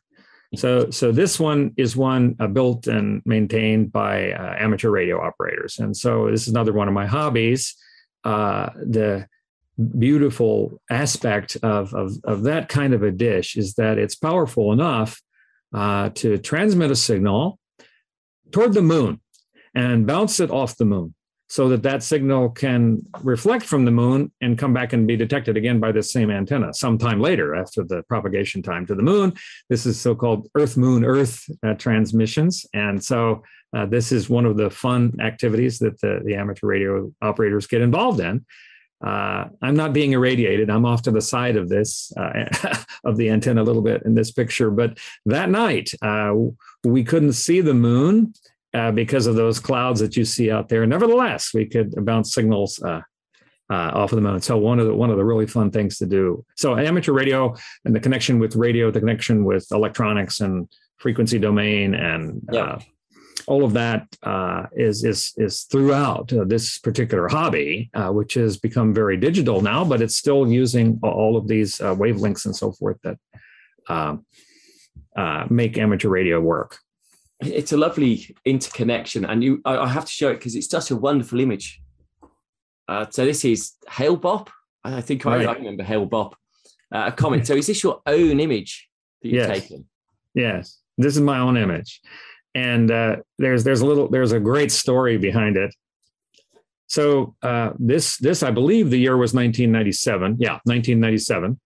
So 0.56 0.90
so 0.90 1.12
this 1.12 1.40
one 1.40 1.74
is 1.78 1.96
one 1.96 2.36
uh, 2.40 2.48
built 2.48 2.88
and 2.88 3.22
maintained 3.26 3.92
by 3.92 4.32
uh, 4.32 4.56
amateur 4.58 4.90
radio 4.90 5.22
operators, 5.22 5.80
and 5.80 5.96
so 5.96 6.30
this 6.30 6.44
is 6.44 6.48
another 6.50 6.74
one 6.74 6.88
of 6.88 6.94
my 6.94 7.06
hobbies. 7.06 7.76
Uh, 8.24 8.70
the 8.76 9.28
beautiful 9.98 10.82
aspect 10.90 11.56
of, 11.64 11.94
of 11.94 12.14
of 12.24 12.44
that 12.44 12.68
kind 12.68 12.94
of 12.94 13.04
a 13.04 13.12
dish 13.12 13.56
is 13.56 13.76
that 13.76 13.98
it's 13.98 14.16
powerful 14.16 14.74
enough 14.74 15.22
uh, 15.74 16.10
to 16.10 16.38
transmit 16.40 16.92
a 16.92 16.96
signal 16.96 17.60
toward 18.52 18.74
the 18.74 18.82
moon 18.82 19.22
and 19.76 20.08
bounce 20.08 20.40
it 20.40 20.50
off 20.50 20.76
the 20.78 20.86
moon 20.86 21.14
so 21.50 21.68
that 21.70 21.84
that 21.84 22.04
signal 22.04 22.50
can 22.50 23.02
reflect 23.24 23.66
from 23.66 23.84
the 23.84 23.92
moon 23.92 24.32
and 24.40 24.58
come 24.58 24.74
back 24.74 24.94
and 24.94 25.08
be 25.08 25.18
detected 25.18 25.58
again 25.58 25.80
by 25.80 25.92
this 25.92 26.12
same 26.12 26.30
antenna 26.30 26.74
sometime 26.74 27.20
later 27.20 27.56
after 27.56 27.84
the 27.84 28.04
propagation 28.04 28.62
time 28.62 28.86
to 28.86 28.94
the 28.94 29.02
moon. 29.02 29.34
This 29.68 29.86
is 29.86 30.00
so-called 30.00 30.48
Earth 30.56 30.78
Moon 30.78 31.04
Earth 31.04 31.50
uh, 31.66 31.74
transmissions, 31.74 32.66
and 32.74 33.04
so 33.04 33.44
uh, 33.76 33.86
this 33.86 34.12
is 34.12 34.30
one 34.30 34.46
of 34.46 34.58
the 34.58 34.70
fun 34.70 35.14
activities 35.22 35.80
that 35.80 36.00
the, 36.02 36.22
the 36.24 36.36
amateur 36.36 36.68
radio 36.68 37.12
operators 37.22 37.68
get 37.68 37.82
involved 37.82 38.20
in. 38.20 38.46
Uh, 39.04 39.46
I'm 39.62 39.76
not 39.76 39.94
being 39.94 40.12
irradiated. 40.12 40.70
I'm 40.70 40.86
off 40.86 41.04
to 41.04 41.12
the 41.12 41.22
side 41.22 41.56
of 41.56 41.70
this 41.70 42.12
uh, 42.18 42.46
of 43.04 43.18
the 43.18 43.30
antenna 43.30 43.62
a 43.62 43.64
little 43.64 43.82
bit 43.82 44.04
in 44.04 44.14
this 44.14 44.32
picture. 44.32 44.70
But 44.70 44.98
that 45.26 45.50
night, 45.50 45.90
uh, 46.02 46.34
we 46.84 47.04
couldn't 47.04 47.34
see 47.34 47.62
the 47.62 47.74
moon, 47.74 48.34
uh, 48.74 48.92
because 48.92 49.28
of 49.28 49.36
those 49.36 49.60
clouds 49.60 50.00
that 50.00 50.16
you 50.16 50.26
see 50.26 50.52
out 50.52 50.70
there. 50.70 50.86
Nevertheless, 50.86 51.54
we 51.54 51.66
could 51.66 51.94
bounce 52.06 52.34
signals 52.34 52.82
uh, 52.82 53.02
uh, 53.70 53.92
off 53.94 54.12
of 54.12 54.18
the 54.18 54.22
moon. 54.22 54.42
So 54.42 54.58
one 54.58 54.80
of 54.80 54.88
the 54.88 54.94
one 54.94 55.10
of 55.10 55.18
the 55.18 55.26
really 55.26 55.48
fun 55.48 55.72
things 55.72 55.98
to 55.98 56.06
do. 56.06 56.46
So 56.56 56.78
amateur 56.78 57.14
radio 57.14 57.56
and 57.86 57.96
the 57.96 58.00
connection 58.00 58.40
with 58.40 58.56
radio, 58.56 58.92
the 58.92 59.00
connection 59.00 59.44
with 59.44 59.68
electronics 59.72 60.42
and 60.42 60.68
frequency 60.98 61.40
domain, 61.40 61.96
and 61.96 62.42
yeah. 62.52 62.62
Uh, 62.62 62.80
all 63.48 63.64
of 63.64 63.74
that 63.74 64.06
uh, 64.22 64.68
is 64.74 65.04
is 65.04 65.34
is 65.38 65.64
throughout 65.64 66.32
uh, 66.34 66.44
this 66.44 66.78
particular 66.78 67.28
hobby, 67.28 67.90
which 68.10 68.36
has 68.36 68.58
become 68.58 68.94
very 68.94 69.18
digital 69.18 69.62
now, 69.62 69.84
but 69.84 70.02
it's 70.02 70.16
still 70.16 70.48
using 70.48 71.00
all 71.02 71.36
of 71.36 71.48
these 71.48 71.78
wavelengths 71.78 72.46
and 72.46 72.56
so 72.56 72.72
forth 72.74 72.98
that 73.02 73.18
um, 73.88 74.26
make 75.50 75.80
amateur 75.80 76.10
radio 76.10 76.40
work 76.40 76.78
it's 77.42 77.72
a 77.72 77.78
lovely 77.78 78.36
interconnection, 78.46 79.26
and 79.26 79.44
you 79.44 79.62
I, 79.66 79.78
I 79.78 79.88
have 79.88 80.06
to 80.06 80.12
show 80.12 80.30
it 80.30 80.36
because 80.36 80.56
it's 80.56 80.70
such 80.70 80.92
a 80.92 80.96
wonderful 80.96 81.40
image. 81.40 81.82
Uh, 82.88 83.06
so 83.10 83.26
this 83.26 83.46
is 83.46 83.74
Hale-Bopp. 83.90 84.50
I 84.84 85.02
think 85.02 85.24
right. 85.26 85.46
I, 85.46 85.52
I, 85.52 85.56
remember 85.56 85.84
Hale-Bopp. 85.84 86.34
Uh, 86.94 87.06
a 87.08 87.12
comment. 87.18 87.46
so 87.48 87.56
is 87.56 87.68
this 87.68 87.84
your 87.84 88.02
own 88.06 88.40
image 88.40 88.90
that 89.22 89.30
you've 89.30 89.36
yes. 89.36 89.60
taken? 89.60 89.86
Yes, 90.34 90.80
this 90.98 91.16
is 91.16 91.22
my 91.22 91.40
own 91.40 91.56
image, 91.56 92.02
and 92.56 92.92
uh, 92.92 93.18
there's 93.38 93.64
there's 93.64 93.82
a 93.82 93.86
little 93.86 94.10
there's 94.10 94.32
a 94.32 94.40
great 94.40 94.72
story 94.72 95.18
behind 95.18 95.56
it. 95.56 95.74
So 96.88 97.36
uh, 97.42 97.72
this 97.80 98.18
this 98.18 98.44
I 98.44 98.52
believe 98.52 98.90
the 98.90 99.00
year 99.00 99.16
was 99.16 99.34
1997. 99.34 100.38
Yeah, 100.40 100.60
1997. 100.66 101.60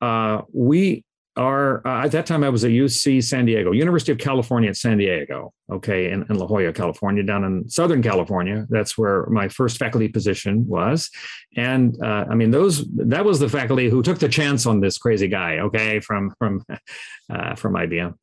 Uh, 0.00 0.42
we 0.52 1.04
are 1.36 1.86
uh, 1.86 2.04
at 2.04 2.12
that 2.12 2.26
time 2.26 2.42
I 2.42 2.48
was 2.48 2.64
at 2.64 2.70
UC 2.70 3.22
San 3.24 3.44
Diego, 3.44 3.72
University 3.72 4.12
of 4.12 4.18
California 4.18 4.70
at 4.70 4.76
San 4.76 4.98
Diego, 4.98 5.52
okay, 5.70 6.10
in, 6.10 6.24
in, 6.28 6.38
La 6.38 6.46
Jolla, 6.46 6.72
California, 6.72 7.22
down 7.22 7.44
in 7.44 7.68
Southern 7.68 8.02
California. 8.02 8.66
That's 8.70 8.96
where 8.96 9.26
my 9.26 9.48
first 9.48 9.78
faculty 9.78 10.08
position 10.08 10.66
was, 10.66 11.10
and 11.56 11.96
uh, 12.02 12.24
I 12.30 12.34
mean 12.34 12.50
those 12.50 12.86
that 12.96 13.24
was 13.24 13.38
the 13.38 13.48
faculty 13.48 13.88
who 13.88 14.02
took 14.02 14.18
the 14.18 14.28
chance 14.28 14.66
on 14.66 14.80
this 14.80 14.98
crazy 14.98 15.28
guy, 15.28 15.58
okay, 15.58 16.00
from 16.00 16.34
from 16.38 16.64
uh, 17.30 17.54
from 17.54 17.74
IBM, 17.74 18.14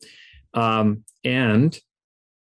um, 0.54 1.04
and 1.24 1.78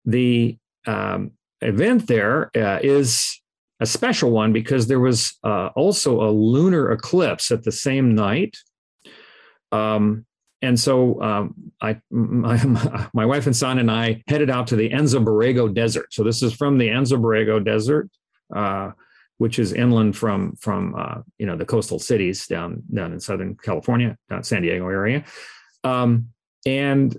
the 0.06 0.58
um, 0.88 1.32
event 1.62 2.08
there 2.08 2.52
uh, 2.56 2.80
is 2.82 3.42
a 3.80 3.86
special 3.86 4.32
one 4.32 4.54
because 4.54 4.88
there 4.88 5.00
was 5.00 5.38
uh, 5.44 5.68
also 5.76 6.22
a 6.22 6.32
lunar 6.32 6.92
eclipse 6.92 7.52
at 7.52 7.64
the 7.64 7.72
same 7.72 8.16
night. 8.16 8.58
Um, 9.72 10.26
and 10.64 10.80
so 10.80 11.22
um, 11.22 11.54
I, 11.82 12.00
my, 12.10 13.10
my, 13.14 13.26
wife 13.26 13.46
and 13.46 13.56
son 13.56 13.80
and 13.80 13.92
I 13.92 14.24
headed 14.28 14.50
out 14.50 14.68
to 14.68 14.76
the 14.78 14.90
Anza 14.90 15.24
Borrego 15.24 15.72
Desert. 15.72 16.14
So 16.14 16.24
this 16.24 16.42
is 16.42 16.54
from 16.54 16.78
the 16.78 16.88
Anza 16.88 17.20
Borrego 17.20 17.64
Desert, 17.64 18.10
uh, 18.56 18.92
which 19.38 19.60
is 19.60 19.74
inland 19.74 20.16
from 20.16 20.56
from 20.56 20.96
uh, 20.98 21.22
you 21.38 21.46
know 21.46 21.58
the 21.58 21.66
coastal 21.66 22.00
cities 22.00 22.48
down 22.48 22.82
down 22.92 23.12
in 23.12 23.20
Southern 23.20 23.56
California, 23.56 24.18
down 24.30 24.44
San 24.44 24.62
Diego 24.62 24.88
area. 24.88 25.26
Um, 25.84 26.30
and 26.66 27.18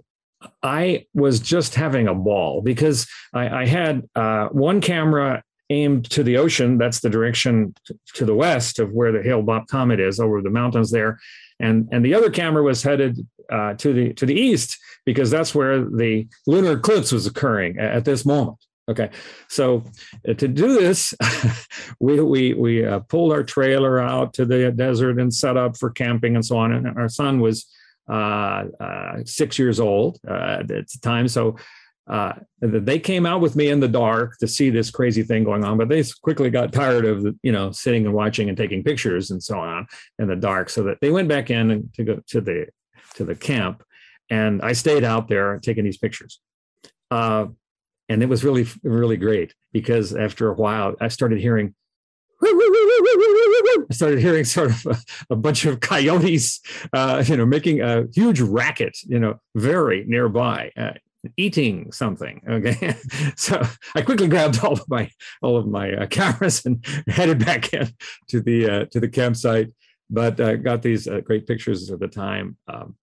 I 0.63 1.07
was 1.13 1.39
just 1.39 1.75
having 1.75 2.09
a 2.09 2.15
ball 2.15 2.63
because 2.63 3.07
I, 3.35 3.63
I 3.63 3.67
had 3.67 4.09
uh, 4.15 4.49
one 4.49 4.81
camera 4.81 5.43
aimed 5.69 6.09
to 6.11 6.23
the 6.23 6.39
ocean. 6.39 6.79
That's 6.79 7.01
the 7.01 7.11
direction 7.11 7.75
to 8.15 8.25
the 8.25 8.35
west 8.35 8.79
of 8.79 8.93
where 8.93 9.13
the 9.13 9.23
Hale-Bopp 9.23 9.67
Comet 9.69 9.99
is, 9.99 10.21
over 10.21 10.41
the 10.41 10.51
mountains 10.51 10.91
there 10.91 11.19
and 11.61 11.89
and 11.93 12.05
the 12.05 12.15
other 12.15 12.31
camera 12.31 12.63
was 12.63 12.83
headed 12.83 13.27
uh, 13.51 13.75
to 13.75 13.93
the 13.93 14.13
to 14.15 14.27
the 14.27 14.35
east 14.35 14.79
because 15.05 15.31
that's 15.31 15.55
where 15.55 15.85
the 15.85 16.27
lunar 16.47 16.73
eclipse 16.73 17.13
was 17.13 17.27
occurring 17.27 17.79
at, 17.79 18.05
this 18.05 18.25
moment. 18.25 18.59
Okay, 18.89 19.11
so 19.49 19.83
uh, 20.29 20.35
to 20.35 20.47
do 20.49 20.75
this, 20.75 21.15
we 22.01 22.21
we 22.21 22.55
we 22.55 22.85
uh, 22.85 23.01
pulled 23.01 23.33
our 23.33 23.43
trailer 23.43 23.99
out 23.99 24.35
to 24.35 24.45
the 24.45 24.71
desert 24.73 25.19
and 25.19 25.33
set 25.33 25.57
up 25.57 25.77
for 25.79 25.91
camping 25.91 26.35
and 26.35 26.45
so 26.45 26.59
on. 26.59 26.73
And 26.73 26.87
our 26.99 27.09
son 27.09 27.41
was 27.41 27.67
uh, 28.11 28.65
uh, 28.81 29.25
six 29.25 29.59
years 29.59 29.81
old 29.81 30.19
uh, 30.29 30.59
at 30.61 30.69
the 30.69 30.99
time, 31.03 31.29
so 31.29 31.57
uh, 32.07 32.35
they 32.61 32.99
came 32.99 33.25
out 33.25 33.41
with 33.41 33.57
me 33.57 33.71
in 33.71 33.81
the 33.81 33.89
dark 33.89 34.37
to 34.39 34.47
see 34.47 34.69
this 34.69 34.91
crazy 34.91 35.23
thing 35.23 35.43
going 35.43 35.65
on, 35.65 35.79
but 35.79 35.89
they 35.89 36.05
quickly 36.23 36.51
got 36.51 36.71
tired 36.71 37.07
of 37.07 37.25
you 37.43 37.53
know 37.53 37.73
sitting 37.73 38.05
and 38.05 38.15
watching 38.15 38.49
and 38.49 38.59
taking 38.59 38.85
pictures 38.85 39.31
and 39.31 39.43
so 39.43 39.59
on 39.59 39.87
in 40.19 40.29
the 40.29 40.37
dark, 40.37 40.69
so 40.69 40.83
that 40.83 40.99
they 41.01 41.11
went 41.11 41.29
back 41.29 41.51
in 41.51 41.91
to 41.95 42.05
go 42.05 42.21
to 42.27 42.43
the 42.43 42.67
to 43.15 43.25
the 43.25 43.35
camp, 43.35 43.83
and 44.31 44.63
I 44.63 44.73
stayed 44.73 45.05
out 45.05 45.29
there 45.29 45.59
taking 45.59 45.85
these 45.85 45.99
pictures, 45.99 46.41
uh, 47.11 47.47
and 48.09 48.23
it 48.23 48.29
was 48.29 48.45
really 48.45 48.67
really 48.83 49.17
great 49.17 49.55
because 49.73 50.15
after 50.15 50.49
a 50.49 50.55
while 50.55 50.95
I 51.01 51.09
started 51.09 51.41
hearing. 51.41 51.75
I 52.43 53.95
started 53.95 54.19
hearing 54.19 54.45
sort 54.45 54.71
of 54.71 54.87
a, 54.87 54.97
a 55.31 55.37
bunch 55.37 55.65
of 55.65 55.81
coyotes, 55.81 56.61
uh, 56.93 57.25
you 57.27 57.37
know, 57.37 57.47
making 57.47 57.81
a 57.81 58.05
huge 58.13 58.41
racket, 58.41 58.99
you 59.07 59.19
know, 59.19 59.41
very 59.55 60.05
nearby. 60.05 60.71
Uh, 60.77 60.93
eating 61.37 61.91
something. 61.93 62.43
Okay, 62.49 62.95
so 63.37 63.63
I 63.95 64.03
quickly 64.03 64.29
grabbed 64.29 64.63
all 64.63 64.73
of 64.73 64.89
my 64.89 65.11
all 65.43 65.57
of 65.57 65.67
my 65.67 65.93
uh, 65.93 66.07
cameras 66.07 66.65
and 66.65 66.85
headed 67.09 67.45
back 67.45 67.73
in 67.73 67.89
to 68.29 68.41
the 68.41 68.71
uh, 68.71 68.85
to 68.87 69.01
the 69.01 69.09
campsite. 69.09 69.73
But 70.11 70.39
uh, 70.39 70.57
got 70.57 70.83
these 70.83 71.09
uh, 71.09 71.21
great 71.21 71.47
pictures 71.47 71.91
at 71.91 71.99
the 71.99 72.09
time. 72.09 72.57
Um, 72.69 72.97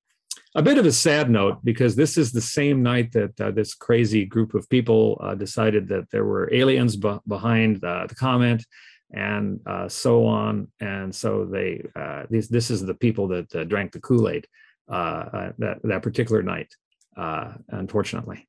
a 0.56 0.62
bit 0.62 0.78
of 0.78 0.86
a 0.86 0.92
sad 0.92 1.30
note 1.30 1.64
because 1.64 1.96
this 1.96 2.18
is 2.18 2.32
the 2.32 2.42
same 2.42 2.84
night 2.84 3.12
that 3.14 3.40
uh, 3.40 3.52
this 3.52 3.74
crazy 3.74 4.26
group 4.26 4.54
of 4.54 4.70
people 4.70 5.18
uh, 5.22 5.36
decided 5.36 5.88
that 5.88 6.10
there 6.12 6.26
were 6.26 6.54
aliens 6.54 6.96
b- 6.96 7.20
behind 7.28 7.82
the 7.82 8.16
comment 8.18 8.66
and 9.14 9.60
so 9.88 10.26
on. 10.26 10.72
And 10.80 11.14
so 11.14 11.46
they 11.46 11.84
these 12.30 12.48
this 12.48 12.72
is 12.72 12.86
the 12.86 12.94
people 12.94 13.28
that 13.30 13.68
drank 13.68 13.92
the 13.92 14.00
Kool 14.00 14.30
Aid 14.30 14.48
that 14.88 15.80
that 15.84 16.02
particular 16.02 16.42
night 16.44 16.74
uh, 17.18 17.54
unfortunately. 17.70 18.48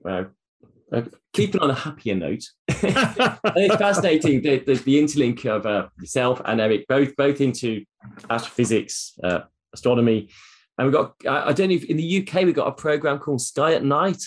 Wow. 0.00 0.26
Uh, 0.92 1.02
keeping 1.32 1.60
on 1.60 1.70
a 1.70 1.74
happier 1.74 2.14
note, 2.14 2.44
it's 2.68 3.76
fascinating 3.76 4.42
the, 4.42 4.58
the, 4.58 4.74
the, 4.74 5.02
interlink 5.02 5.46
of 5.46 5.64
uh, 5.64 5.88
yourself 5.98 6.42
and 6.44 6.60
Eric, 6.60 6.86
both 6.86 7.16
both 7.16 7.40
into 7.40 7.82
astrophysics, 8.28 9.18
uh, 9.24 9.40
astronomy, 9.72 10.28
and 10.82 10.90
we've 10.90 11.00
got. 11.00 11.14
I, 11.28 11.52
don't 11.52 11.68
know 11.68 11.76
if 11.76 11.84
in 11.84 11.96
the 11.96 12.18
UK 12.18 12.44
we've 12.44 12.54
got 12.54 12.66
a 12.66 12.72
program 12.72 13.20
called 13.20 13.40
Sky 13.40 13.74
at 13.74 13.84
Night. 13.84 14.20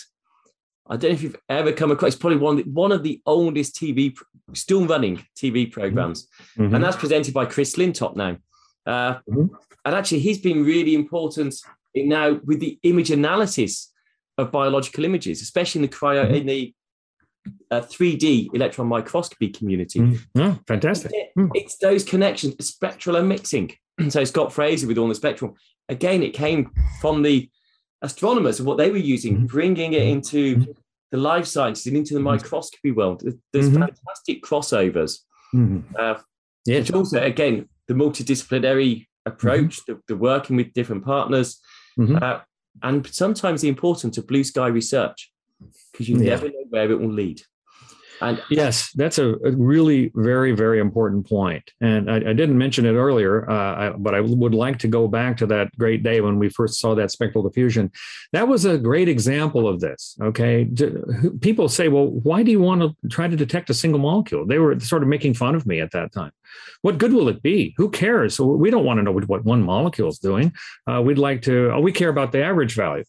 I 0.88 0.96
don't 0.96 1.10
know 1.10 1.14
if 1.14 1.22
you've 1.22 1.36
ever 1.50 1.70
come 1.70 1.90
across. 1.90 2.14
It's 2.14 2.20
probably 2.20 2.38
one 2.38 2.60
one 2.60 2.92
of 2.92 3.02
the 3.02 3.20
oldest 3.26 3.76
TV, 3.76 4.16
still 4.54 4.86
running 4.86 5.22
TV 5.36 5.70
programs, 5.70 6.28
mm-hmm. 6.56 6.74
and 6.74 6.82
that's 6.82 6.96
presented 6.96 7.34
by 7.34 7.44
Chris 7.44 7.76
Lintott 7.76 8.16
now. 8.16 8.38
Uh, 8.86 9.18
mm-hmm. 9.28 9.46
And 9.84 9.94
actually, 9.94 10.20
he's 10.20 10.38
been 10.38 10.64
really 10.64 10.94
important 10.94 11.56
now 11.94 12.40
with 12.44 12.60
the 12.60 12.78
image 12.84 13.10
analysis 13.10 13.92
of 14.38 14.50
biological 14.50 15.04
images, 15.04 15.42
especially 15.42 15.80
in 15.80 15.90
the 15.90 15.94
cryo 15.94 16.24
mm-hmm. 16.24 16.34
in 16.36 16.46
the 16.46 16.74
uh, 17.70 17.80
3D 17.80 18.48
electron 18.54 18.86
microscopy 18.86 19.50
community. 19.50 19.98
Mm-hmm. 19.98 20.40
Oh, 20.40 20.58
fantastic! 20.66 21.12
It, 21.12 21.32
mm. 21.38 21.50
It's 21.52 21.76
those 21.76 22.02
connections, 22.02 22.66
spectral 22.66 23.16
unmixing. 23.16 23.74
so 24.08 24.24
Scott 24.24 24.54
Fraser 24.54 24.86
with 24.86 24.96
all 24.96 25.08
the 25.08 25.14
spectrum. 25.14 25.54
Again, 25.88 26.22
it 26.22 26.34
came 26.34 26.70
from 27.00 27.22
the 27.22 27.48
astronomers 28.02 28.58
and 28.58 28.66
what 28.66 28.78
they 28.78 28.90
were 28.90 28.96
using, 28.96 29.36
mm-hmm. 29.36 29.46
bringing 29.46 29.92
it 29.92 30.02
into 30.02 30.56
mm-hmm. 30.56 30.70
the 31.10 31.18
life 31.18 31.46
sciences 31.46 31.86
and 31.86 31.96
into 31.96 32.14
the 32.14 32.20
mm-hmm. 32.20 32.28
microscopy 32.28 32.90
world. 32.90 33.22
There's 33.52 33.68
mm-hmm. 33.68 33.84
fantastic 33.84 34.42
crossovers. 34.42 35.20
Uh, 35.98 36.18
yeah. 36.64 36.78
Which 36.80 36.92
also, 36.92 37.22
again, 37.22 37.68
the 37.86 37.94
multidisciplinary 37.94 39.06
approach, 39.24 39.80
the, 39.86 40.00
the 40.08 40.16
working 40.16 40.56
with 40.56 40.72
different 40.72 41.04
partners, 41.04 41.60
mm-hmm. 41.98 42.18
uh, 42.20 42.40
and 42.82 43.06
sometimes 43.06 43.62
the 43.62 43.68
importance 43.68 44.18
of 44.18 44.26
blue 44.26 44.44
sky 44.44 44.66
research 44.66 45.30
because 45.92 46.08
you 46.08 46.18
yeah. 46.18 46.30
never 46.30 46.48
know 46.48 46.64
where 46.68 46.90
it 46.90 47.00
will 47.00 47.12
lead. 47.12 47.40
And 48.20 48.42
yes, 48.50 48.92
that's 48.92 49.18
a, 49.18 49.34
a, 49.44 49.52
really 49.52 50.10
very, 50.14 50.52
very 50.52 50.80
important 50.80 51.28
point. 51.28 51.72
And 51.80 52.10
I, 52.10 52.16
I 52.16 52.32
didn't 52.32 52.56
mention 52.56 52.86
it 52.86 52.92
earlier, 52.92 53.48
uh, 53.50 53.74
I, 53.74 53.90
but 53.90 54.14
I 54.14 54.20
would 54.20 54.54
like 54.54 54.78
to 54.80 54.88
go 54.88 55.06
back 55.08 55.36
to 55.38 55.46
that 55.46 55.76
great 55.78 56.02
day 56.02 56.20
when 56.20 56.38
we 56.38 56.48
first 56.48 56.80
saw 56.80 56.94
that 56.94 57.10
spectral 57.10 57.44
diffusion. 57.44 57.90
That 58.32 58.48
was 58.48 58.64
a 58.64 58.78
great 58.78 59.08
example 59.08 59.68
of 59.68 59.80
this. 59.80 60.16
Okay. 60.22 60.68
People 61.40 61.68
say, 61.68 61.88
well, 61.88 62.06
why 62.06 62.42
do 62.42 62.50
you 62.50 62.60
want 62.60 62.82
to 62.82 63.08
try 63.08 63.28
to 63.28 63.36
detect 63.36 63.70
a 63.70 63.74
single 63.74 64.00
molecule? 64.00 64.46
They 64.46 64.58
were 64.58 64.78
sort 64.80 65.02
of 65.02 65.08
making 65.08 65.34
fun 65.34 65.54
of 65.54 65.66
me 65.66 65.80
at 65.80 65.90
that 65.92 66.12
time. 66.12 66.32
What 66.82 66.98
good 66.98 67.12
will 67.12 67.28
it 67.28 67.42
be? 67.42 67.74
Who 67.76 67.90
cares? 67.90 68.38
We 68.40 68.70
don't 68.70 68.84
want 68.84 68.98
to 68.98 69.02
know 69.02 69.12
what 69.12 69.44
one 69.44 69.62
molecule 69.62 70.08
is 70.08 70.18
doing. 70.18 70.52
Uh, 70.86 71.02
we'd 71.02 71.18
like 71.18 71.42
to, 71.42 71.72
oh, 71.72 71.80
we 71.80 71.92
care 71.92 72.08
about 72.08 72.32
the 72.32 72.42
average 72.42 72.74
value. 72.74 73.04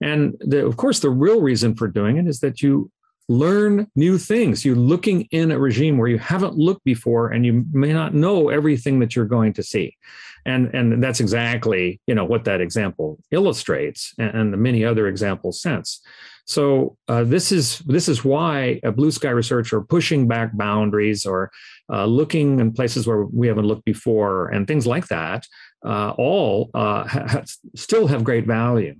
And 0.00 0.34
the, 0.40 0.66
of 0.66 0.76
course, 0.76 1.00
the 1.00 1.10
real 1.10 1.40
reason 1.40 1.74
for 1.74 1.86
doing 1.86 2.16
it 2.16 2.26
is 2.26 2.40
that 2.40 2.62
you 2.62 2.90
learn 3.30 3.86
new 3.94 4.18
things. 4.18 4.64
You're 4.64 4.74
looking 4.74 5.28
in 5.30 5.52
a 5.52 5.58
regime 5.58 5.98
where 5.98 6.08
you 6.08 6.18
haven't 6.18 6.56
looked 6.56 6.82
before 6.84 7.28
and 7.28 7.46
you 7.46 7.64
may 7.72 7.92
not 7.92 8.12
know 8.12 8.48
everything 8.48 8.98
that 8.98 9.14
you're 9.14 9.24
going 9.24 9.52
to 9.52 9.62
see. 9.62 9.96
And, 10.44 10.74
and 10.74 11.02
that's 11.02 11.20
exactly 11.20 12.00
you 12.06 12.14
know 12.14 12.24
what 12.24 12.44
that 12.44 12.60
example 12.60 13.20
illustrates 13.30 14.12
and, 14.18 14.34
and 14.34 14.52
the 14.52 14.56
many 14.56 14.84
other 14.84 15.06
examples 15.06 15.62
since. 15.62 16.00
So 16.46 16.96
uh, 17.06 17.22
this 17.22 17.52
is 17.52 17.78
this 17.80 18.08
is 18.08 18.24
why 18.24 18.80
a 18.82 18.90
blue 18.90 19.12
sky 19.12 19.30
researcher 19.30 19.80
pushing 19.80 20.26
back 20.26 20.56
boundaries 20.56 21.24
or 21.24 21.52
uh, 21.92 22.06
looking 22.06 22.58
in 22.58 22.72
places 22.72 23.06
where 23.06 23.24
we 23.26 23.46
haven't 23.46 23.66
looked 23.66 23.84
before 23.84 24.48
and 24.48 24.66
things 24.66 24.86
like 24.88 25.06
that 25.08 25.46
uh, 25.84 26.10
all 26.18 26.70
uh, 26.74 27.06
ha- 27.06 27.44
still 27.76 28.08
have 28.08 28.24
great 28.24 28.46
value. 28.46 28.96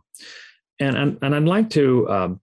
And, 0.78 0.96
and, 0.96 1.18
and 1.22 1.34
I'd 1.34 1.44
like 1.44 1.70
to 1.70 2.08
um, 2.08 2.40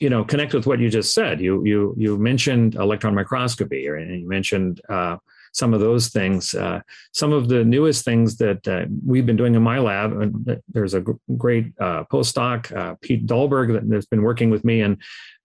you 0.00 0.10
know 0.10 0.24
connect 0.24 0.54
with 0.54 0.66
what 0.66 0.78
you 0.78 0.90
just 0.90 1.14
said. 1.14 1.40
You 1.40 1.64
you 1.64 1.94
you 1.96 2.18
mentioned 2.18 2.74
electron 2.74 3.14
microscopy 3.14 3.88
or 3.88 3.96
and 3.96 4.20
you 4.20 4.28
mentioned 4.28 4.80
uh, 4.88 5.16
some 5.52 5.74
of 5.74 5.80
those 5.80 6.08
things. 6.08 6.54
Uh, 6.54 6.80
some 7.12 7.32
of 7.32 7.48
the 7.48 7.64
newest 7.64 8.04
things 8.04 8.36
that 8.36 8.66
uh, 8.68 8.86
we've 9.04 9.26
been 9.26 9.36
doing 9.36 9.54
in 9.54 9.62
my 9.62 9.78
lab 9.78 10.12
and 10.12 10.62
there's 10.68 10.94
a 10.94 11.04
great 11.36 11.72
uh, 11.80 12.04
postdoc 12.04 12.74
uh, 12.76 12.94
pete 13.00 13.26
dahlberg 13.26 13.72
that 13.72 13.94
has 13.94 14.06
been 14.06 14.22
working 14.22 14.50
with 14.50 14.64
me 14.64 14.80
and 14.80 14.96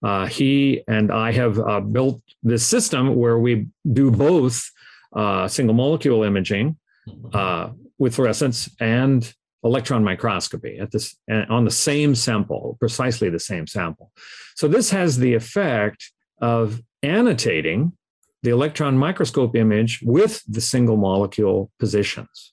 uh, 0.02 0.26
he 0.26 0.82
and 0.88 1.10
i 1.10 1.32
have 1.32 1.56
built 1.92 2.20
this 2.42 2.64
system 2.64 3.14
where 3.14 3.38
we 3.38 3.66
do 3.92 4.10
both 4.10 4.70
single 5.48 5.74
molecule 5.74 6.22
imaging 6.22 6.76
with 7.98 8.14
fluorescence 8.14 8.68
and 8.80 9.32
electron 9.64 10.04
microscopy 10.04 10.78
at 10.78 10.90
this 10.90 11.16
on 11.28 11.64
the 11.64 11.70
same 11.70 12.14
sample, 12.14 12.76
precisely 12.78 13.30
the 13.30 13.40
same 13.40 13.66
sample. 13.66 14.12
So 14.54 14.68
this 14.68 14.90
has 14.90 15.18
the 15.18 15.34
effect 15.34 16.12
of 16.40 16.82
annotating 17.02 17.92
the 18.42 18.50
electron 18.50 18.96
microscope 18.96 19.56
image 19.56 20.00
with 20.02 20.42
the 20.46 20.60
single 20.60 20.96
molecule 20.96 21.70
positions. 21.78 22.52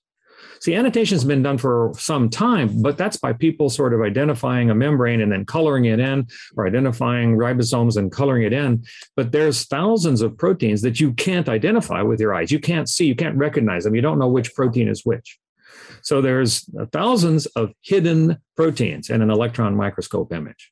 See, 0.60 0.76
annotation 0.76 1.16
has 1.16 1.26
been 1.26 1.44
done 1.44 1.58
for 1.58 1.92
some 1.98 2.30
time, 2.30 2.82
but 2.82 2.98
that's 2.98 3.18
by 3.18 3.34
people 3.34 3.70
sort 3.70 3.94
of 3.94 4.02
identifying 4.02 4.70
a 4.70 4.76
membrane 4.76 5.20
and 5.20 5.30
then 5.30 5.44
coloring 5.44 5.86
it 5.86 6.00
in, 6.00 6.26
or 6.56 6.66
identifying 6.66 7.36
ribosomes 7.36 7.98
and 7.98 8.10
coloring 8.10 8.44
it 8.44 8.54
in. 8.54 8.86
But 9.18 9.34
there's 9.34 9.66
thousands 9.66 10.22
of 10.22 10.38
proteins 10.38 10.82
that 10.84 11.02
you 11.02 11.12
can't 11.14 11.50
identify 11.50 12.02
with 12.02 12.22
your 12.22 12.34
eyes. 12.34 12.50
You 12.50 12.60
can't 12.60 12.88
see, 12.88 13.06
you 13.06 13.16
can't 13.16 13.38
recognize 13.38 13.84
them. 13.84 13.94
You 13.94 14.02
don't 14.02 14.20
know 14.20 14.30
which 14.30 14.56
protein 14.56 14.88
is 14.88 15.06
which. 15.06 15.38
So 16.04 16.22
there's 16.22 16.70
thousands 16.92 17.46
of 17.48 17.72
hidden 17.82 18.38
proteins 18.56 19.10
in 19.10 19.22
an 19.22 19.30
electron 19.30 19.76
microscope 19.76 20.34
image. 20.34 20.72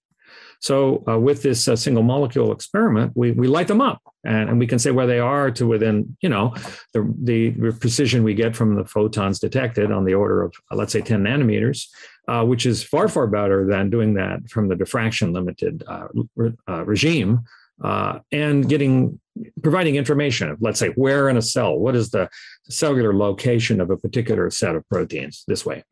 So 0.61 1.03
uh, 1.07 1.17
with 1.17 1.41
this 1.41 1.67
uh, 1.67 1.75
single 1.75 2.03
molecule 2.03 2.51
experiment, 2.51 3.13
we, 3.15 3.31
we 3.31 3.47
light 3.47 3.67
them 3.67 3.81
up 3.81 3.99
and, 4.23 4.47
and 4.47 4.59
we 4.59 4.67
can 4.67 4.77
say 4.77 4.91
where 4.91 5.07
they 5.07 5.19
are 5.19 5.49
to 5.51 5.65
within, 5.65 6.15
you 6.21 6.29
know, 6.29 6.53
the, 6.93 7.11
the 7.23 7.71
precision 7.79 8.23
we 8.23 8.35
get 8.35 8.55
from 8.55 8.75
the 8.75 8.85
photons 8.85 9.39
detected 9.39 9.91
on 9.91 10.05
the 10.05 10.13
order 10.13 10.43
of, 10.43 10.53
uh, 10.71 10.75
let's 10.75 10.93
say, 10.93 11.01
10 11.01 11.23
nanometers, 11.23 11.87
uh, 12.27 12.45
which 12.45 12.67
is 12.67 12.83
far, 12.83 13.07
far 13.07 13.25
better 13.25 13.65
than 13.65 13.89
doing 13.89 14.13
that 14.13 14.47
from 14.49 14.67
the 14.67 14.75
diffraction 14.75 15.33
limited 15.33 15.83
uh, 15.87 16.07
re- 16.35 16.53
uh, 16.69 16.85
regime 16.85 17.41
uh, 17.83 18.19
and 18.31 18.69
getting 18.69 19.19
providing 19.63 19.95
information 19.95 20.49
of 20.49 20.61
let's 20.61 20.77
say 20.77 20.89
where 20.89 21.29
in 21.29 21.37
a 21.37 21.41
cell 21.41 21.77
what 21.77 21.95
is 21.95 22.09
the 22.11 22.29
cellular 22.71 23.13
location 23.13 23.81
of 23.81 23.89
a 23.89 23.97
particular 23.97 24.49
set 24.49 24.75
of 24.75 24.87
proteins 24.89 25.43
this 25.47 25.65
way 25.65 25.83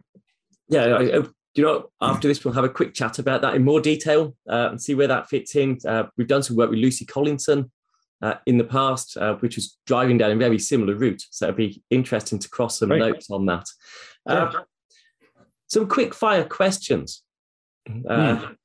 yeah 0.69 0.85
I, 0.85 1.17
I, 1.17 1.23
you 1.55 1.63
know 1.63 1.89
after 2.01 2.27
this 2.27 2.43
we'll 2.43 2.53
have 2.53 2.63
a 2.63 2.69
quick 2.69 2.93
chat 2.93 3.19
about 3.19 3.41
that 3.41 3.55
in 3.55 3.63
more 3.63 3.81
detail 3.81 4.35
uh, 4.49 4.69
and 4.71 4.81
see 4.81 4.95
where 4.95 5.07
that 5.07 5.29
fits 5.29 5.55
in 5.55 5.77
uh, 5.87 6.03
we've 6.17 6.27
done 6.27 6.43
some 6.43 6.55
work 6.55 6.69
with 6.69 6.79
lucy 6.79 7.05
collinson 7.05 7.71
uh, 8.21 8.35
in 8.45 8.57
the 8.57 8.63
past 8.63 9.17
uh, 9.17 9.35
which 9.35 9.55
was 9.55 9.77
driving 9.85 10.17
down 10.17 10.31
a 10.31 10.35
very 10.35 10.59
similar 10.59 10.95
route 10.95 11.23
so 11.31 11.45
it'd 11.45 11.57
be 11.57 11.81
interesting 11.89 12.39
to 12.39 12.49
cross 12.49 12.79
some 12.79 12.89
notes 12.89 13.29
on 13.29 13.45
that 13.45 13.65
uh, 14.27 14.51
some 15.67 15.87
quick 15.87 16.13
fire 16.13 16.43
questions 16.43 17.23
mm. 17.87 18.55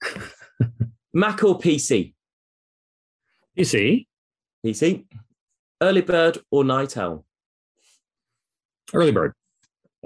mac 1.13 1.43
or 1.45 1.59
pc 1.59 2.15
PC. 3.57 4.07
PC. 4.65 5.05
Early 5.81 6.01
bird 6.01 6.39
or 6.51 6.65
night 6.65 6.97
owl? 6.97 7.25
Early 8.93 9.13
bird. 9.13 9.33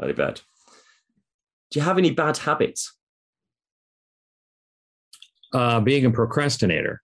Early 0.01 0.13
bird. 0.13 0.41
Do 1.71 1.81
you 1.81 1.85
have 1.85 1.99
any 1.99 2.11
bad 2.11 2.37
habits? 2.39 2.95
Uh, 5.53 5.81
being 5.81 6.05
a 6.05 6.11
procrastinator. 6.11 7.03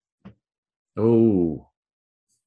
Oh, 0.97 1.68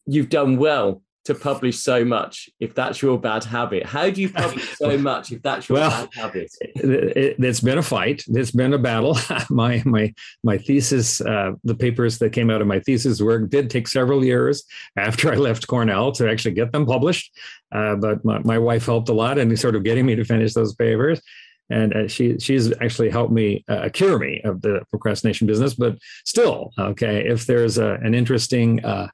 you've 0.05 0.29
done 0.29 0.57
well 0.57 1.01
to 1.27 1.35
publish 1.35 1.77
so 1.77 2.03
much 2.03 2.49
if 2.59 2.73
that's 2.73 3.01
your 3.01 3.19
bad 3.19 3.43
habit? 3.43 3.85
How 3.85 4.09
do 4.09 4.21
you 4.21 4.29
publish 4.29 4.77
so 4.77 4.97
much 5.09 5.31
if 5.31 5.41
that's 5.41 5.67
your 5.67 5.77
well, 5.77 5.89
bad 5.89 6.09
habit? 6.13 6.49
It, 6.61 7.39
has 7.43 7.59
been 7.59 7.77
a 7.77 7.83
fight. 7.83 8.23
It's 8.27 8.51
been 8.51 8.73
a 8.73 8.77
battle. 8.77 9.17
my 9.49 9.83
my 9.85 10.13
my 10.43 10.57
thesis, 10.57 11.21
uh, 11.21 11.51
the 11.63 11.75
papers 11.75 12.17
that 12.19 12.31
came 12.31 12.49
out 12.49 12.61
of 12.61 12.67
my 12.67 12.79
thesis 12.79 13.21
work 13.21 13.49
did 13.49 13.69
take 13.69 13.87
several 13.87 14.23
years 14.23 14.63
after 14.97 15.31
I 15.31 15.35
left 15.35 15.67
Cornell 15.67 16.11
to 16.13 16.29
actually 16.29 16.55
get 16.55 16.71
them 16.71 16.85
published. 16.85 17.31
Uh, 17.71 17.95
but 17.95 18.23
my, 18.23 18.39
my 18.39 18.57
wife 18.57 18.85
helped 18.85 19.09
a 19.09 19.13
lot 19.13 19.37
in 19.37 19.55
sort 19.57 19.75
of 19.75 19.83
getting 19.83 20.05
me 20.05 20.15
to 20.15 20.23
finish 20.23 20.53
those 20.53 20.73
papers 20.73 21.21
and 21.69 21.93
uh, 21.93 22.07
she 22.07 22.39
she's 22.39 22.71
actually 22.81 23.09
helped 23.09 23.33
me 23.33 23.65
uh, 23.67 23.89
cure 23.91 24.17
me 24.17 24.41
of 24.45 24.61
the 24.61 24.81
procrastination 24.89 25.47
business. 25.47 25.73
But 25.73 25.97
still, 26.25 26.71
okay, 26.79 27.27
if 27.27 27.45
there's 27.45 27.77
a, 27.77 27.95
an 27.95 28.15
interesting 28.15 28.83
uh, 28.85 29.09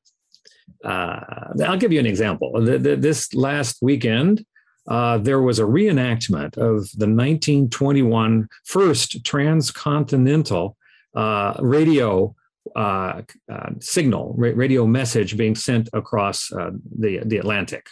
uh, 0.84 1.20
I'll 1.66 1.78
give 1.78 1.92
you 1.92 2.00
an 2.00 2.06
example. 2.06 2.52
The, 2.62 2.78
the, 2.78 2.96
this 2.96 3.34
last 3.34 3.78
weekend, 3.82 4.46
uh, 4.88 5.18
there 5.18 5.42
was 5.42 5.60
a 5.60 5.64
reenactment 5.64 6.58
of 6.58 6.90
the 6.98 7.08
1921 7.08 8.48
first 8.66 9.24
transcontinental 9.24 10.78
uh, 11.16 11.54
radio 11.60 12.36
uh, 12.76 13.22
uh, 13.52 13.70
signal, 13.80 14.34
ra- 14.38 14.52
radio 14.56 14.86
message 14.86 15.38
being 15.38 15.56
sent 15.56 15.90
across 15.94 16.52
uh, 16.52 16.72
the, 16.98 17.20
the 17.26 17.38
Atlantic. 17.38 17.88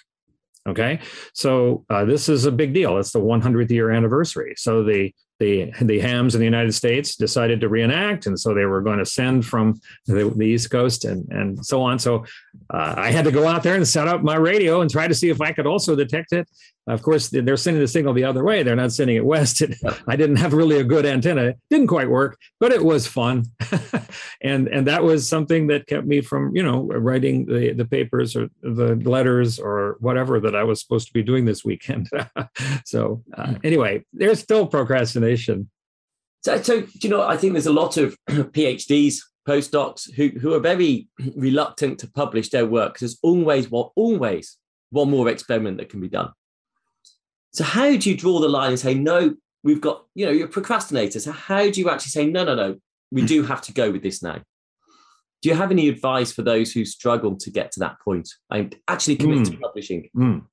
Okay, 0.68 1.00
so 1.34 1.84
this 2.06 2.30
is 2.30 2.46
a 2.46 2.52
big 2.52 2.72
deal. 2.72 3.00
It's 3.00 3.12
the 3.12 3.20
100th 3.20 3.72
year 3.72 3.90
anniversary. 3.90 4.54
So 4.58 4.84
the 4.84 5.12
the 5.42 5.74
the 5.82 6.00
hams 6.00 6.36
in 6.36 6.40
the 6.40 6.46
United 6.46 6.74
States 6.74 7.16
decided 7.16 7.60
to 7.62 7.68
reenact, 7.68 8.28
and 8.28 8.40
so 8.40 8.54
they 8.54 8.66
were 8.66 8.82
going 8.82 9.00
to 9.00 9.06
send 9.06 9.44
from 9.44 9.82
the, 10.06 10.32
the 10.36 10.46
East 10.46 10.70
Coast 10.70 11.04
and 11.04 11.28
and 11.32 11.66
so 11.66 11.82
on. 11.82 11.98
So 11.98 12.26
uh, 12.70 12.94
I 12.96 13.12
had 13.12 13.26
to 13.26 13.32
go 13.32 13.48
out 13.48 13.64
there 13.64 13.76
and 13.76 13.88
set 13.88 14.08
up 14.08 14.22
my 14.22 14.36
radio 14.36 14.82
and 14.82 14.90
try 14.90 15.08
to 15.08 15.16
see 15.16 15.30
if 15.30 15.42
I 15.42 15.52
could 15.52 15.66
also 15.66 15.96
detect 15.96 16.32
it. 16.32 16.48
Of 16.88 17.04
course, 17.04 17.30
they're 17.30 17.58
sending 17.58 17.82
the 17.82 17.88
signal 17.88 18.14
the 18.14 18.24
other 18.24 18.44
way. 18.44 18.64
They're 18.64 18.76
not 18.76 18.92
sending 18.92 19.16
it 19.16 19.26
west. 19.26 19.62
I 20.08 20.16
didn't 20.16 20.38
have 20.38 20.54
really 20.54 20.80
a 20.80 20.84
good 20.84 21.06
antenna. 21.06 21.44
It 21.44 21.58
didn't 21.70 21.88
quite 21.88 22.10
work, 22.10 22.40
but 22.60 22.72
it 22.72 22.84
was 22.84 23.06
fun, 23.06 23.46
and 24.42 24.68
and 24.68 24.88
that 24.88 25.04
was 25.04 25.30
something 25.30 25.68
that 25.68 25.86
kept 25.86 26.08
me 26.08 26.22
from 26.22 26.56
you 26.56 26.64
know 26.64 26.88
writing 26.88 27.46
the 27.46 27.74
the 27.74 27.86
papers 27.86 28.36
or 28.36 28.50
the 28.64 28.96
letters 28.96 29.60
or 29.60 29.98
whatever 30.00 30.40
that 30.40 30.56
I 30.56 30.64
was 30.64 30.82
supposed 30.82 31.08
to 31.08 31.14
be 31.14 31.22
doing 31.22 31.46
this 31.46 31.64
weekend. 31.64 32.10
so 32.86 33.24
uh, 33.38 33.54
anyway, 33.64 34.04
there's 34.12 34.40
still 34.40 34.66
procrastination. 34.66 35.70
So, 36.44 36.60
so 36.64 36.88
you 37.02 37.10
know, 37.10 37.22
I 37.22 37.38
think 37.38 37.54
there's 37.54 37.68
a 37.68 37.74
lot 37.74 37.98
of 37.98 38.18
PhDs 38.30 39.18
postdocs 39.48 40.12
who, 40.14 40.30
who 40.40 40.54
are 40.54 40.60
very 40.60 41.08
reluctant 41.36 42.00
to 42.00 42.10
publish 42.10 42.50
their 42.50 42.66
work 42.66 42.94
because 42.94 43.02
there's 43.02 43.20
always 43.22 43.70
one, 43.70 43.90
always 43.96 44.58
one 44.90 45.10
more 45.10 45.30
experiment 45.30 45.78
that 45.78 45.90
can 45.90 46.00
be 46.00 46.10
done. 46.10 46.32
So 47.54 47.64
how 47.64 47.96
do 47.96 48.10
you 48.10 48.16
draw 48.16 48.40
the 48.40 48.50
line 48.50 48.70
and 48.70 48.80
say, 48.80 48.94
no, 48.94 49.36
we've 49.64 49.82
got, 49.82 50.06
you 50.16 50.26
know, 50.26 50.32
you're 50.32 50.48
a 50.48 50.50
procrastinator. 50.50 51.20
So 51.20 51.32
how 51.32 51.70
do 51.70 51.80
you 51.80 51.90
actually 51.90 52.10
say, 52.10 52.26
no, 52.26 52.44
no, 52.44 52.56
no, 52.56 52.78
we 53.12 53.26
do 53.26 53.44
have 53.44 53.62
to 53.64 53.74
go 53.74 53.92
with 53.92 54.04
this 54.04 54.24
now? 54.24 54.42
Do 55.42 55.50
you 55.50 55.56
have 55.56 55.72
any 55.72 55.90
advice 55.90 56.32
for 56.32 56.44
those 56.44 56.72
who 56.72 56.86
struggle 56.86 57.36
to 57.36 57.50
get 57.50 57.72
to 57.74 57.80
that 57.82 57.96
point? 58.04 58.30
I'm 58.50 58.70
actually 58.88 59.16
committed 59.16 59.48
mm. 59.48 59.52
to 59.52 59.58
publishing. 59.58 60.10
Mm. 60.16 60.46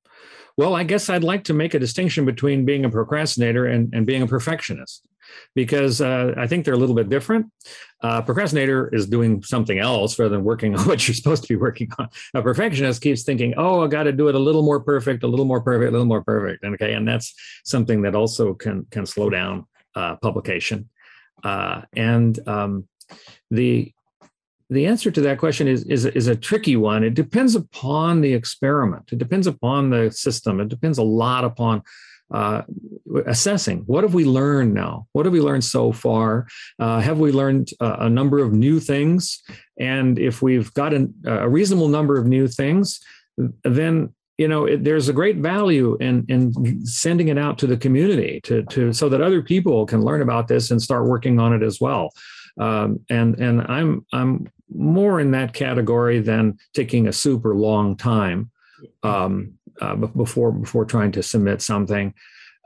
Well, 0.56 0.74
I 0.74 0.82
guess 0.82 1.08
I'd 1.08 1.22
like 1.22 1.44
to 1.44 1.54
make 1.54 1.74
a 1.74 1.78
distinction 1.78 2.24
between 2.24 2.64
being 2.64 2.84
a 2.84 2.90
procrastinator 2.90 3.66
and, 3.66 3.94
and 3.94 4.06
being 4.06 4.22
a 4.22 4.26
perfectionist 4.26 5.06
because 5.54 6.00
uh, 6.00 6.34
I 6.36 6.46
think 6.46 6.64
they're 6.64 6.74
a 6.74 6.78
little 6.78 6.94
bit 6.94 7.08
different. 7.08 7.46
Uh, 8.02 8.22
procrastinator 8.22 8.94
is 8.94 9.06
doing 9.06 9.42
something 9.42 9.78
else 9.78 10.18
rather 10.18 10.30
than 10.30 10.44
working 10.44 10.74
on 10.78 10.86
what 10.86 11.06
you're 11.06 11.14
supposed 11.14 11.42
to 11.42 11.48
be 11.48 11.56
working 11.56 11.88
on. 11.98 12.08
A 12.34 12.42
perfectionist 12.42 13.02
keeps 13.02 13.22
thinking, 13.22 13.54
"Oh, 13.56 13.82
I 13.82 13.88
got 13.88 14.04
to 14.04 14.12
do 14.12 14.28
it 14.28 14.34
a 14.34 14.38
little 14.38 14.62
more 14.62 14.80
perfect, 14.80 15.22
a 15.24 15.28
little 15.28 15.46
more 15.46 15.60
perfect, 15.60 15.88
a 15.88 15.92
little 15.92 16.06
more 16.06 16.22
perfect." 16.22 16.64
And 16.64 16.74
okay, 16.74 16.92
and 16.92 17.06
that's 17.06 17.34
something 17.64 18.02
that 18.02 18.14
also 18.14 18.54
can 18.54 18.86
can 18.90 19.06
slow 19.06 19.30
down 19.30 19.66
uh, 19.94 20.16
publication. 20.16 20.88
Uh, 21.42 21.82
and 21.94 22.38
um, 22.48 22.88
the 23.50 23.92
the 24.70 24.86
answer 24.86 25.10
to 25.10 25.20
that 25.22 25.38
question 25.38 25.66
is, 25.66 25.84
is 25.84 26.04
is 26.04 26.26
a 26.26 26.36
tricky 26.36 26.76
one. 26.76 27.02
It 27.02 27.14
depends 27.14 27.54
upon 27.54 28.20
the 28.20 28.34
experiment. 28.34 29.10
It 29.12 29.18
depends 29.18 29.46
upon 29.46 29.90
the 29.90 30.10
system. 30.10 30.60
It 30.60 30.68
depends 30.68 30.98
a 30.98 31.02
lot 31.02 31.44
upon 31.44 31.82
uh, 32.32 32.62
assessing. 33.26 33.84
What 33.86 34.04
have 34.04 34.14
we 34.14 34.24
learned 34.24 34.74
now? 34.74 35.06
What 35.12 35.26
have 35.26 35.32
we 35.32 35.40
learned 35.40 35.64
so 35.64 35.92
far? 35.92 36.46
Uh, 36.78 37.00
have 37.00 37.18
we 37.18 37.32
learned 37.32 37.70
uh, 37.80 37.96
a 38.00 38.10
number 38.10 38.38
of 38.38 38.52
new 38.52 38.80
things? 38.80 39.42
And 39.78 40.18
if 40.18 40.42
we've 40.42 40.72
got 40.74 40.92
an, 40.92 41.14
a 41.24 41.48
reasonable 41.48 41.88
number 41.88 42.18
of 42.18 42.26
new 42.26 42.48
things 42.48 43.00
then 43.64 44.12
you 44.36 44.48
know 44.48 44.64
it, 44.66 44.84
there's 44.84 45.08
a 45.08 45.12
great 45.12 45.36
value 45.38 45.96
in 46.00 46.24
in 46.28 46.84
sending 46.86 47.28
it 47.28 47.38
out 47.38 47.58
to 47.58 47.66
the 47.66 47.76
community 47.76 48.40
to 48.44 48.62
to 48.64 48.92
so 48.92 49.08
that 49.08 49.20
other 49.20 49.42
people 49.42 49.86
can 49.86 50.02
learn 50.02 50.22
about 50.22 50.48
this 50.48 50.70
and 50.70 50.80
start 50.80 51.06
working 51.06 51.40
on 51.40 51.52
it 51.52 51.62
as 51.62 51.80
well. 51.80 52.10
Um, 52.60 53.00
and 53.08 53.38
and 53.38 53.62
i'm 53.62 54.04
i'm 54.12 54.48
more 54.74 55.20
in 55.20 55.30
that 55.30 55.54
category 55.54 56.20
than 56.20 56.58
taking 56.74 57.06
a 57.08 57.12
super 57.12 57.54
long 57.54 57.96
time. 57.96 58.50
Um, 59.02 59.57
uh, 59.80 59.94
before 59.94 60.52
before 60.52 60.84
trying 60.84 61.12
to 61.12 61.22
submit 61.22 61.62
something. 61.62 62.14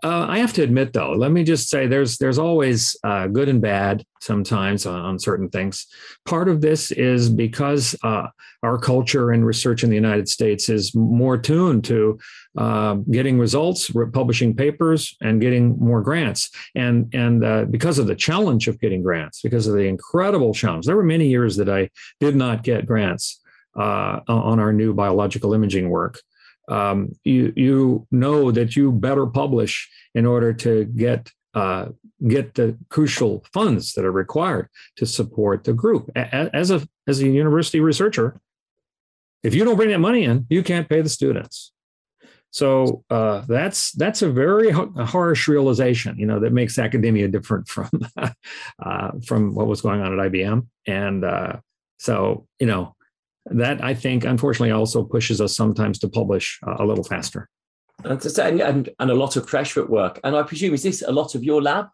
Uh, 0.05 0.27
I 0.29 0.39
have 0.39 0.53
to 0.55 0.63
admit, 0.63 0.93
though, 0.93 1.13
let 1.13 1.31
me 1.31 1.45
just 1.45 1.69
say 1.69 1.87
there's 1.87 2.19
there's 2.19 2.39
always 2.39 2.97
uh, 3.05 3.29
good 3.29 3.49
and 3.49 3.63
bad 3.63 4.05
sometimes 4.21 4.85
on, 4.85 5.01
on, 5.01 5.19
certain 5.19 5.49
things. 5.49 5.87
Part 6.25 6.49
of 6.49 6.61
this 6.61 6.91
is 6.91 7.31
because 7.31 7.95
uh, 8.03 8.27
our 8.65 8.79
culture 8.79 9.31
and 9.31 9.47
research 9.47 9.85
in 9.85 9.91
the 9.91 9.97
United 9.97 10.29
States 10.29 10.69
is 10.69 10.93
more 10.97 11.39
tuned 11.39 11.85
to 11.85 12.19
uh, 12.59 12.95
getting 13.13 13.39
results, 13.39 13.93
publishing 14.13 14.57
papers, 14.57 15.17
and 15.21 15.41
getting 15.41 15.79
more 15.79 16.03
grants. 16.03 16.51
And 16.75 17.09
and 17.15 17.45
uh, 17.45 17.65
because 17.67 18.01
of 18.01 18.09
the 18.09 18.17
challenge 18.17 18.67
of 18.67 18.81
getting 18.81 19.05
grants, 19.05 19.41
because 19.41 19.69
of 19.69 19.75
the 19.75 19.87
incredible 19.87 20.53
challenge, 20.53 20.87
there 20.87 20.97
were 20.97 21.05
many 21.05 21.29
years 21.29 21.57
that 21.59 21.69
I 21.69 21.91
did 22.19 22.35
not 22.35 22.65
get 22.65 22.87
grants 22.87 23.41
uh, 23.77 24.19
on 24.27 24.59
our 24.59 24.73
new 24.73 24.95
biological 24.95 25.55
imaging 25.55 25.91
work 25.91 26.19
um, 26.69 27.13
you 27.25 27.53
you 27.57 28.07
know 28.11 28.51
that 28.51 28.77
you 28.77 28.93
better 28.93 29.27
publish 29.27 29.89
in 30.15 30.27
order 30.27 30.53
to 30.53 30.85
get 30.85 31.31
uh, 31.55 31.87
get 32.27 32.55
the 32.55 32.79
crucial 32.89 33.45
funds 33.53 33.93
that 33.93 34.05
are 34.05 34.13
required 34.13 34.69
to 34.97 35.07
support 35.07 35.65
the 35.65 35.73
group. 35.73 36.11
As 36.17 36.71
a 36.71 36.87
as 37.07 37.21
a 37.21 37.29
university 37.29 37.81
researcher, 37.81 38.41
if 39.43 39.55
you 39.55 39.65
don't 39.65 39.77
bring 39.77 39.91
that 39.91 39.99
money 39.99 40.25
in, 40.25 40.47
you 40.49 40.63
can't 40.63 40.89
pay 40.89 41.01
the 41.01 41.09
students. 41.09 41.73
So 42.53 43.03
uh, 43.09 43.45
that's 43.49 43.93
that's 43.93 44.21
a 44.21 44.31
very 44.31 44.71
harsh 44.71 45.49
realization, 45.49 46.19
you 46.19 46.27
know, 46.27 46.39
that 46.41 46.53
makes 46.53 46.79
academia 46.79 47.29
different 47.29 47.67
from 47.67 47.91
uh, 48.79 49.11
from 49.27 49.55
what 49.55 49.67
was 49.67 49.81
going 49.81 50.03
on 50.03 50.19
at 50.19 50.31
IBM. 50.31 50.67
And 50.87 51.25
uh, 51.25 51.57
so, 51.99 52.47
you 52.59 52.67
know, 52.67 52.95
that 53.47 53.83
I 53.83 53.95
think, 53.95 54.25
unfortunately, 54.25 54.73
also 54.73 55.03
pushes 55.03 55.41
us 55.41 55.57
sometimes 55.57 55.99
to 56.01 56.09
publish 56.09 56.59
uh, 56.67 56.77
a 56.79 56.85
little 56.85 57.05
faster. 57.05 57.49
And, 58.05 58.21
and, 58.61 58.89
and 58.99 59.11
a 59.11 59.15
lot 59.15 59.37
of 59.37 59.47
pressure 59.47 59.81
at 59.83 59.91
work. 59.91 60.19
And 60.25 60.37
I 60.37 60.43
presume, 60.43 60.75
is 60.75 60.83
this 60.83 61.03
a 61.03 61.13
lot 61.13 61.35
of 61.35 61.45
your 61.45 61.63
lab? 61.63 61.87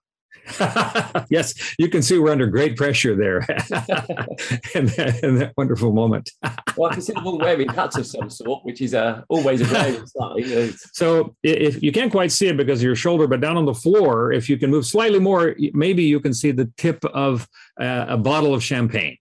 yes, 1.30 1.74
you 1.78 1.88
can 1.88 2.02
see 2.02 2.18
we're 2.18 2.32
under 2.32 2.46
great 2.46 2.76
pressure 2.76 3.14
there 3.14 3.38
in, 4.74 4.86
that, 4.86 5.20
in, 5.22 5.34
that, 5.36 5.52
wonderful 5.56 5.92
moment. 5.92 6.30
well, 6.76 6.90
I 6.90 6.94
can 6.94 7.02
see 7.02 7.12
them 7.12 7.26
all 7.26 7.38
wearing 7.38 7.68
hats 7.68 7.96
of 7.96 8.06
some 8.06 8.30
sort, 8.30 8.64
which 8.64 8.80
is 8.80 8.94
uh, 8.94 9.22
always 9.28 9.60
a 9.60 9.64
great 9.64 10.08
sign. 10.08 10.74
So, 10.92 11.34
if 11.42 11.82
you 11.82 11.92
can't 11.92 12.10
quite 12.10 12.32
see 12.32 12.48
it 12.48 12.56
because 12.56 12.80
of 12.80 12.84
your 12.84 12.96
shoulder, 12.96 13.26
but 13.26 13.40
down 13.40 13.56
on 13.56 13.64
the 13.64 13.74
floor, 13.74 14.32
if 14.32 14.48
you 14.48 14.56
can 14.56 14.70
move 14.70 14.86
slightly 14.86 15.18
more, 15.18 15.54
maybe 15.72 16.04
you 16.04 16.20
can 16.20 16.32
see 16.32 16.50
the 16.50 16.70
tip 16.76 17.04
of 17.06 17.46
uh, 17.80 18.06
a 18.08 18.16
bottle 18.16 18.54
of 18.54 18.62
champagne. 18.62 19.16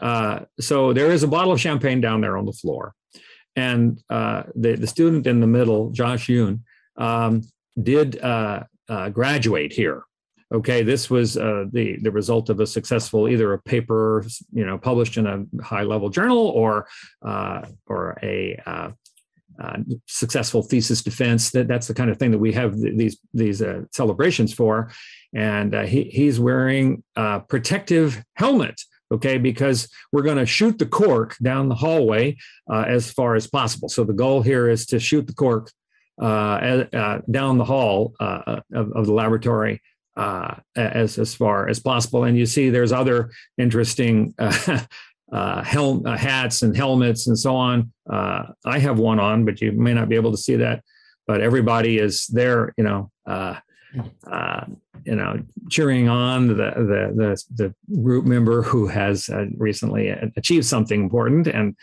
Uh, 0.00 0.40
so 0.60 0.92
there 0.92 1.10
is 1.10 1.22
a 1.22 1.28
bottle 1.28 1.52
of 1.52 1.60
champagne 1.60 2.00
down 2.00 2.20
there 2.20 2.36
on 2.36 2.46
the 2.46 2.52
floor. 2.52 2.94
And 3.54 4.02
uh, 4.08 4.44
the, 4.54 4.76
the 4.76 4.86
student 4.86 5.26
in 5.26 5.40
the 5.40 5.46
middle, 5.46 5.90
Josh 5.90 6.28
Yoon, 6.28 6.60
um, 6.96 7.42
did 7.82 8.20
uh, 8.20 8.64
uh 8.88 9.08
graduate 9.08 9.72
here. 9.72 10.04
Okay, 10.52 10.82
this 10.82 11.08
was 11.08 11.38
uh, 11.38 11.64
the 11.72 11.96
the 12.02 12.10
result 12.10 12.50
of 12.50 12.60
a 12.60 12.66
successful 12.66 13.28
either 13.28 13.54
a 13.54 13.58
paper, 13.58 14.26
you 14.52 14.66
know, 14.66 14.76
published 14.76 15.16
in 15.16 15.26
a 15.26 15.44
high 15.62 15.82
level 15.82 16.10
journal 16.10 16.48
or 16.48 16.86
or 17.86 18.18
a 18.22 18.60
uh, 19.62 19.78
successful 20.06 20.62
thesis 20.62 21.02
defense. 21.02 21.50
That 21.50 21.68
that's 21.68 21.86
the 21.86 21.94
kind 21.94 22.10
of 22.10 22.18
thing 22.18 22.30
that 22.30 22.38
we 22.38 22.52
have 22.52 22.78
these 22.78 23.18
these 23.32 23.62
uh, 23.62 23.82
celebrations 23.92 24.52
for. 24.52 24.90
And 25.34 25.74
uh, 25.74 25.82
he 25.82 26.04
he's 26.04 26.40
wearing 26.40 27.02
a 27.16 27.40
protective 27.40 28.22
helmet 28.34 28.80
okay, 29.12 29.38
because 29.38 29.88
we're 30.12 30.22
going 30.22 30.38
to 30.38 30.46
shoot 30.46 30.78
the 30.78 30.86
cork 30.86 31.36
down 31.42 31.68
the 31.68 31.74
hallway 31.74 32.36
uh, 32.70 32.84
as 32.86 33.10
far 33.10 33.34
as 33.34 33.46
possible. 33.46 33.88
So 33.88 34.04
the 34.04 34.12
goal 34.12 34.42
here 34.42 34.68
is 34.68 34.86
to 34.86 34.98
shoot 34.98 35.26
the 35.26 35.34
cork 35.34 35.70
uh, 36.20 36.84
uh, 36.92 37.20
down 37.30 37.58
the 37.58 37.64
hall 37.64 38.14
uh, 38.20 38.60
of, 38.72 38.92
of, 38.92 39.06
the 39.06 39.12
laboratory 39.12 39.80
uh, 40.16 40.56
as 40.76 41.18
as 41.18 41.34
far 41.34 41.68
as 41.68 41.80
possible. 41.80 42.24
And 42.24 42.36
you 42.36 42.46
see, 42.46 42.70
there's 42.70 42.92
other 42.92 43.30
interesting. 43.58 44.34
Uh, 45.32 45.64
uh, 45.64 45.64
uh, 46.04 46.16
hats 46.16 46.60
and 46.60 46.76
helmets 46.76 47.26
and 47.26 47.38
so 47.38 47.56
on. 47.56 47.90
Uh, 48.08 48.44
I 48.66 48.78
have 48.78 48.98
one 48.98 49.18
on, 49.18 49.46
but 49.46 49.62
you 49.62 49.72
may 49.72 49.94
not 49.94 50.10
be 50.10 50.16
able 50.16 50.30
to 50.30 50.36
see 50.36 50.56
that. 50.56 50.84
But 51.26 51.40
everybody 51.40 51.98
is 51.98 52.26
there, 52.26 52.74
you 52.76 52.84
know, 52.84 53.10
uh, 53.26 53.56
uh, 54.26 54.64
you 55.12 55.18
know, 55.18 55.38
cheering 55.68 56.08
on 56.08 56.48
the, 56.48 56.54
the 56.54 57.12
the 57.20 57.44
the 57.54 57.74
group 58.02 58.24
member 58.24 58.62
who 58.62 58.86
has 58.86 59.28
uh, 59.28 59.44
recently 59.58 60.08
achieved 60.38 60.64
something 60.64 61.02
important, 61.02 61.46
and 61.48 61.76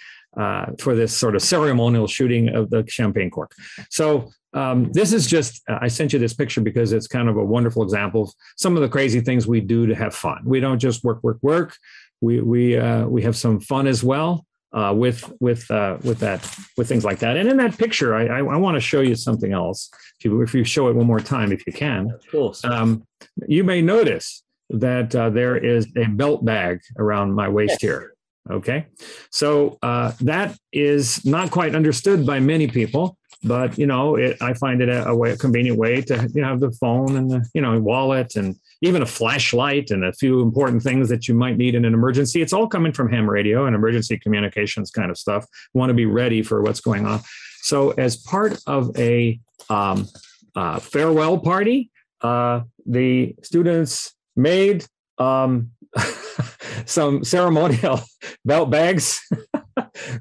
for 0.79 0.95
this 0.95 1.15
sort 1.15 1.35
of 1.35 1.43
ceremonial 1.43 2.07
shooting 2.07 2.49
of 2.49 2.71
the 2.71 2.83
champagne 2.87 3.29
cork. 3.29 3.51
So 3.91 4.31
um, 4.55 4.91
this 4.93 5.13
is 5.13 5.27
just 5.27 5.61
i 5.67 5.87
sent 5.87 6.11
you 6.11 6.17
this 6.17 6.33
picture 6.33 6.61
because 6.61 6.91
it's 6.91 7.05
kind 7.05 7.29
of 7.29 7.37
a 7.37 7.45
wonderful 7.45 7.83
example 7.83 8.23
of 8.23 8.29
some 8.57 8.75
of 8.75 8.81
the 8.81 8.89
crazy 8.89 9.21
things 9.21 9.45
we 9.45 9.61
do 9.61 9.85
to 9.85 9.93
have 9.93 10.15
fun. 10.15 10.41
We 10.43 10.59
don't 10.59 10.79
just 10.79 11.03
work 11.03 11.23
work 11.23 11.37
work. 11.43 11.77
We 12.21 12.41
we 12.41 12.77
uh, 12.77 13.05
we 13.05 13.21
have 13.21 13.37
some 13.37 13.59
fun 13.59 13.85
as 13.85 14.03
well 14.03 14.47
uh, 14.73 14.93
with 14.95 15.31
with 15.39 15.69
uh, 15.71 15.97
with 16.03 16.19
that 16.19 16.41
with 16.77 16.87
things 16.87 17.05
like 17.05 17.19
that. 17.19 17.37
And 17.37 17.49
in 17.49 17.57
that 17.57 17.77
picture 17.77 18.15
i 18.15 18.25
i, 18.25 18.37
I 18.39 18.57
want 18.57 18.75
to 18.75 18.81
show 18.81 19.01
you 19.01 19.15
something 19.15 19.53
else 19.53 19.89
if 20.19 20.25
you 20.25 20.41
if 20.41 20.53
you 20.53 20.63
show 20.63 20.87
it 20.89 20.95
one 20.95 21.07
more 21.07 21.19
time 21.19 21.51
if 21.51 21.65
you 21.65 21.73
can. 21.73 22.11
Of 22.11 22.31
course. 22.31 22.63
Um, 22.63 23.05
you 23.47 23.63
may 23.63 23.81
notice 23.81 24.43
that 24.69 25.15
uh, 25.15 25.29
there 25.29 25.57
is 25.57 25.87
a 25.97 26.05
belt 26.05 26.45
bag 26.45 26.81
around 26.97 27.33
my 27.33 27.49
waist 27.49 27.71
yes. 27.71 27.81
here 27.81 28.13
okay? 28.51 28.87
So 29.29 29.77
uh, 29.83 30.13
that 30.21 30.57
is 30.73 31.23
not 31.23 31.51
quite 31.51 31.75
understood 31.75 32.25
by 32.25 32.39
many 32.39 32.67
people 32.67 33.17
but 33.43 33.77
you 33.77 33.85
know, 33.85 34.15
it, 34.15 34.37
I 34.41 34.53
find 34.53 34.81
it 34.81 34.89
a, 34.89 35.07
a, 35.07 35.15
way, 35.15 35.31
a 35.31 35.37
convenient 35.37 35.77
way 35.77 36.01
to 36.01 36.29
you 36.33 36.41
know 36.41 36.49
have 36.49 36.59
the 36.59 36.71
phone 36.71 37.15
and 37.15 37.31
the 37.31 37.45
you 37.53 37.61
know 37.61 37.79
wallet 37.79 38.35
and 38.35 38.55
even 38.81 39.01
a 39.01 39.05
flashlight 39.05 39.91
and 39.91 40.05
a 40.05 40.13
few 40.13 40.41
important 40.41 40.81
things 40.81 41.09
that 41.09 41.27
you 41.27 41.33
might 41.33 41.57
need 41.57 41.75
in 41.75 41.85
an 41.85 41.93
emergency. 41.93 42.41
It's 42.41 42.53
all 42.53 42.67
coming 42.67 42.93
from 42.93 43.11
ham 43.11 43.29
radio 43.29 43.65
and 43.65 43.75
emergency 43.75 44.17
communications 44.17 44.89
kind 44.91 45.11
of 45.11 45.17
stuff. 45.17 45.45
want 45.73 45.89
to 45.89 45.93
be 45.93 46.05
ready 46.05 46.41
for 46.41 46.61
what's 46.61 46.79
going 46.79 47.05
on. 47.05 47.21
So, 47.61 47.91
as 47.91 48.17
part 48.17 48.57
of 48.67 48.97
a 48.97 49.39
um, 49.69 50.07
uh, 50.55 50.79
farewell 50.79 51.39
party, 51.39 51.91
uh, 52.21 52.61
the 52.85 53.35
students 53.43 54.13
made 54.35 54.85
um, 55.17 55.71
some 56.85 57.23
ceremonial 57.23 57.99
belt 58.45 58.69
bags. 58.69 59.19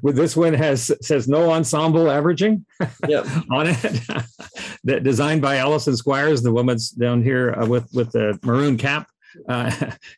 With 0.01 0.15
this 0.15 0.35
one 0.35 0.53
has 0.53 0.91
says 1.01 1.27
no 1.27 1.51
ensemble 1.51 2.09
averaging 2.09 2.65
yep. 3.07 3.25
on 3.51 3.67
it. 3.67 3.77
that 4.83 5.03
designed 5.03 5.41
by 5.41 5.57
Allison 5.57 5.95
Squires, 5.95 6.41
the 6.41 6.51
woman's 6.51 6.91
down 6.91 7.23
here 7.23 7.53
uh, 7.53 7.65
with 7.65 7.87
with 7.93 8.11
the 8.11 8.39
maroon 8.43 8.77
cap. 8.77 9.07
Uh, 9.47 9.71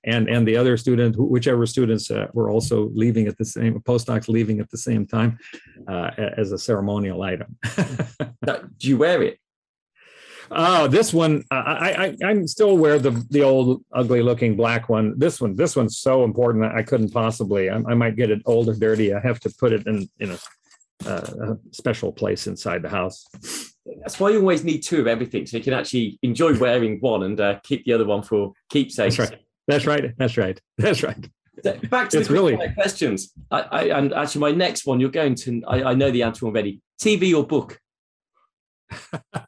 and 0.06 0.30
and 0.30 0.48
the 0.48 0.56
other 0.56 0.78
student, 0.78 1.18
whichever 1.18 1.66
students 1.66 2.10
uh, 2.10 2.28
were 2.34 2.50
also 2.50 2.90
leaving 2.94 3.28
at 3.28 3.38
the 3.38 3.46
same 3.46 3.80
postdocs 3.82 4.30
leaving 4.30 4.60
at 4.62 4.70
the 4.70 4.78
same 4.78 5.06
time 5.06 5.38
uh, 5.88 6.12
as 6.38 6.54
a 6.54 6.58
ceremonial 6.58 7.22
item. 7.22 7.58
do 8.46 8.88
you 8.88 8.98
wear 8.98 9.22
it? 9.22 9.38
Oh, 10.54 10.88
this 10.88 11.14
one, 11.14 11.46
I, 11.50 12.16
I, 12.22 12.28
I'm 12.28 12.46
still 12.46 12.78
wear 12.78 13.00
the 13.00 13.12
the 13.30 13.42
old 13.42 13.86
ugly 13.94 14.22
looking 14.22 14.58
black 14.58 14.90
one. 14.90 15.18
This 15.18 15.40
one, 15.40 15.56
this 15.56 15.78
one's 15.78 15.98
so 15.98 16.26
important. 16.26 16.66
I 16.66 16.84
couldn't 16.84 17.12
possibly. 17.12 17.70
I, 17.70 17.76
I 17.76 17.94
might 17.94 18.18
get 18.18 18.30
it 18.30 18.42
old 18.46 18.68
or 18.68 18.74
dirty. 18.74 19.14
I 19.14 19.22
have 19.22 19.40
to 19.42 19.50
put 19.58 19.72
it 19.72 19.88
in 19.88 20.10
in 20.20 20.32
a, 20.32 20.40
uh, 21.06 21.54
a 21.54 21.58
special 21.72 22.12
place 22.12 22.48
inside 22.48 22.82
the 22.82 22.90
house. 22.90 23.26
That's 24.02 24.20
why 24.20 24.32
you 24.32 24.40
always 24.40 24.66
need 24.66 24.80
two 24.80 25.00
of 25.00 25.08
everything, 25.08 25.46
so 25.46 25.56
you 25.56 25.64
can 25.64 25.74
actually 25.74 26.20
enjoy 26.22 26.58
wearing 26.58 27.00
one 27.00 27.24
and 27.24 27.40
uh, 27.40 27.60
keep 27.64 27.86
the 27.86 27.94
other 27.94 28.06
one 28.06 28.22
for 28.22 28.52
keepsakes. 28.70 29.16
That's 29.16 29.32
right. 29.32 29.40
That's 29.68 29.86
right. 29.86 30.18
That's 30.18 30.38
right. 30.38 30.62
That's 30.78 31.02
right. 31.02 31.30
Back 31.90 32.10
to 32.10 32.20
it's 32.20 32.28
the 32.28 32.34
really 32.34 32.58
questions. 32.74 33.32
I, 33.52 33.62
I, 33.62 33.84
and 33.98 34.14
actually, 34.14 34.42
my 34.42 34.52
next 34.52 34.86
one, 34.86 35.00
you're 35.00 35.10
going 35.10 35.36
to. 35.36 35.62
I, 35.66 35.92
I 35.92 35.94
know 35.94 36.12
the 36.12 36.24
answer 36.24 36.46
already. 36.46 36.82
TV 37.02 37.34
or 37.34 37.48
book? 37.48 37.80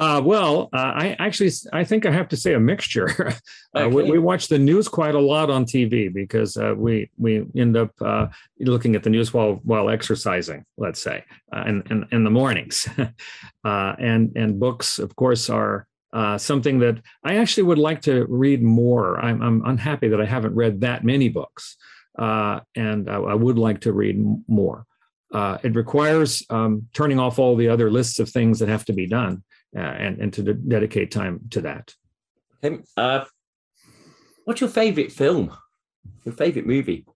Uh, 0.00 0.18
well, 0.24 0.70
uh, 0.72 0.92
I 0.94 1.16
actually 1.18 1.50
I 1.74 1.84
think 1.84 2.06
I 2.06 2.10
have 2.10 2.28
to 2.28 2.36
say 2.36 2.54
a 2.54 2.58
mixture. 2.58 3.34
uh, 3.74 3.86
we, 3.92 4.10
we, 4.10 4.18
watch 4.18 4.48
the 4.48 4.58
news 4.58 4.88
quite 4.88 5.14
a 5.14 5.20
lot 5.20 5.50
on 5.50 5.66
TV 5.66 6.12
because 6.12 6.56
uh, 6.56 6.74
we 6.74 7.10
we 7.18 7.44
end 7.54 7.76
up 7.76 7.90
uh, 8.00 8.28
looking 8.60 8.96
at 8.96 9.02
the 9.02 9.10
news 9.10 9.34
while 9.34 9.60
while 9.62 9.90
exercising, 9.90 10.64
let's 10.78 11.02
say, 11.02 11.22
uh, 11.54 11.64
in, 11.66 11.82
in, 11.90 12.08
in 12.12 12.24
the 12.24 12.30
mornings. 12.30 12.88
and 13.64 14.32
and 14.34 14.58
books, 14.58 14.98
of 14.98 15.14
course, 15.16 15.50
are 15.50 15.86
something 16.38 16.78
that 16.78 17.02
I 17.22 17.36
actually 17.36 17.64
would 17.64 17.78
like 17.78 18.00
to 18.02 18.24
read 18.30 18.62
more. 18.62 19.20
I'm, 19.20 19.42
I'm 19.42 19.62
unhappy 19.66 20.08
that 20.08 20.20
I 20.20 20.24
haven't 20.24 20.54
read 20.54 20.80
that 20.80 21.04
many 21.04 21.28
books, 21.28 21.76
and 22.16 23.10
I, 23.10 23.16
I, 23.16 23.34
would 23.34 23.58
like 23.58 23.82
to 23.82 23.92
read 23.92 24.16
more. 24.48 24.86
it 25.34 25.76
requires 25.76 26.42
um, 26.48 26.88
turning 26.94 27.18
off 27.18 27.38
all 27.38 27.54
the 27.54 27.68
other 27.68 27.90
lists 27.90 28.18
of 28.18 28.30
things 28.30 28.60
that 28.60 28.70
have 28.70 28.86
to 28.86 28.94
be 28.94 29.06
done 29.06 29.42
uh, 29.76 29.80
and 29.80 30.20
and 30.20 30.32
to 30.34 30.42
de- 30.42 30.54
dedicate 30.54 31.10
time 31.10 31.40
to 31.50 31.60
that. 31.62 31.94
Okay. 32.62 32.82
Uh, 32.96 33.24
what's 34.44 34.60
your 34.60 34.70
favorite 34.70 35.12
film? 35.12 35.56
Your 36.24 36.34
favorite 36.34 36.66
movie? 36.66 37.06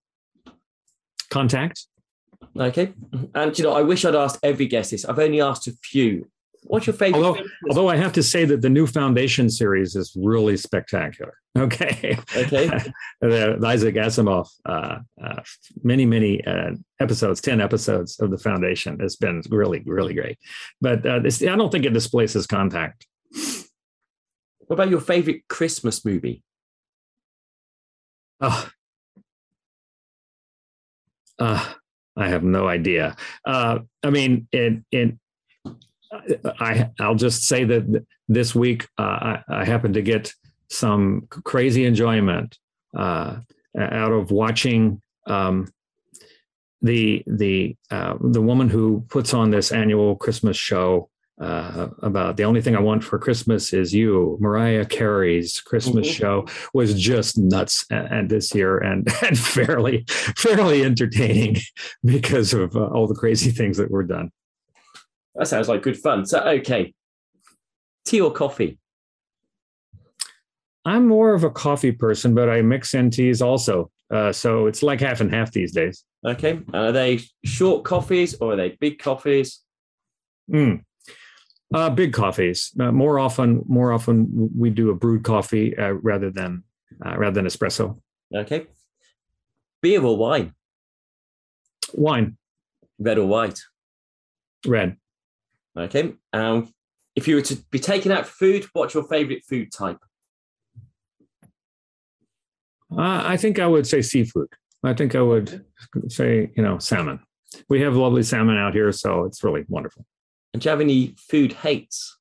Contact. 1.30 1.86
Okay. 2.56 2.92
And 3.34 3.58
you 3.58 3.64
know, 3.64 3.72
I 3.72 3.82
wish 3.82 4.04
I'd 4.04 4.14
asked 4.14 4.38
every 4.42 4.66
guest 4.66 4.92
this. 4.92 5.04
I've 5.04 5.18
only 5.18 5.40
asked 5.40 5.66
a 5.66 5.72
few. 5.82 6.28
What's 6.66 6.86
your 6.86 6.94
favorite? 6.94 7.22
Although, 7.22 7.42
although 7.68 7.88
I 7.88 7.96
have 7.96 8.12
to 8.14 8.22
say 8.22 8.44
that 8.46 8.62
the 8.62 8.70
new 8.70 8.86
Foundation 8.86 9.50
series 9.50 9.94
is 9.94 10.12
really 10.16 10.56
spectacular. 10.56 11.34
Okay. 11.56 12.18
Okay. 12.36 12.68
The 13.20 13.60
Isaac 13.64 13.94
Asimov, 13.94 14.48
uh, 14.66 14.98
uh, 15.22 15.40
many, 15.84 16.04
many 16.04 16.44
uh, 16.44 16.72
episodes, 16.98 17.40
10 17.40 17.60
episodes 17.60 18.18
of 18.18 18.32
the 18.32 18.38
Foundation 18.38 18.98
has 18.98 19.14
been 19.14 19.40
really, 19.50 19.80
really 19.86 20.14
great. 20.14 20.36
But 20.80 21.06
uh, 21.06 21.20
this, 21.20 21.40
I 21.42 21.54
don't 21.54 21.70
think 21.70 21.84
it 21.84 21.92
displaces 21.92 22.48
Contact. 22.48 23.06
What 24.66 24.74
about 24.74 24.90
your 24.90 25.00
favorite 25.00 25.46
Christmas 25.48 26.04
movie? 26.04 26.42
Oh, 28.40 28.68
uh, 31.38 31.72
I 32.16 32.28
have 32.28 32.42
no 32.42 32.66
idea. 32.66 33.16
Uh, 33.44 33.80
I 34.02 34.10
mean, 34.10 34.48
it, 34.52 34.82
it, 34.90 35.14
I, 36.60 36.90
I'll 37.00 37.14
just 37.14 37.44
say 37.44 37.64
that 37.64 38.04
this 38.28 38.54
week 38.54 38.88
uh, 38.98 39.02
I, 39.02 39.42
I 39.48 39.64
happened 39.64 39.94
to 39.94 40.02
get 40.02 40.32
some 40.70 41.26
crazy 41.30 41.84
enjoyment 41.84 42.58
uh, 42.96 43.38
out 43.78 44.12
of 44.12 44.30
watching 44.30 45.00
um, 45.26 45.68
the 46.82 47.22
the 47.26 47.76
uh, 47.90 48.14
the 48.20 48.42
woman 48.42 48.68
who 48.68 49.04
puts 49.08 49.34
on 49.34 49.50
this 49.50 49.72
annual 49.72 50.16
Christmas 50.16 50.56
show 50.56 51.08
uh, 51.40 51.88
about 52.02 52.36
the 52.36 52.44
only 52.44 52.62
thing 52.62 52.76
I 52.76 52.80
want 52.80 53.02
for 53.02 53.18
Christmas 53.18 53.72
is 53.72 53.92
you. 53.92 54.36
Mariah 54.40 54.84
Carey's 54.84 55.60
Christmas 55.60 56.06
mm-hmm. 56.06 56.14
show 56.14 56.46
was 56.72 57.00
just 57.00 57.38
nuts, 57.38 57.84
and, 57.90 58.06
and 58.06 58.30
this 58.30 58.54
year, 58.54 58.78
and, 58.78 59.08
and 59.22 59.38
fairly 59.38 60.04
fairly 60.36 60.84
entertaining 60.84 61.56
because 62.04 62.52
of 62.52 62.76
uh, 62.76 62.86
all 62.86 63.06
the 63.06 63.14
crazy 63.14 63.50
things 63.50 63.76
that 63.78 63.90
were 63.90 64.04
done. 64.04 64.30
That 65.34 65.48
sounds 65.48 65.68
like 65.68 65.82
good 65.82 65.98
fun. 65.98 66.26
So, 66.26 66.40
okay, 66.40 66.94
tea 68.04 68.20
or 68.20 68.32
coffee? 68.32 68.78
I'm 70.84 71.08
more 71.08 71.34
of 71.34 71.44
a 71.44 71.50
coffee 71.50 71.92
person, 71.92 72.34
but 72.34 72.48
I 72.48 72.62
mix 72.62 72.94
in 72.94 73.10
teas 73.10 73.40
also. 73.40 73.90
Uh, 74.12 74.32
so 74.32 74.66
it's 74.66 74.82
like 74.82 75.00
half 75.00 75.20
and 75.20 75.32
half 75.32 75.50
these 75.52 75.72
days. 75.72 76.04
Okay. 76.26 76.60
are 76.72 76.92
they 76.92 77.20
short 77.44 77.84
coffees 77.84 78.34
or 78.34 78.52
are 78.52 78.56
they 78.56 78.76
big 78.80 78.98
coffees? 78.98 79.60
Mm. 80.50 80.84
Uh, 81.72 81.90
big 81.90 82.12
coffees. 82.12 82.72
Uh, 82.78 82.92
more 82.92 83.18
often, 83.18 83.62
more 83.66 83.92
often 83.92 84.50
we 84.56 84.70
do 84.70 84.90
a 84.90 84.94
brewed 84.94 85.24
coffee 85.24 85.76
uh, 85.76 85.92
rather 85.92 86.30
than 86.30 86.62
uh, 87.04 87.16
rather 87.16 87.34
than 87.34 87.46
espresso. 87.46 87.98
Okay. 88.34 88.66
Beer 89.82 90.02
or 90.02 90.16
wine? 90.16 90.54
Wine. 91.94 92.36
Red 92.98 93.18
or 93.18 93.26
white? 93.26 93.60
Red. 94.66 94.96
Okay. 95.78 96.14
Um, 96.32 96.72
if 97.16 97.28
you 97.28 97.36
were 97.36 97.42
to 97.42 97.56
be 97.70 97.78
taken 97.78 98.12
out 98.12 98.26
for 98.26 98.32
food, 98.32 98.66
what's 98.72 98.94
your 98.94 99.04
favorite 99.04 99.44
food 99.48 99.72
type? 99.72 99.98
Uh, 102.96 103.22
I 103.24 103.36
think 103.36 103.58
I 103.58 103.66
would 103.66 103.86
say 103.86 104.02
seafood. 104.02 104.48
I 104.84 104.94
think 104.94 105.14
I 105.14 105.22
would 105.22 105.64
say, 106.08 106.50
you 106.56 106.62
know, 106.62 106.78
salmon. 106.78 107.20
We 107.68 107.80
have 107.80 107.96
lovely 107.96 108.22
salmon 108.22 108.56
out 108.56 108.74
here, 108.74 108.92
so 108.92 109.24
it's 109.24 109.42
really 109.42 109.64
wonderful. 109.68 110.04
And 110.52 110.62
do 110.62 110.66
you 110.66 110.70
have 110.70 110.80
any 110.80 111.14
food 111.18 111.52
hates? 111.52 112.18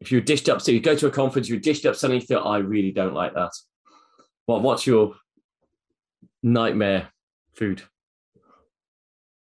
If 0.00 0.10
you're 0.10 0.22
dished 0.22 0.48
up, 0.48 0.62
so 0.62 0.72
you 0.72 0.80
go 0.80 0.96
to 0.96 1.06
a 1.06 1.10
conference, 1.10 1.48
you're 1.48 1.60
dished 1.60 1.84
up 1.86 1.94
something, 1.94 2.20
you 2.20 2.26
feel, 2.26 2.42
I 2.44 2.58
really 2.58 2.90
don't 2.90 3.14
like 3.14 3.34
that. 3.34 3.50
What, 4.46 4.62
what's 4.62 4.86
your 4.86 5.14
nightmare 6.42 7.10
food? 7.54 7.82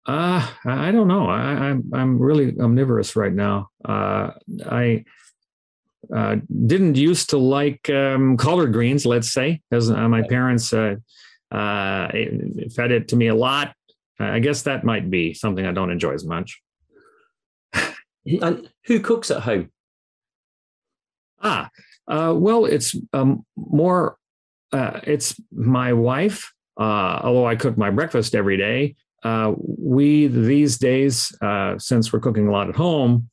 Uh, 0.07 0.49
I 0.65 0.93
don't 0.93 1.09
know. 1.09 1.27
I, 1.27 1.51
am 1.51 1.91
I'm, 1.93 1.95
I'm 1.95 2.19
really 2.19 2.59
omnivorous 2.61 3.17
right 3.17 3.33
now. 3.33 3.71
Uh, 3.85 4.31
I 4.65 5.05
uh, 6.15 6.37
didn't 6.67 6.97
used 6.97 7.31
to 7.31 7.39
like 7.39 7.91
um, 7.91 8.37
collard 8.37 8.73
greens, 8.73 9.05
let's 9.05 9.33
say, 9.33 9.61
because 9.69 9.91
uh, 9.91 10.09
my 10.09 10.23
parents 10.23 10.73
uh, 10.73 10.95
uh, 11.51 12.09
fed 12.75 12.93
it 12.93 13.09
to 13.09 13.17
me 13.17 13.27
a 13.29 13.35
lot. 13.35 13.75
I 14.21 14.39
guess 14.39 14.63
that 14.63 14.85
might 14.85 15.11
be 15.11 15.35
something 15.35 15.67
I 15.67 15.73
don't 15.73 15.91
enjoy 15.91 16.15
as 16.15 16.25
much. 16.25 16.61
and 18.27 18.71
who 18.85 19.01
cooks 19.01 19.31
at 19.31 19.43
home? 19.43 19.71
Ah, 21.43 21.69
uh, 22.09 22.33
well, 22.37 22.65
it's 22.65 22.95
um, 23.13 23.45
more. 23.57 24.17
Uh, 24.73 25.01
it's 25.03 25.39
my 25.53 25.93
wife. 25.93 26.53
although 26.79 27.47
I 27.47 27.57
cook 27.57 27.77
my 27.77 27.91
breakfast 27.91 28.35
every 28.35 28.57
day, 28.57 28.97
we 29.25 30.27
these 30.27 30.79
days, 30.79 31.37
since 31.79 32.13
we're 32.13 32.21
cooking 32.21 32.49
a 32.49 32.53
lot 32.53 32.69
at 32.69 32.77
home, 32.77 33.29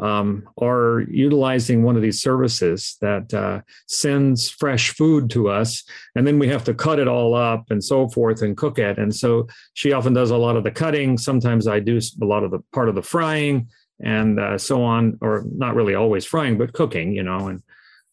um, 0.00 0.48
are 0.58 1.04
utilizing 1.10 1.82
one 1.82 1.96
of 1.96 2.02
these 2.02 2.22
services 2.22 2.96
that 3.00 3.34
uh, 3.34 3.60
sends 3.88 4.48
fresh 4.48 4.90
food 4.90 5.28
to 5.30 5.48
us, 5.48 5.82
and 6.14 6.26
then 6.26 6.38
we 6.38 6.48
have 6.48 6.64
to 6.64 6.74
cut 6.74 6.98
it 6.98 7.08
all 7.08 7.34
up 7.34 7.64
and 7.70 7.82
so 7.82 8.08
forth 8.08 8.42
and 8.42 8.56
cook 8.56 8.78
it. 8.78 8.98
And 8.98 9.14
so 9.14 9.48
she 9.74 9.92
often 9.92 10.12
does 10.12 10.30
a 10.30 10.36
lot 10.36 10.56
of 10.56 10.64
the 10.64 10.70
cutting. 10.70 11.18
Sometimes 11.18 11.66
I 11.66 11.80
do 11.80 11.98
a 11.98 12.24
lot 12.24 12.44
of 12.44 12.50
the 12.50 12.60
part 12.72 12.88
of 12.88 12.94
the 12.94 13.02
frying 13.02 13.68
and 14.00 14.38
uh, 14.38 14.56
so 14.56 14.84
on, 14.84 15.18
or 15.20 15.44
not 15.50 15.74
really 15.74 15.94
always 15.94 16.24
frying, 16.24 16.56
but 16.56 16.72
cooking, 16.72 17.12
you 17.12 17.24
know, 17.24 17.48
and 17.48 17.62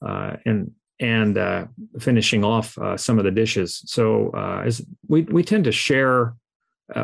uh, 0.04 0.38
and 0.46 0.72
and 1.00 1.38
uh, 1.38 1.66
finishing 2.00 2.44
off 2.44 2.78
uh, 2.80 2.98
some 2.98 3.20
of 3.20 3.26
the 3.26 3.32
dishes. 3.32 3.84
So 3.86 4.32
uh, 4.32 4.72
we 5.08 5.22
we 5.24 5.44
tend 5.44 5.66
to 5.66 5.72
share 5.72 6.34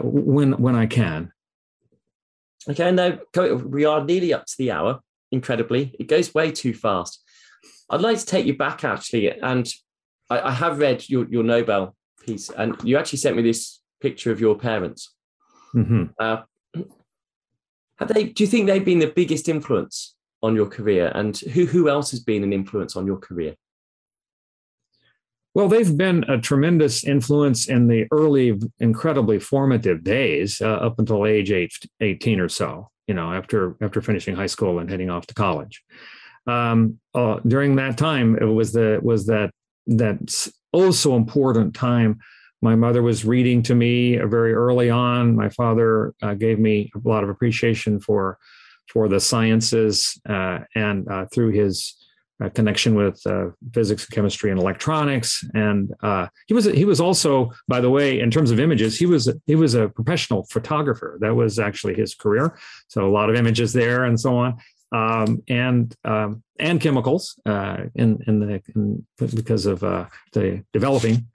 when 0.01 0.53
when 0.53 0.75
I 0.75 0.85
can. 0.85 1.31
Okay, 2.69 2.91
now 2.91 3.19
we 3.65 3.85
are 3.85 4.03
nearly 4.03 4.33
up 4.33 4.45
to 4.45 4.55
the 4.57 4.71
hour. 4.71 4.99
Incredibly, 5.31 5.95
it 5.99 6.07
goes 6.07 6.33
way 6.33 6.51
too 6.51 6.73
fast. 6.73 7.23
I'd 7.89 8.01
like 8.01 8.19
to 8.19 8.25
take 8.25 8.45
you 8.45 8.55
back 8.55 8.83
actually, 8.83 9.31
and 9.31 9.71
I, 10.29 10.41
I 10.41 10.51
have 10.51 10.77
read 10.79 11.07
your, 11.09 11.27
your 11.29 11.43
Nobel 11.43 11.95
piece, 12.25 12.49
and 12.49 12.75
you 12.83 12.97
actually 12.97 13.19
sent 13.19 13.35
me 13.35 13.41
this 13.41 13.81
picture 14.01 14.31
of 14.31 14.39
your 14.39 14.57
parents. 14.57 15.13
Mm-hmm. 15.73 16.03
Uh, 16.19 16.41
have 17.97 18.13
they? 18.13 18.25
Do 18.25 18.43
you 18.43 18.47
think 18.47 18.67
they've 18.67 18.83
been 18.83 18.99
the 18.99 19.07
biggest 19.07 19.47
influence 19.49 20.15
on 20.43 20.55
your 20.55 20.67
career, 20.67 21.11
and 21.15 21.37
who 21.37 21.65
who 21.65 21.89
else 21.89 22.11
has 22.11 22.19
been 22.19 22.43
an 22.43 22.53
influence 22.53 22.95
on 22.95 23.05
your 23.07 23.17
career? 23.17 23.55
Well, 25.53 25.67
they've 25.67 25.97
been 25.97 26.23
a 26.29 26.39
tremendous 26.39 27.03
influence 27.03 27.67
in 27.67 27.87
the 27.87 28.07
early, 28.11 28.57
incredibly 28.79 29.39
formative 29.39 30.03
days 30.03 30.61
uh, 30.61 30.67
up 30.67 30.97
until 30.97 31.25
age 31.25 31.51
eight, 31.51 31.73
18 31.99 32.39
or 32.39 32.47
so, 32.47 32.89
you 33.07 33.13
know, 33.13 33.33
after, 33.33 33.75
after 33.81 34.01
finishing 34.01 34.35
high 34.35 34.45
school 34.45 34.79
and 34.79 34.89
heading 34.89 35.09
off 35.09 35.27
to 35.27 35.33
college. 35.33 35.83
Um, 36.47 36.99
uh, 37.13 37.39
during 37.45 37.75
that 37.75 37.97
time, 37.97 38.37
it 38.37 38.45
was 38.45 38.71
the, 38.71 38.99
was 39.03 39.25
that, 39.25 39.51
that 39.87 40.51
oh 40.73 40.91
so 40.91 41.17
important 41.17 41.75
time. 41.75 42.19
My 42.61 42.75
mother 42.75 43.01
was 43.01 43.25
reading 43.25 43.61
to 43.63 43.75
me 43.75 44.17
very 44.17 44.53
early 44.53 44.89
on. 44.89 45.35
My 45.35 45.49
father 45.49 46.13
uh, 46.21 46.33
gave 46.35 46.59
me 46.59 46.91
a 46.95 47.07
lot 47.07 47.23
of 47.23 47.29
appreciation 47.29 47.99
for, 47.99 48.37
for 48.87 49.09
the 49.09 49.19
sciences 49.19 50.19
uh, 50.29 50.59
and 50.75 51.07
uh, 51.09 51.25
through 51.25 51.51
his 51.51 52.00
connection 52.49 52.95
with 52.95 53.21
uh, 53.25 53.47
physics, 53.73 54.05
and 54.05 54.11
chemistry, 54.11 54.51
and 54.51 54.59
electronics. 54.59 55.43
And 55.53 55.93
uh, 56.01 56.27
he 56.47 56.53
was 56.53 56.65
he 56.65 56.85
was 56.85 56.99
also, 56.99 57.51
by 57.67 57.81
the 57.81 57.89
way, 57.89 58.19
in 58.19 58.31
terms 58.31 58.51
of 58.51 58.59
images, 58.59 58.97
he 58.97 59.05
was 59.05 59.31
he 59.45 59.55
was 59.55 59.75
a 59.75 59.89
professional 59.89 60.45
photographer. 60.49 61.17
That 61.21 61.35
was 61.35 61.59
actually 61.59 61.95
his 61.95 62.15
career. 62.15 62.57
So 62.87 63.07
a 63.07 63.11
lot 63.11 63.29
of 63.29 63.35
images 63.35 63.73
there 63.73 64.03
and 64.03 64.19
so 64.19 64.37
on. 64.37 64.57
Um, 64.93 65.41
and 65.47 65.95
um, 66.03 66.43
and 66.59 66.81
chemicals 66.81 67.39
uh, 67.45 67.77
in 67.95 68.19
in 68.27 68.39
the 68.39 68.61
in, 68.75 69.05
because 69.17 69.65
of 69.65 69.83
uh, 69.83 70.05
the 70.33 70.63
developing. 70.73 71.27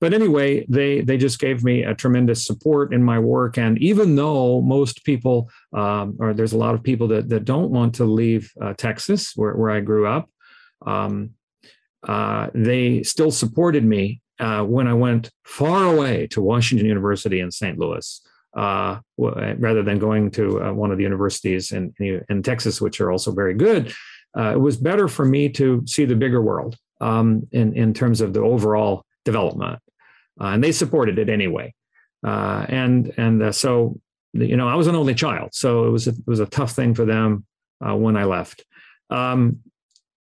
But 0.00 0.12
anyway, 0.12 0.66
they 0.68 1.00
they 1.00 1.16
just 1.16 1.38
gave 1.38 1.64
me 1.64 1.82
a 1.82 1.94
tremendous 1.94 2.44
support 2.44 2.92
in 2.92 3.02
my 3.02 3.18
work. 3.18 3.56
And 3.56 3.78
even 3.78 4.14
though 4.14 4.60
most 4.60 5.04
people, 5.04 5.50
um, 5.72 6.16
or 6.18 6.34
there's 6.34 6.52
a 6.52 6.58
lot 6.58 6.74
of 6.74 6.82
people 6.82 7.08
that 7.08 7.28
that 7.30 7.44
don't 7.44 7.70
want 7.70 7.94
to 7.96 8.04
leave 8.04 8.52
uh, 8.60 8.74
Texas, 8.74 9.32
where 9.36 9.54
where 9.54 9.70
I 9.70 9.80
grew 9.80 10.06
up, 10.06 10.28
um, 10.84 11.30
uh, 12.06 12.48
they 12.54 13.02
still 13.02 13.30
supported 13.30 13.84
me 13.84 14.20
uh, 14.38 14.62
when 14.62 14.86
I 14.86 14.94
went 14.94 15.30
far 15.44 15.84
away 15.84 16.26
to 16.28 16.40
Washington 16.40 16.86
University 16.86 17.40
in 17.40 17.50
St. 17.50 17.78
Louis, 17.78 18.20
uh, 18.56 18.98
rather 19.16 19.82
than 19.82 19.98
going 19.98 20.30
to 20.32 20.62
uh, 20.62 20.72
one 20.72 20.90
of 20.90 20.98
the 20.98 21.02
universities 21.02 21.72
in, 21.72 21.94
in 21.98 22.42
Texas, 22.42 22.80
which 22.80 23.00
are 23.00 23.10
also 23.10 23.32
very 23.32 23.54
good. 23.54 23.92
Uh, 24.36 24.52
it 24.52 24.60
was 24.60 24.76
better 24.76 25.08
for 25.08 25.24
me 25.24 25.48
to 25.48 25.82
see 25.86 26.04
the 26.04 26.14
bigger 26.14 26.42
world 26.42 26.76
um, 27.00 27.46
in, 27.52 27.74
in 27.74 27.94
terms 27.94 28.20
of 28.20 28.34
the 28.34 28.40
overall 28.40 29.04
development. 29.24 29.78
Uh, 30.40 30.48
and 30.48 30.62
they 30.62 30.72
supported 30.72 31.18
it 31.18 31.30
anyway. 31.30 31.72
and 32.22 33.12
and 33.16 33.54
so, 33.54 33.98
you 34.34 34.56
know, 34.56 34.68
I 34.68 34.74
was 34.74 34.86
an 34.86 34.94
only 34.94 35.14
child. 35.14 35.50
So 35.54 35.86
it 35.86 35.90
was 35.90 36.06
a, 36.06 36.10
it 36.10 36.26
was 36.26 36.40
a 36.40 36.46
tough 36.46 36.72
thing 36.72 36.94
for 36.94 37.06
them 37.06 37.46
when 37.80 38.16
I 38.16 38.24
left. 38.24 38.64
Um, 39.08 39.60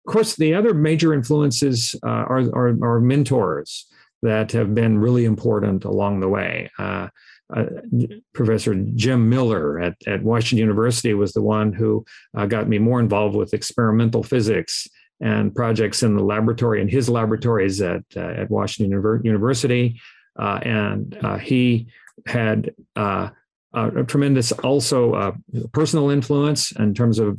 of 0.07 0.13
course, 0.13 0.37
the 0.37 0.55
other 0.55 0.73
major 0.73 1.13
influences 1.13 1.97
uh, 2.07 2.09
are, 2.09 2.43
are, 2.55 2.77
are, 2.81 3.01
mentors 3.01 3.87
that 4.23 4.53
have 4.53 4.73
been 4.73 4.99
really 4.99 5.25
important 5.25 5.85
along 5.85 6.21
the 6.21 6.29
way. 6.29 6.71
Uh, 6.79 7.09
uh, 7.55 7.65
Professor 8.33 8.75
Jim 8.95 9.29
Miller 9.29 9.81
at, 9.81 9.97
at 10.07 10.23
Washington 10.23 10.59
University 10.59 11.13
was 11.15 11.33
the 11.33 11.43
one 11.43 11.73
who 11.73 12.05
uh, 12.37 12.47
got 12.47 12.69
me 12.69 12.79
more 12.79 13.01
involved 13.01 13.35
with 13.35 13.53
experimental 13.53 14.23
physics 14.23 14.87
and 15.21 15.53
projects 15.55 16.05
in 16.05 16.17
the 16.17 16.23
laboratory 16.23 16.81
in 16.81 16.89
his 16.89 17.09
laboratories 17.09 17.81
at, 17.81 18.05
uh, 18.17 18.21
at 18.21 18.49
Washington 18.49 18.93
University. 19.25 20.01
Uh, 20.39 20.61
and 20.63 21.19
he 21.43 21.89
had 22.27 22.73
a 22.95 23.33
tremendous 24.07 24.53
also 24.53 25.35
personal 25.73 26.11
influence 26.11 26.71
in 26.73 26.95
terms 26.95 27.19
of 27.19 27.39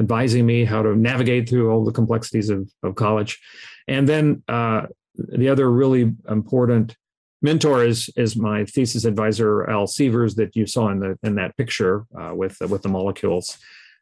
advising 0.00 0.46
me 0.46 0.64
how 0.64 0.82
to 0.82 0.96
navigate 0.96 1.48
through 1.48 1.70
all 1.70 1.84
the 1.84 1.92
complexities 1.92 2.50
of, 2.50 2.68
of 2.82 2.94
college. 2.94 3.38
And 3.86 4.08
then 4.08 4.42
uh, 4.48 4.86
the 5.14 5.48
other 5.48 5.70
really 5.70 6.12
important 6.28 6.96
mentor 7.42 7.84
is 7.84 8.10
is 8.16 8.36
my 8.36 8.64
thesis 8.64 9.04
advisor 9.04 9.68
Al 9.68 9.86
Sievers 9.86 10.34
that 10.36 10.56
you 10.56 10.66
saw 10.66 10.88
in 10.88 11.00
the 11.00 11.18
in 11.22 11.36
that 11.36 11.56
picture 11.56 12.04
uh, 12.18 12.34
with 12.34 12.58
with 12.60 12.82
the 12.82 12.88
molecules. 12.88 13.58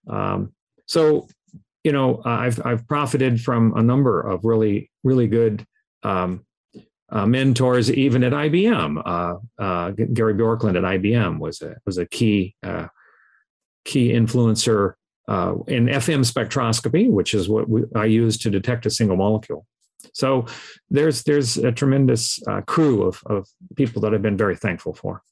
Um, 0.09 0.53
so 0.87 1.29
you 1.85 1.93
know 1.93 2.23
I've 2.25 2.65
I've 2.65 2.87
profited 2.87 3.41
from 3.41 3.77
a 3.77 3.83
number 3.83 4.21
of 4.21 4.45
really 4.45 4.91
really 5.05 5.29
good 5.29 5.65
um, 6.03 6.45
uh, 7.11 7.27
mentors 7.27 7.91
even 7.91 8.23
at 8.25 8.33
IBM. 8.33 9.03
Uh, 9.05 9.63
uh, 9.63 9.91
Gary 9.91 10.35
Bjorklund 10.35 10.77
at 10.77 10.85
IBM 10.85 11.39
was 11.39 11.63
a 11.63 11.77
was 11.87 11.99
a 11.99 12.07
key 12.07 12.55
uh, 12.63 12.89
key 13.85 14.13
influencer 14.13 14.95
uh, 15.29 15.55
in 15.67 15.87
FM 15.87 16.25
spectroscopy, 16.25 17.11
which 17.11 17.35
is 17.35 17.49
what 17.49 17.69
we, 17.69 17.83
I 17.95 18.07
use 18.07 18.39
to 18.39 18.51
detect 18.51 18.87
a 18.87 18.91
single 18.91 19.17
molecule. 19.17 19.67
So 20.13 20.47
there's 20.91 21.23
there's 21.25 21.59
a 21.59 21.71
tremendous 21.71 22.41
uh, 22.47 22.63
crew 22.63 23.03
of, 23.03 23.23
of 23.27 23.47
people 23.77 24.01
that 24.03 24.15
I've 24.15 24.23
been 24.23 24.37
very 24.37 24.57
thankful 24.57 24.95
for. 24.95 25.23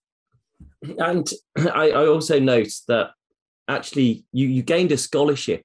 And 0.98 1.28
I, 1.58 1.90
I 1.90 2.06
also 2.06 2.38
note 2.38 2.72
that 2.88 3.10
actually 3.68 4.24
you, 4.32 4.46
you 4.48 4.62
gained 4.62 4.92
a 4.92 4.96
scholarship 4.96 5.62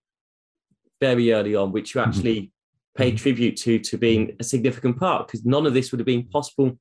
very 0.99 1.33
early 1.33 1.55
on, 1.55 1.71
which 1.71 1.93
you 1.93 2.01
mm-hmm. 2.01 2.09
actually 2.09 2.35
mm-hmm. 2.35 3.01
paid 3.03 3.17
tribute 3.17 3.57
to 3.57 3.79
to 3.79 3.97
being 3.97 4.35
a 4.39 4.43
significant 4.43 4.97
part, 4.97 5.27
because 5.27 5.45
none 5.45 5.65
of 5.65 5.73
this 5.73 5.91
would 5.91 5.99
have 5.99 6.05
been 6.05 6.27
possible 6.27 6.77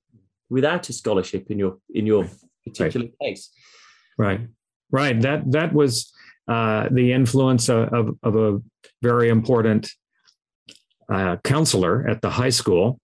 without 0.48 0.88
a 0.88 0.92
scholarship 0.92 1.50
in 1.50 1.58
your 1.58 1.78
in 1.94 2.06
your 2.06 2.28
particular 2.64 3.06
right. 3.06 3.30
case. 3.30 3.50
Right, 4.18 4.40
right. 4.90 5.20
That 5.20 5.50
that 5.50 5.72
was 5.72 6.12
uh, 6.50 6.88
the 6.90 7.12
influence 7.12 7.68
of, 7.68 8.18
of, 8.24 8.36
a 8.36 8.60
very 9.02 9.28
important 9.28 9.88
uh, 11.08 11.36
counselor 11.44 12.08
at 12.08 12.20
the 12.22 12.30
high 12.30 12.50
school. 12.50 12.98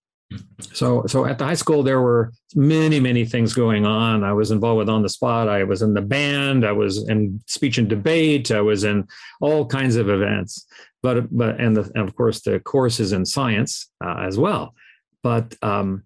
So, 0.72 1.06
so 1.06 1.24
at 1.26 1.38
the 1.38 1.44
high 1.44 1.54
school, 1.54 1.84
there 1.84 2.00
were 2.00 2.32
many, 2.56 2.98
many 2.98 3.24
things 3.24 3.54
going 3.54 3.86
on. 3.86 4.24
I 4.24 4.32
was 4.32 4.50
involved 4.50 4.78
with 4.78 4.88
on 4.88 5.02
the 5.02 5.08
spot. 5.08 5.48
I 5.48 5.62
was 5.62 5.80
in 5.80 5.94
the 5.94 6.02
band. 6.02 6.66
I 6.66 6.72
was 6.72 7.08
in 7.08 7.40
speech 7.46 7.78
and 7.78 7.88
debate. 7.88 8.50
I 8.50 8.60
was 8.60 8.82
in 8.82 9.06
all 9.40 9.64
kinds 9.64 9.94
of 9.94 10.08
events. 10.08 10.66
But, 11.00 11.28
but, 11.30 11.60
and, 11.60 11.76
the, 11.76 11.88
and 11.94 12.08
of 12.08 12.16
course, 12.16 12.40
the 12.40 12.58
courses 12.58 13.12
in 13.12 13.24
science 13.24 13.88
uh, 14.04 14.24
as 14.26 14.36
well. 14.36 14.74
But 15.22 15.54
um, 15.62 16.02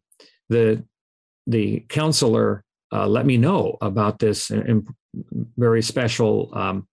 the 0.50 0.84
the 1.46 1.80
counselor 1.88 2.64
uh, 2.92 3.06
let 3.06 3.24
me 3.24 3.36
know 3.36 3.78
about 3.80 4.18
this 4.18 4.50
very 5.56 5.82
special 5.82 6.50
um, 6.54 6.86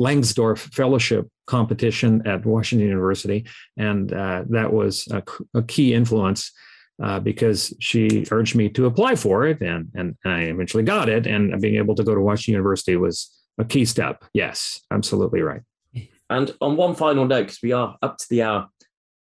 Langsdorf 0.00 0.58
Fellowship 0.72 1.28
competition 1.46 2.26
at 2.26 2.46
Washington 2.46 2.88
University, 2.88 3.46
and 3.76 4.12
uh, 4.12 4.44
that 4.48 4.72
was 4.72 5.06
a, 5.08 5.22
a 5.54 5.62
key 5.62 5.94
influence 5.94 6.52
uh, 7.02 7.20
because 7.20 7.74
she 7.80 8.26
urged 8.30 8.54
me 8.54 8.68
to 8.70 8.86
apply 8.86 9.14
for 9.14 9.46
it, 9.46 9.60
and, 9.60 9.88
and 9.94 10.16
I 10.24 10.42
eventually 10.42 10.82
got 10.82 11.08
it. 11.08 11.26
And 11.26 11.60
being 11.60 11.76
able 11.76 11.94
to 11.94 12.04
go 12.04 12.14
to 12.14 12.20
Washington 12.20 12.54
University 12.54 12.96
was 12.96 13.30
a 13.58 13.64
key 13.64 13.84
step. 13.84 14.24
Yes, 14.34 14.80
absolutely 14.90 15.40
right. 15.40 15.62
And 16.28 16.54
on 16.60 16.76
one 16.76 16.94
final 16.94 17.26
note, 17.26 17.46
because 17.46 17.62
we 17.62 17.72
are 17.72 17.96
up 18.02 18.18
to 18.18 18.26
the 18.30 18.42
hour, 18.42 18.68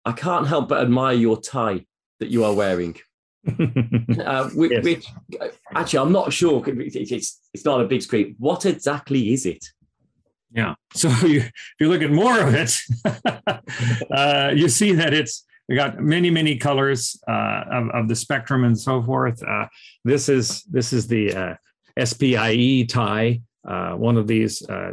I 0.05 0.13
can't 0.13 0.47
help 0.47 0.69
but 0.69 0.83
admire 0.83 1.15
your 1.15 1.41
tie 1.41 1.85
that 2.21 2.31
you 2.31 2.45
are 2.45 2.55
wearing. 2.55 2.97
uh, 3.49 4.49
which, 4.51 4.73
yes. 4.73 4.85
which, 4.85 5.07
actually, 5.75 5.99
I'm 5.99 6.13
not 6.13 6.33
sure. 6.33 6.63
It's 6.67 7.41
it's 7.53 7.65
not 7.65 7.83
a 7.83 7.85
big 7.85 8.01
screen. 8.03 8.37
What 8.39 8.65
exactly 8.65 9.35
is 9.35 9.45
it? 9.45 9.65
Yeah. 10.55 10.75
So 10.95 11.09
you, 11.27 11.41
if 11.41 11.75
you 11.81 11.89
look 11.89 12.03
at 12.03 12.11
more 12.11 12.39
of 12.39 12.55
it, 12.55 12.77
uh, 14.11 14.53
you 14.55 14.69
see 14.69 14.93
that 14.93 15.13
it's 15.13 15.45
got 15.75 15.99
many 16.01 16.31
many 16.31 16.57
colors 16.57 17.21
uh, 17.29 17.65
of, 17.71 17.89
of, 17.91 18.09
the 18.09 18.15
spectrum 18.15 18.65
and 18.65 18.79
so 18.79 19.03
forth. 19.03 19.43
Uh, 19.43 19.67
this 20.05 20.29
is 20.29 20.63
this 20.65 20.93
is 20.93 21.07
the 21.07 21.35
uh, 21.35 21.55
SPIE 22.05 22.87
tie, 22.89 23.41
uh, 23.67 23.93
one 23.93 24.17
of 24.17 24.27
these 24.27 24.67
uh, 24.69 24.93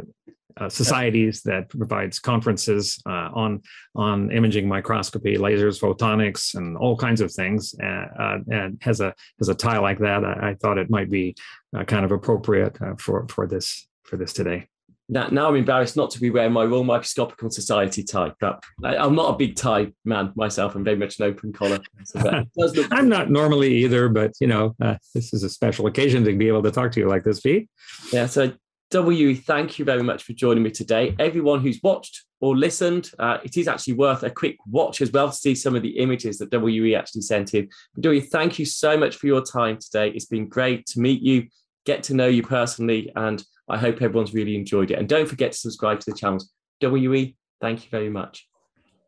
societies 0.68 1.42
that 1.42 1.68
provides 1.68 2.18
conferences 2.18 3.00
on 3.06 3.62
on 3.94 4.30
imaging 4.32 4.66
microscopy, 4.66 5.36
lasers, 5.36 5.80
photonics, 5.80 6.54
and 6.54 6.76
all 6.76 6.96
kinds 6.96 7.20
of 7.20 7.32
things. 7.32 7.74
And 7.78 8.78
has 8.82 9.00
a 9.00 9.14
has 9.38 9.48
a 9.48 9.54
tie 9.54 9.78
like 9.78 9.98
that. 10.00 10.24
I, 10.24 10.50
I 10.50 10.54
thought 10.54 10.78
it 10.78 10.90
might 10.90 11.10
be 11.10 11.36
kind 11.86 12.04
of 12.04 12.12
appropriate 12.12 12.78
for 12.98 13.26
for 13.28 13.46
this 13.46 13.86
for 14.04 14.16
this 14.16 14.32
today. 14.32 14.68
Now, 15.12 15.28
now 15.30 15.48
I'm 15.48 15.56
embarrassed 15.56 15.94
not 15.94 16.10
to 16.12 16.20
be 16.20 16.30
wearing 16.30 16.54
my 16.54 16.64
Royal 16.64 16.84
Microscopical 16.84 17.50
Society 17.50 18.02
tie. 18.02 18.32
But 18.40 18.64
I, 18.82 18.96
am 18.96 19.14
not 19.14 19.34
a 19.34 19.36
big 19.36 19.56
tie 19.56 19.92
man 20.06 20.32
myself. 20.36 20.74
I'm 20.74 20.84
very 20.84 20.96
much 20.96 21.20
an 21.20 21.26
open 21.26 21.52
collar. 21.52 21.80
So 22.04 22.44
I'm 22.90 23.10
not 23.10 23.30
normally 23.30 23.74
either, 23.84 24.08
but 24.08 24.32
you 24.40 24.46
know, 24.46 24.74
this 25.14 25.34
is 25.34 25.42
a 25.42 25.50
special 25.50 25.86
occasion 25.86 26.24
to 26.24 26.34
be 26.34 26.48
able 26.48 26.62
to 26.62 26.70
talk 26.70 26.92
to 26.92 27.00
you 27.00 27.08
like 27.08 27.24
this, 27.24 27.40
Pete. 27.40 27.68
Yeah. 28.10 28.24
So 28.24 28.52
WE, 28.94 29.34
thank 29.34 29.78
you 29.78 29.84
very 29.84 30.02
much 30.02 30.22
for 30.22 30.32
joining 30.32 30.62
me 30.62 30.70
today. 30.70 31.14
Everyone 31.18 31.60
who's 31.60 31.80
watched 31.82 32.24
or 32.40 32.56
listened, 32.56 33.10
uh, 33.18 33.36
it 33.44 33.58
is 33.58 33.68
actually 33.68 33.94
worth 33.94 34.22
a 34.22 34.30
quick 34.30 34.56
watch 34.66 35.02
as 35.02 35.12
well 35.12 35.28
to 35.28 35.36
see 35.36 35.54
some 35.54 35.76
of 35.76 35.82
the 35.82 35.98
images 35.98 36.38
that 36.38 36.58
WE 36.58 36.94
actually 36.94 37.22
sent 37.22 37.52
in. 37.52 37.68
But 37.94 38.10
WE, 38.10 38.20
thank 38.20 38.58
you 38.58 38.64
so 38.64 38.96
much 38.96 39.16
for 39.16 39.26
your 39.26 39.42
time 39.42 39.78
today. 39.78 40.08
It's 40.08 40.24
been 40.24 40.48
great 40.48 40.86
to 40.86 41.00
meet 41.00 41.20
you, 41.20 41.48
get 41.84 42.02
to 42.04 42.14
know 42.14 42.28
you 42.28 42.42
personally, 42.42 43.12
and 43.14 43.44
I 43.68 43.78
hope 43.78 44.02
everyone's 44.02 44.34
really 44.34 44.56
enjoyed 44.56 44.90
it. 44.90 44.98
And 44.98 45.08
don't 45.08 45.28
forget 45.28 45.52
to 45.52 45.58
subscribe 45.58 46.00
to 46.00 46.10
the 46.10 46.16
channels. 46.16 46.50
WE, 46.82 47.36
thank 47.60 47.84
you 47.84 47.90
very 47.90 48.10
much. 48.10 48.48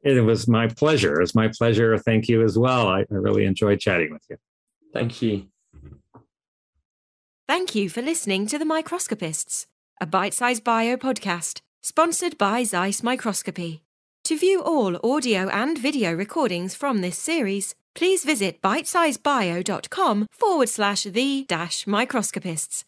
It 0.03 0.23
was 0.23 0.47
my 0.47 0.69
pleasure. 0.69 1.21
It's 1.21 1.35
my 1.35 1.49
pleasure. 1.49 1.97
Thank 1.99 2.29
you 2.29 2.43
as 2.43 2.59
well. 2.59 2.89
I, 2.89 3.01
I 3.01 3.05
really 3.11 3.47
enjoyed 3.47 3.81
chatting 3.81 4.13
with 4.13 4.23
you. 4.29 4.37
Thank 4.93 5.23
you. 5.23 5.47
Thank 7.49 7.75
you 7.75 7.89
for 7.89 8.03
listening 8.03 8.47
to 8.49 8.59
The 8.59 8.65
Microscopists 8.65 9.67
a 10.01 10.07
bite 10.07 10.35
sized 10.35 10.65
bio 10.65 10.97
podcast 10.97 11.61
sponsored 11.83 12.37
by 12.39 12.65
Zeiss 12.65 13.03
Microscopy. 13.03 13.83
To 14.25 14.39
view 14.39 14.63
all 14.63 14.99
audio 15.05 15.49
and 15.49 15.79
video 15.79 16.13
recordings 16.13 16.75
from 16.75 17.01
this 17.01 17.19
series, 17.19 17.75
please 17.95 18.25
visit 18.25 18.63
bitesizebio.com 18.63 20.27
forward 20.31 20.69
slash 20.69 21.05
the 21.05 21.45
dash 21.49 21.87
microscopists. 21.87 22.85